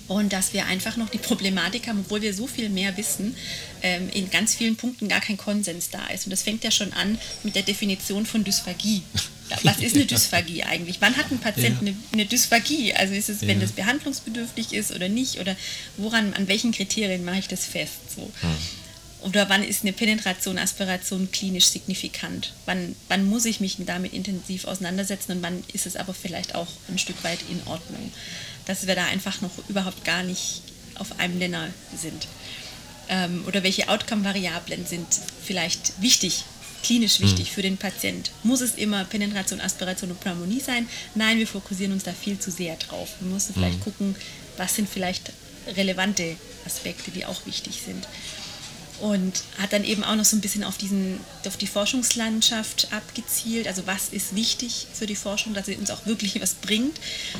Und 0.08 0.32
dass 0.32 0.54
wir 0.54 0.64
einfach 0.64 0.96
noch 0.96 1.10
die 1.10 1.18
Problematik 1.18 1.86
haben, 1.86 2.00
obwohl 2.00 2.22
wir 2.22 2.32
so 2.32 2.46
viel 2.46 2.70
mehr 2.70 2.96
wissen, 2.96 3.36
ähm, 3.82 4.08
in 4.14 4.30
ganz 4.30 4.54
vielen 4.54 4.74
Punkten 4.74 5.06
gar 5.06 5.20
kein 5.20 5.36
Konsens 5.36 5.90
da 5.90 6.06
ist. 6.06 6.24
Und 6.24 6.30
das 6.30 6.42
fängt 6.42 6.64
ja 6.64 6.70
schon 6.70 6.94
an 6.94 7.18
mit 7.42 7.54
der 7.54 7.62
Definition 7.62 8.24
von 8.24 8.42
Dysphagie. 8.42 9.02
Was 9.62 9.78
ist 9.78 9.94
eine 9.94 10.06
Dysphagie 10.06 10.62
eigentlich? 10.62 10.96
Wann 11.00 11.16
hat 11.16 11.30
ein 11.30 11.38
Patient 11.38 11.80
eine, 11.80 11.94
eine, 12.12 12.24
Dysphagie? 12.24 12.94
Also 12.94 13.14
ist 13.14 13.28
es, 13.28 13.42
wenn 13.42 13.60
das 13.60 13.72
behandlungsbedürftig 13.72 14.72
ist 14.72 14.92
oder 14.92 15.10
nicht? 15.10 15.40
Oder 15.40 15.56
woran, 15.98 16.32
an 16.34 16.48
welchen 16.48 16.72
Kriterien 16.72 17.24
mache 17.24 17.40
ich 17.40 17.48
das 17.48 17.66
fest? 17.66 18.14
So. 18.14 18.30
Hm 18.40 18.56
oder 19.20 19.48
wann 19.48 19.64
ist 19.64 19.82
eine 19.82 19.92
Penetration, 19.92 20.58
Aspiration 20.58 21.30
klinisch 21.32 21.66
signifikant? 21.66 22.52
Wann, 22.66 22.94
wann 23.08 23.28
muss 23.28 23.46
ich 23.46 23.58
mich 23.58 23.76
damit 23.80 24.12
intensiv 24.12 24.64
auseinandersetzen 24.64 25.32
und 25.32 25.42
wann 25.42 25.64
ist 25.72 25.86
es 25.86 25.96
aber 25.96 26.14
vielleicht 26.14 26.54
auch 26.54 26.68
ein 26.88 26.98
Stück 26.98 27.22
weit 27.24 27.40
in 27.50 27.60
Ordnung? 27.66 28.12
Dass 28.66 28.86
wir 28.86 28.94
da 28.94 29.06
einfach 29.06 29.40
noch 29.40 29.50
überhaupt 29.68 30.04
gar 30.04 30.22
nicht 30.22 30.62
auf 30.96 31.18
einem 31.18 31.38
Nenner 31.38 31.68
sind. 31.96 32.28
Ähm, 33.08 33.42
oder 33.46 33.62
welche 33.64 33.88
Outcome-Variablen 33.88 34.86
sind 34.86 35.06
vielleicht 35.42 36.00
wichtig, 36.00 36.44
klinisch 36.84 37.20
wichtig 37.20 37.50
mhm. 37.50 37.54
für 37.54 37.62
den 37.62 37.76
Patient? 37.76 38.30
Muss 38.44 38.60
es 38.60 38.76
immer 38.76 39.04
Penetration, 39.04 39.60
Aspiration 39.60 40.10
und 40.10 40.20
Pneumonie 40.20 40.60
sein? 40.60 40.88
Nein, 41.16 41.38
wir 41.38 41.46
fokussieren 41.48 41.92
uns 41.92 42.04
da 42.04 42.12
viel 42.12 42.38
zu 42.38 42.52
sehr 42.52 42.76
drauf. 42.76 43.08
Wir 43.18 43.32
müssen 43.32 43.54
vielleicht 43.54 43.80
mhm. 43.80 43.84
gucken, 43.84 44.16
was 44.56 44.76
sind 44.76 44.88
vielleicht 44.88 45.32
relevante 45.74 46.36
Aspekte, 46.64 47.10
die 47.10 47.26
auch 47.26 47.46
wichtig 47.46 47.80
sind 47.84 48.06
und 49.00 49.42
hat 49.58 49.72
dann 49.72 49.84
eben 49.84 50.02
auch 50.02 50.16
noch 50.16 50.24
so 50.24 50.36
ein 50.36 50.40
bisschen 50.40 50.64
auf, 50.64 50.76
diesen, 50.76 51.20
auf 51.46 51.56
die 51.56 51.66
Forschungslandschaft 51.66 52.88
abgezielt. 52.92 53.66
Also 53.68 53.86
was 53.86 54.08
ist 54.08 54.34
wichtig 54.34 54.86
für 54.92 55.06
die 55.06 55.16
Forschung, 55.16 55.54
dass 55.54 55.66
sie 55.66 55.76
uns 55.76 55.90
auch 55.90 56.06
wirklich 56.06 56.40
was 56.40 56.54
bringt. 56.54 56.98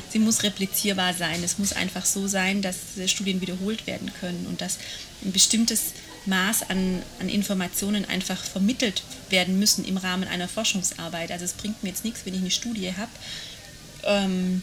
Sie 0.09 0.19
muss 0.19 0.43
replizierbar 0.43 1.13
sein. 1.13 1.43
Es 1.43 1.57
muss 1.57 1.73
einfach 1.73 2.05
so 2.05 2.27
sein, 2.27 2.61
dass 2.61 2.77
Studien 3.07 3.41
wiederholt 3.41 3.87
werden 3.87 4.11
können 4.19 4.45
und 4.47 4.61
dass 4.61 4.77
ein 5.23 5.31
bestimmtes 5.31 5.93
Maß 6.25 6.69
an, 6.69 7.01
an 7.19 7.29
Informationen 7.29 8.05
einfach 8.05 8.41
vermittelt 8.41 9.03
werden 9.29 9.59
müssen 9.59 9.85
im 9.85 9.97
Rahmen 9.97 10.27
einer 10.27 10.47
Forschungsarbeit. 10.47 11.31
Also 11.31 11.45
es 11.45 11.53
bringt 11.53 11.83
mir 11.83 11.89
jetzt 11.89 12.05
nichts, 12.05 12.21
wenn 12.25 12.33
ich 12.33 12.41
eine 12.41 12.51
Studie 12.51 12.93
habe 12.95 13.11
ähm, 14.03 14.61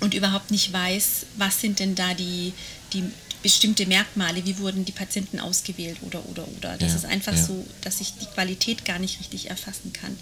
und 0.00 0.14
überhaupt 0.14 0.50
nicht 0.50 0.72
weiß, 0.72 1.26
was 1.36 1.60
sind 1.60 1.78
denn 1.78 1.94
da 1.94 2.14
die, 2.14 2.52
die, 2.92 3.04
bestimmte 3.44 3.84
Merkmale, 3.84 4.44
wie 4.46 4.58
wurden 4.58 4.86
die 4.86 4.92
Patienten 4.92 5.38
ausgewählt 5.38 5.98
oder 6.00 6.26
oder 6.30 6.48
oder. 6.56 6.78
Das 6.78 6.92
ja, 6.92 6.96
ist 6.96 7.04
einfach 7.04 7.34
ja. 7.34 7.42
so, 7.42 7.64
dass 7.82 8.00
ich 8.00 8.14
die 8.14 8.24
Qualität 8.24 8.86
gar 8.86 8.98
nicht 8.98 9.20
richtig 9.20 9.50
erfassen 9.50 9.92
kann. 9.92 10.16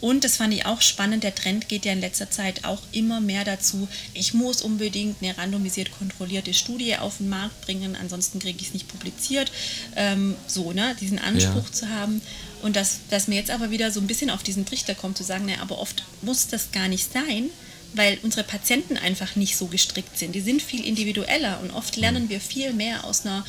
Und 0.00 0.22
das 0.22 0.36
fand 0.36 0.54
ich 0.54 0.64
auch 0.64 0.80
spannend, 0.80 1.24
der 1.24 1.34
Trend 1.34 1.68
geht 1.68 1.84
ja 1.84 1.92
in 1.92 2.00
letzter 2.00 2.30
Zeit 2.30 2.64
auch 2.64 2.80
immer 2.92 3.20
mehr 3.20 3.44
dazu, 3.44 3.88
ich 4.12 4.34
muss 4.34 4.62
unbedingt 4.62 5.16
eine 5.20 5.36
randomisiert 5.36 5.90
kontrollierte 5.98 6.54
Studie 6.54 6.96
auf 6.96 7.16
den 7.16 7.28
Markt 7.28 7.60
bringen, 7.62 7.96
ansonsten 8.00 8.38
kriege 8.38 8.60
ich 8.60 8.68
es 8.68 8.74
nicht 8.74 8.86
publiziert. 8.86 9.50
Ähm, 9.96 10.36
so, 10.46 10.72
ne, 10.72 10.94
diesen 11.00 11.18
Anspruch 11.18 11.66
ja. 11.66 11.72
zu 11.72 11.88
haben. 11.88 12.20
Und 12.62 12.76
dass, 12.76 13.00
dass 13.10 13.26
mir 13.28 13.36
jetzt 13.36 13.50
aber 13.50 13.70
wieder 13.70 13.90
so 13.90 13.98
ein 13.98 14.06
bisschen 14.06 14.30
auf 14.30 14.44
diesen 14.44 14.64
Trichter 14.64 14.94
kommt, 14.94 15.18
zu 15.18 15.24
sagen, 15.24 15.46
naja, 15.46 15.60
aber 15.60 15.78
oft 15.78 16.04
muss 16.22 16.46
das 16.46 16.70
gar 16.70 16.86
nicht 16.86 17.12
sein, 17.12 17.50
weil 17.94 18.18
unsere 18.22 18.44
Patienten 18.44 18.96
einfach 18.96 19.36
nicht 19.36 19.56
so 19.56 19.66
gestrickt 19.66 20.18
sind. 20.18 20.34
Die 20.34 20.40
sind 20.40 20.62
viel 20.62 20.84
individueller 20.84 21.60
und 21.62 21.70
oft 21.70 21.96
lernen 21.96 22.28
wir 22.28 22.40
viel 22.40 22.72
mehr 22.72 23.04
aus 23.04 23.24
einer 23.24 23.44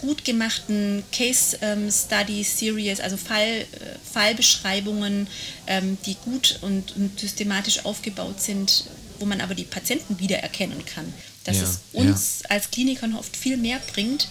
gut 0.00 0.24
gemachten 0.24 1.02
Case 1.12 1.58
ähm, 1.62 1.90
Study 1.90 2.44
Series, 2.44 3.00
also 3.00 3.16
Fall, 3.16 3.62
äh, 3.62 3.64
Fallbeschreibungen, 4.12 5.26
ähm, 5.66 5.96
die 6.04 6.16
gut 6.24 6.58
und, 6.60 6.94
und, 6.96 7.18
systematisch 7.18 7.84
aufgebaut 7.84 8.40
sind, 8.40 8.84
wo 9.18 9.24
man 9.24 9.40
aber 9.40 9.54
die 9.54 9.64
Patienten 9.64 10.18
wiedererkennen 10.18 10.84
kann. 10.84 11.12
Dass 11.44 11.56
ja, 11.56 11.62
es 11.62 11.80
uns 11.92 12.40
ja. 12.42 12.50
als 12.50 12.70
Klinikern 12.70 13.14
oft 13.14 13.36
viel 13.36 13.56
mehr 13.56 13.80
bringt, 13.92 14.28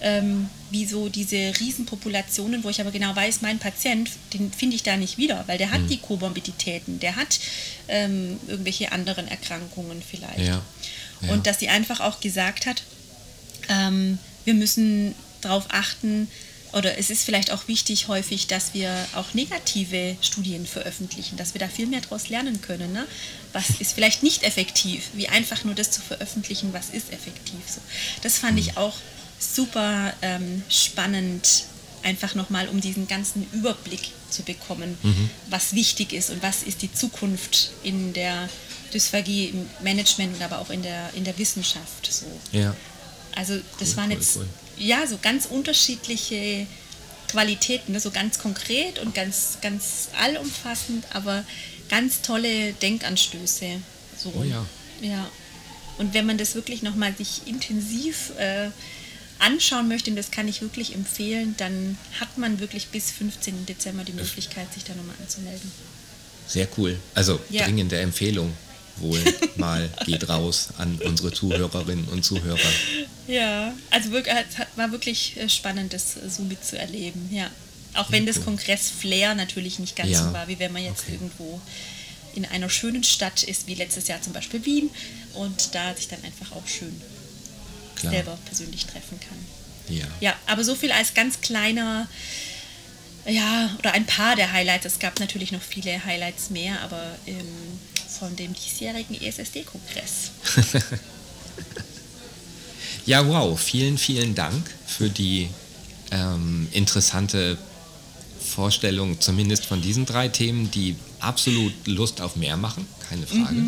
ähm, 0.00 0.48
wie 0.70 0.86
so 0.86 1.08
diese 1.08 1.52
Riesenpopulationen, 1.58 2.64
wo 2.64 2.68
ich 2.68 2.80
aber 2.80 2.90
genau 2.90 3.14
weiß, 3.14 3.42
mein 3.42 3.58
Patient, 3.58 4.10
den 4.32 4.52
finde 4.52 4.76
ich 4.76 4.82
da 4.82 4.96
nicht 4.96 5.18
wieder, 5.18 5.44
weil 5.46 5.58
der 5.58 5.70
hat 5.70 5.82
mhm. 5.82 5.88
die 5.88 5.98
Komorbiditäten, 5.98 7.00
der 7.00 7.16
hat 7.16 7.38
ähm, 7.88 8.38
irgendwelche 8.46 8.92
anderen 8.92 9.28
Erkrankungen 9.28 10.02
vielleicht. 10.02 10.38
Ja. 10.38 10.62
Ja. 11.22 11.32
Und 11.32 11.46
dass 11.46 11.60
sie 11.60 11.68
einfach 11.68 12.00
auch 12.00 12.20
gesagt 12.20 12.66
hat, 12.66 12.82
ähm, 13.68 14.18
wir 14.44 14.54
müssen 14.54 15.14
darauf 15.40 15.66
achten, 15.70 16.28
oder 16.74 16.98
es 16.98 17.08
ist 17.08 17.22
vielleicht 17.22 17.52
auch 17.52 17.68
wichtig 17.68 18.08
häufig, 18.08 18.48
dass 18.48 18.74
wir 18.74 18.92
auch 19.14 19.32
negative 19.32 20.16
Studien 20.20 20.66
veröffentlichen, 20.66 21.36
dass 21.36 21.54
wir 21.54 21.60
da 21.60 21.68
viel 21.68 21.86
mehr 21.86 22.00
daraus 22.00 22.28
lernen 22.28 22.60
können. 22.62 22.92
Ne? 22.92 23.06
Was 23.52 23.70
ist 23.78 23.92
vielleicht 23.92 24.24
nicht 24.24 24.42
effektiv, 24.42 25.10
wie 25.14 25.28
einfach 25.28 25.62
nur 25.62 25.74
das 25.74 25.92
zu 25.92 26.02
veröffentlichen, 26.02 26.72
was 26.72 26.90
ist 26.90 27.12
effektiv. 27.12 27.60
So. 27.68 27.80
Das 28.22 28.38
fand 28.38 28.58
ich 28.58 28.72
mhm. 28.72 28.78
auch 28.78 28.96
super 29.44 30.12
ähm, 30.22 30.62
spannend, 30.68 31.64
einfach 32.02 32.34
nochmal, 32.34 32.68
um 32.68 32.80
diesen 32.80 33.08
ganzen 33.08 33.46
Überblick 33.52 34.10
zu 34.30 34.42
bekommen, 34.42 34.98
mhm. 35.02 35.30
was 35.48 35.74
wichtig 35.74 36.12
ist 36.12 36.30
und 36.30 36.42
was 36.42 36.62
ist 36.62 36.82
die 36.82 36.92
Zukunft 36.92 37.70
in 37.82 38.12
der 38.12 38.48
Dysphagie 38.92 39.46
im 39.46 39.68
Management 39.82 40.36
und 40.36 40.42
aber 40.42 40.58
auch 40.58 40.70
in 40.70 40.82
der, 40.82 41.10
in 41.14 41.24
der 41.24 41.36
Wissenschaft. 41.38 42.12
So. 42.12 42.26
Ja. 42.52 42.76
Also 43.34 43.58
das 43.78 43.90
Cool, 43.90 43.96
waren 43.96 44.10
cool, 44.10 44.16
jetzt 44.16 44.36
cool. 44.36 44.48
ja 44.76 45.06
so 45.06 45.18
ganz 45.20 45.46
unterschiedliche 45.46 46.66
Qualitäten, 47.28 47.92
ne? 47.92 48.00
so 48.00 48.10
ganz 48.10 48.38
konkret 48.38 48.98
und 49.00 49.14
ganz, 49.14 49.58
ganz 49.60 50.08
allumfassend, 50.20 51.04
aber 51.12 51.44
ganz 51.88 52.22
tolle 52.22 52.72
Denkanstöße. 52.74 53.80
So. 54.16 54.32
Oh 54.36 54.44
ja. 54.44 54.64
Ja. 55.00 55.28
Und 55.98 56.14
wenn 56.14 56.26
man 56.26 56.38
das 56.38 56.54
wirklich 56.54 56.82
nochmal 56.82 57.14
sich 57.16 57.46
intensiv 57.46 58.32
äh, 58.38 58.68
anschauen 59.38 59.88
möchte, 59.88 60.10
und 60.10 60.16
das 60.16 60.30
kann 60.30 60.48
ich 60.48 60.62
wirklich 60.62 60.94
empfehlen, 60.94 61.54
dann 61.58 61.98
hat 62.20 62.38
man 62.38 62.60
wirklich 62.60 62.88
bis 62.88 63.10
15. 63.10 63.66
Dezember 63.66 64.04
die 64.04 64.12
Möglichkeit, 64.12 64.72
sich 64.72 64.84
da 64.84 64.94
nochmal 64.94 65.16
anzumelden. 65.20 65.70
Sehr 66.46 66.68
cool. 66.76 66.98
Also 67.14 67.40
Ja. 67.50 67.64
dringende 67.64 67.98
Empfehlung 67.98 68.52
wohl 68.96 69.18
mal 69.56 69.90
geht 70.04 70.28
raus 70.28 70.68
an 70.78 70.98
unsere 71.04 71.32
Zuhörerinnen 71.32 72.06
und 72.08 72.24
Zuhörer. 72.24 72.58
Ja, 73.26 73.74
also 73.90 74.10
wirklich, 74.12 74.34
war 74.76 74.92
wirklich 74.92 75.36
äh, 75.36 75.48
spannend, 75.48 75.92
das 75.92 76.16
äh, 76.16 76.28
so 76.28 76.42
mitzuerleben, 76.42 77.34
ja. 77.34 77.50
Auch 77.94 78.10
wenn 78.10 78.26
das. 78.26 78.44
Kongress-Flair 78.44 79.34
natürlich 79.36 79.78
nicht 79.78 79.94
ganz 79.96 80.10
Ja, 80.10 80.24
so 80.24 80.32
war, 80.32 80.48
wie 80.48 80.58
wenn 80.58 80.72
man 80.72 80.82
jetzt 80.84 81.02
okay. 81.04 81.12
irgendwo 81.12 81.60
in 82.34 82.44
einer 82.44 82.68
schönen 82.68 83.04
Stadt 83.04 83.44
ist, 83.44 83.68
wie 83.68 83.74
letztes 83.74 84.08
Jahr 84.08 84.20
zum 84.20 84.32
Beispiel 84.32 84.64
Wien, 84.64 84.90
und 85.34 85.74
da 85.74 85.94
sich 85.94 86.08
dann 86.08 86.22
einfach 86.24 86.52
auch 86.52 86.66
schön 86.66 86.94
Klar. 87.96 88.12
selber 88.12 88.38
persönlich 88.44 88.86
treffen 88.86 89.18
kann. 89.20 89.94
Ja. 89.96 90.06
Ja, 90.20 90.34
aber 90.46 90.64
so 90.64 90.74
viel 90.74 90.92
als 90.92 91.14
ganz 91.14 91.40
kleiner, 91.40 92.08
ja, 93.26 93.70
oder 93.78 93.92
ein 93.92 94.06
paar 94.06 94.36
der 94.36 94.52
Highlights. 94.52 94.86
Es 94.86 94.98
gab 94.98 95.20
natürlich 95.20 95.52
noch 95.52 95.62
viele 95.62 96.04
Highlights 96.04 96.50
mehr, 96.50 96.80
aber 96.82 97.16
ähm, 97.26 97.46
von 98.18 98.34
dem 98.36 98.54
diesjährigen 98.54 99.20
ESSD-Kongress. 99.20 100.30
Ja, 103.06 103.26
wow. 103.26 103.58
Vielen, 103.58 103.98
vielen 103.98 104.34
Dank 104.34 104.70
für 104.86 105.10
die 105.10 105.48
ähm, 106.10 106.68
interessante 106.72 107.58
Vorstellung, 108.40 109.20
zumindest 109.20 109.66
von 109.66 109.82
diesen 109.82 110.06
drei 110.06 110.28
Themen, 110.28 110.70
die 110.70 110.96
absolut 111.20 111.72
Lust 111.86 112.20
auf 112.20 112.36
mehr 112.36 112.56
machen, 112.56 112.86
keine 113.08 113.26
Frage. 113.26 113.62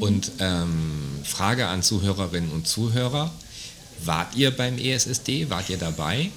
Und 0.00 0.32
ähm, 0.38 1.20
Frage 1.24 1.66
an 1.66 1.82
Zuhörerinnen 1.82 2.50
und 2.50 2.66
Zuhörer, 2.66 3.32
wart 4.04 4.34
ihr 4.36 4.50
beim 4.50 4.78
ESSD, 4.78 5.50
wart 5.50 5.68
ihr 5.70 5.78
dabei? 5.78 6.30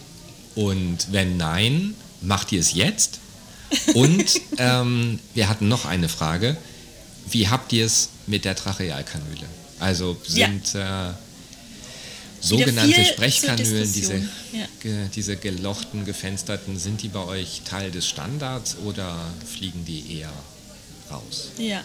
Und 0.55 1.11
wenn 1.11 1.37
nein, 1.37 1.93
macht 2.21 2.51
ihr 2.51 2.59
es 2.59 2.73
jetzt? 2.73 3.19
Und 3.93 4.41
ähm, 4.57 5.19
wir 5.33 5.49
hatten 5.49 5.67
noch 5.67 5.85
eine 5.85 6.09
Frage, 6.09 6.57
wie 7.29 7.47
habt 7.47 7.73
ihr 7.73 7.85
es 7.85 8.09
mit 8.25 8.45
der 8.45 8.55
Trachealkanüle? 8.55 9.45
Also 9.79 10.17
Ja. 10.27 10.47
sind 10.47 10.75
äh, 10.75 11.11
sogenannte 12.41 13.05
Sprechkanülen, 13.05 13.91
diese, 13.93 14.15
ja. 14.15 14.65
ge, 14.79 15.07
diese 15.15 15.35
gelochten, 15.35 16.05
gefensterten, 16.05 16.79
sind 16.79 17.01
die 17.03 17.09
bei 17.09 17.23
euch 17.23 17.61
Teil 17.65 17.91
des 17.91 18.07
Standards 18.07 18.77
oder 18.85 19.15
fliegen 19.45 19.85
die 19.85 20.19
eher 20.19 20.31
raus? 21.11 21.49
Ja, 21.57 21.83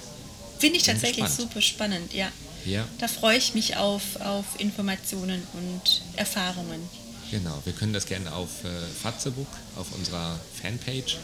finde 0.63 0.79
ich 0.79 0.85
tatsächlich 0.85 1.25
gespannt. 1.27 1.51
super 1.51 1.63
spannend, 1.63 2.13
ja. 2.15 2.29
Ja, 2.65 2.87
Da 2.99 3.09
freue 3.09 3.37
ich 3.39 3.55
mich 3.55 3.77
auf, 3.77 4.03
auf 4.21 4.45
Informationen 4.59 5.43
und 5.55 6.03
Erfahrungen. 6.17 6.89
genau. 7.31 7.61
Wir 7.65 7.73
können 7.73 7.93
das 7.93 8.07
gerne 8.07 8.33
auf 8.33 8.65
äh, 8.65 8.69
Fatzebook, 9.03 9.49
auf 9.77 9.89
unserer 9.99 10.39
Fanpage 10.63 11.17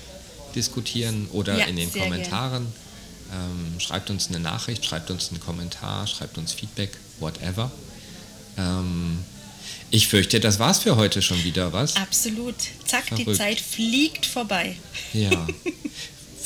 diskutieren 0.55 1.29
oder 1.33 1.57
Ja, 1.57 1.67
in 1.67 1.77
den 1.77 1.93
Kommentaren. 1.93 2.67
Ähm, 3.33 3.79
schreibt 3.79 4.11
uns 4.11 4.29
eine 4.29 4.41
Nachricht, 4.41 4.85
schreibt 4.85 5.11
uns 5.11 5.29
einen 5.29 5.39
Kommentar, 5.41 6.07
schreibt 6.07 6.39
uns 6.39 6.53
Feedback, 6.53 6.91
whatever. 7.21 7.71
Ähm, 8.57 9.25
ich 9.91 10.09
fürchte, 10.09 10.41
das 10.41 10.59
war's 10.59 10.79
für 10.81 10.97
heute 10.97 11.23
schon 11.23 11.43
wieder, 11.45 11.73
was? 11.73 11.95
Absolut. 11.97 12.57
Zack, 12.85 13.05
die 13.15 13.23
Verrückt. 13.25 13.39
Zeit 13.39 13.61
fliegt 13.61 14.27
vorbei. 14.27 14.77
Ja. 15.13 15.47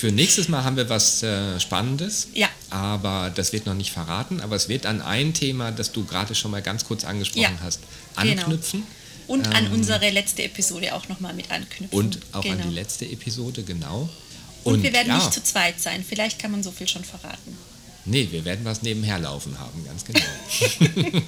Für 0.03 0.11
nächstes 0.11 0.49
Mal 0.49 0.65
haben 0.65 0.77
wir 0.77 0.89
was 0.89 1.23
äh, 1.23 1.61
Spannendes. 1.61 2.27
Ja. 2.35 2.49
Aber 2.71 3.31
das 3.33 3.53
wird 3.53 3.67
noch 3.67 3.75
nicht 3.75 3.93
verraten. 3.93 4.41
Aber 4.41 4.57
es 4.57 4.69
wird 4.69 4.85
an 4.85 5.01
ein 5.01 5.33
Thema, 5.33 5.71
das 5.71 5.93
du 5.93 6.05
gerade 6.05 6.35
schon 6.35 6.51
mal 6.51 6.61
ganz 6.61 6.85
kurz 6.85 7.05
angesprochen 7.05 7.43
Ja, 7.43 7.61
hast, 7.63 7.79
genau. 8.21 8.43
anknüpfen. 8.43 8.83
Und 9.29 9.47
an 9.55 9.67
Ähm, 9.67 9.73
unsere 9.75 10.11
letzte 10.11 10.43
Episode 10.43 10.93
auch 10.97 11.09
nochmal 11.09 11.35
mit 11.35 11.53
anknüpfen. 11.53 11.97
Und 11.97 12.19
auch 12.33 12.45
an 12.45 12.51
Genau. 12.51 12.65
die 12.71 12.75
letzte 12.75 13.05
Episode, 13.05 13.63
genau. 13.63 14.09
Und, 14.65 14.83
wir 14.83 14.93
werden 14.93 15.07
ja, 15.07 15.19
nicht 15.19 15.33
zu 15.33 15.41
zweit 15.45 15.81
sein. 15.81 16.05
Vielleicht 16.05 16.41
kann 16.41 16.51
man 16.51 16.65
so 16.65 16.73
viel 16.73 16.89
schon 16.89 17.05
verraten. 17.05 17.57
Nee, 18.05 18.29
wir 18.33 18.45
werden 18.45 18.65
was 18.65 18.83
nebenher 18.83 19.21
laufen 19.21 19.57
haben, 19.59 19.85
ganz 19.85 20.05
genau. 20.05 20.21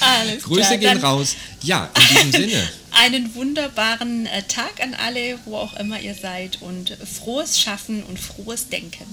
Alles 0.00 0.42
Grüße 0.44 0.78
klar, 0.78 0.94
gehen 0.94 0.96
raus. 0.98 1.36
Ja, 1.62 1.90
in 1.94 2.30
diesem 2.30 2.32
Sinne. 2.50 2.68
Einen 2.92 3.34
wunderbaren 3.34 4.26
äh, 4.26 4.42
Tag 4.44 4.80
an 4.82 4.94
alle, 4.94 5.38
wo 5.44 5.56
auch 5.56 5.74
immer 5.74 6.00
ihr 6.00 6.14
seid 6.14 6.62
und 6.62 6.96
frohes 7.04 7.60
Schaffen 7.60 8.02
und 8.04 8.18
frohes 8.18 8.68
Denken. 8.68 9.04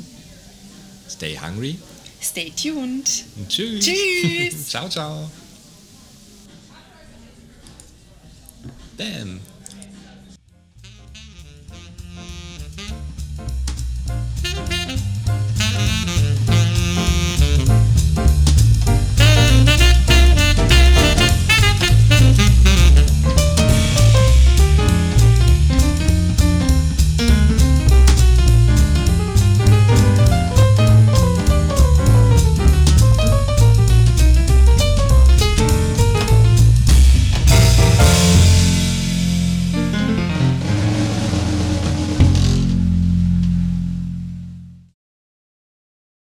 Stay 1.10 1.38
hungry. 1.38 1.78
Stay 2.22 2.52
tuned. 2.52 3.26
Und 3.36 3.50
tschüss. 3.50 3.86
Tschüss. 3.86 4.68
ciao, 4.70 4.88
ciao. 4.88 5.30
Bam. 8.98 9.40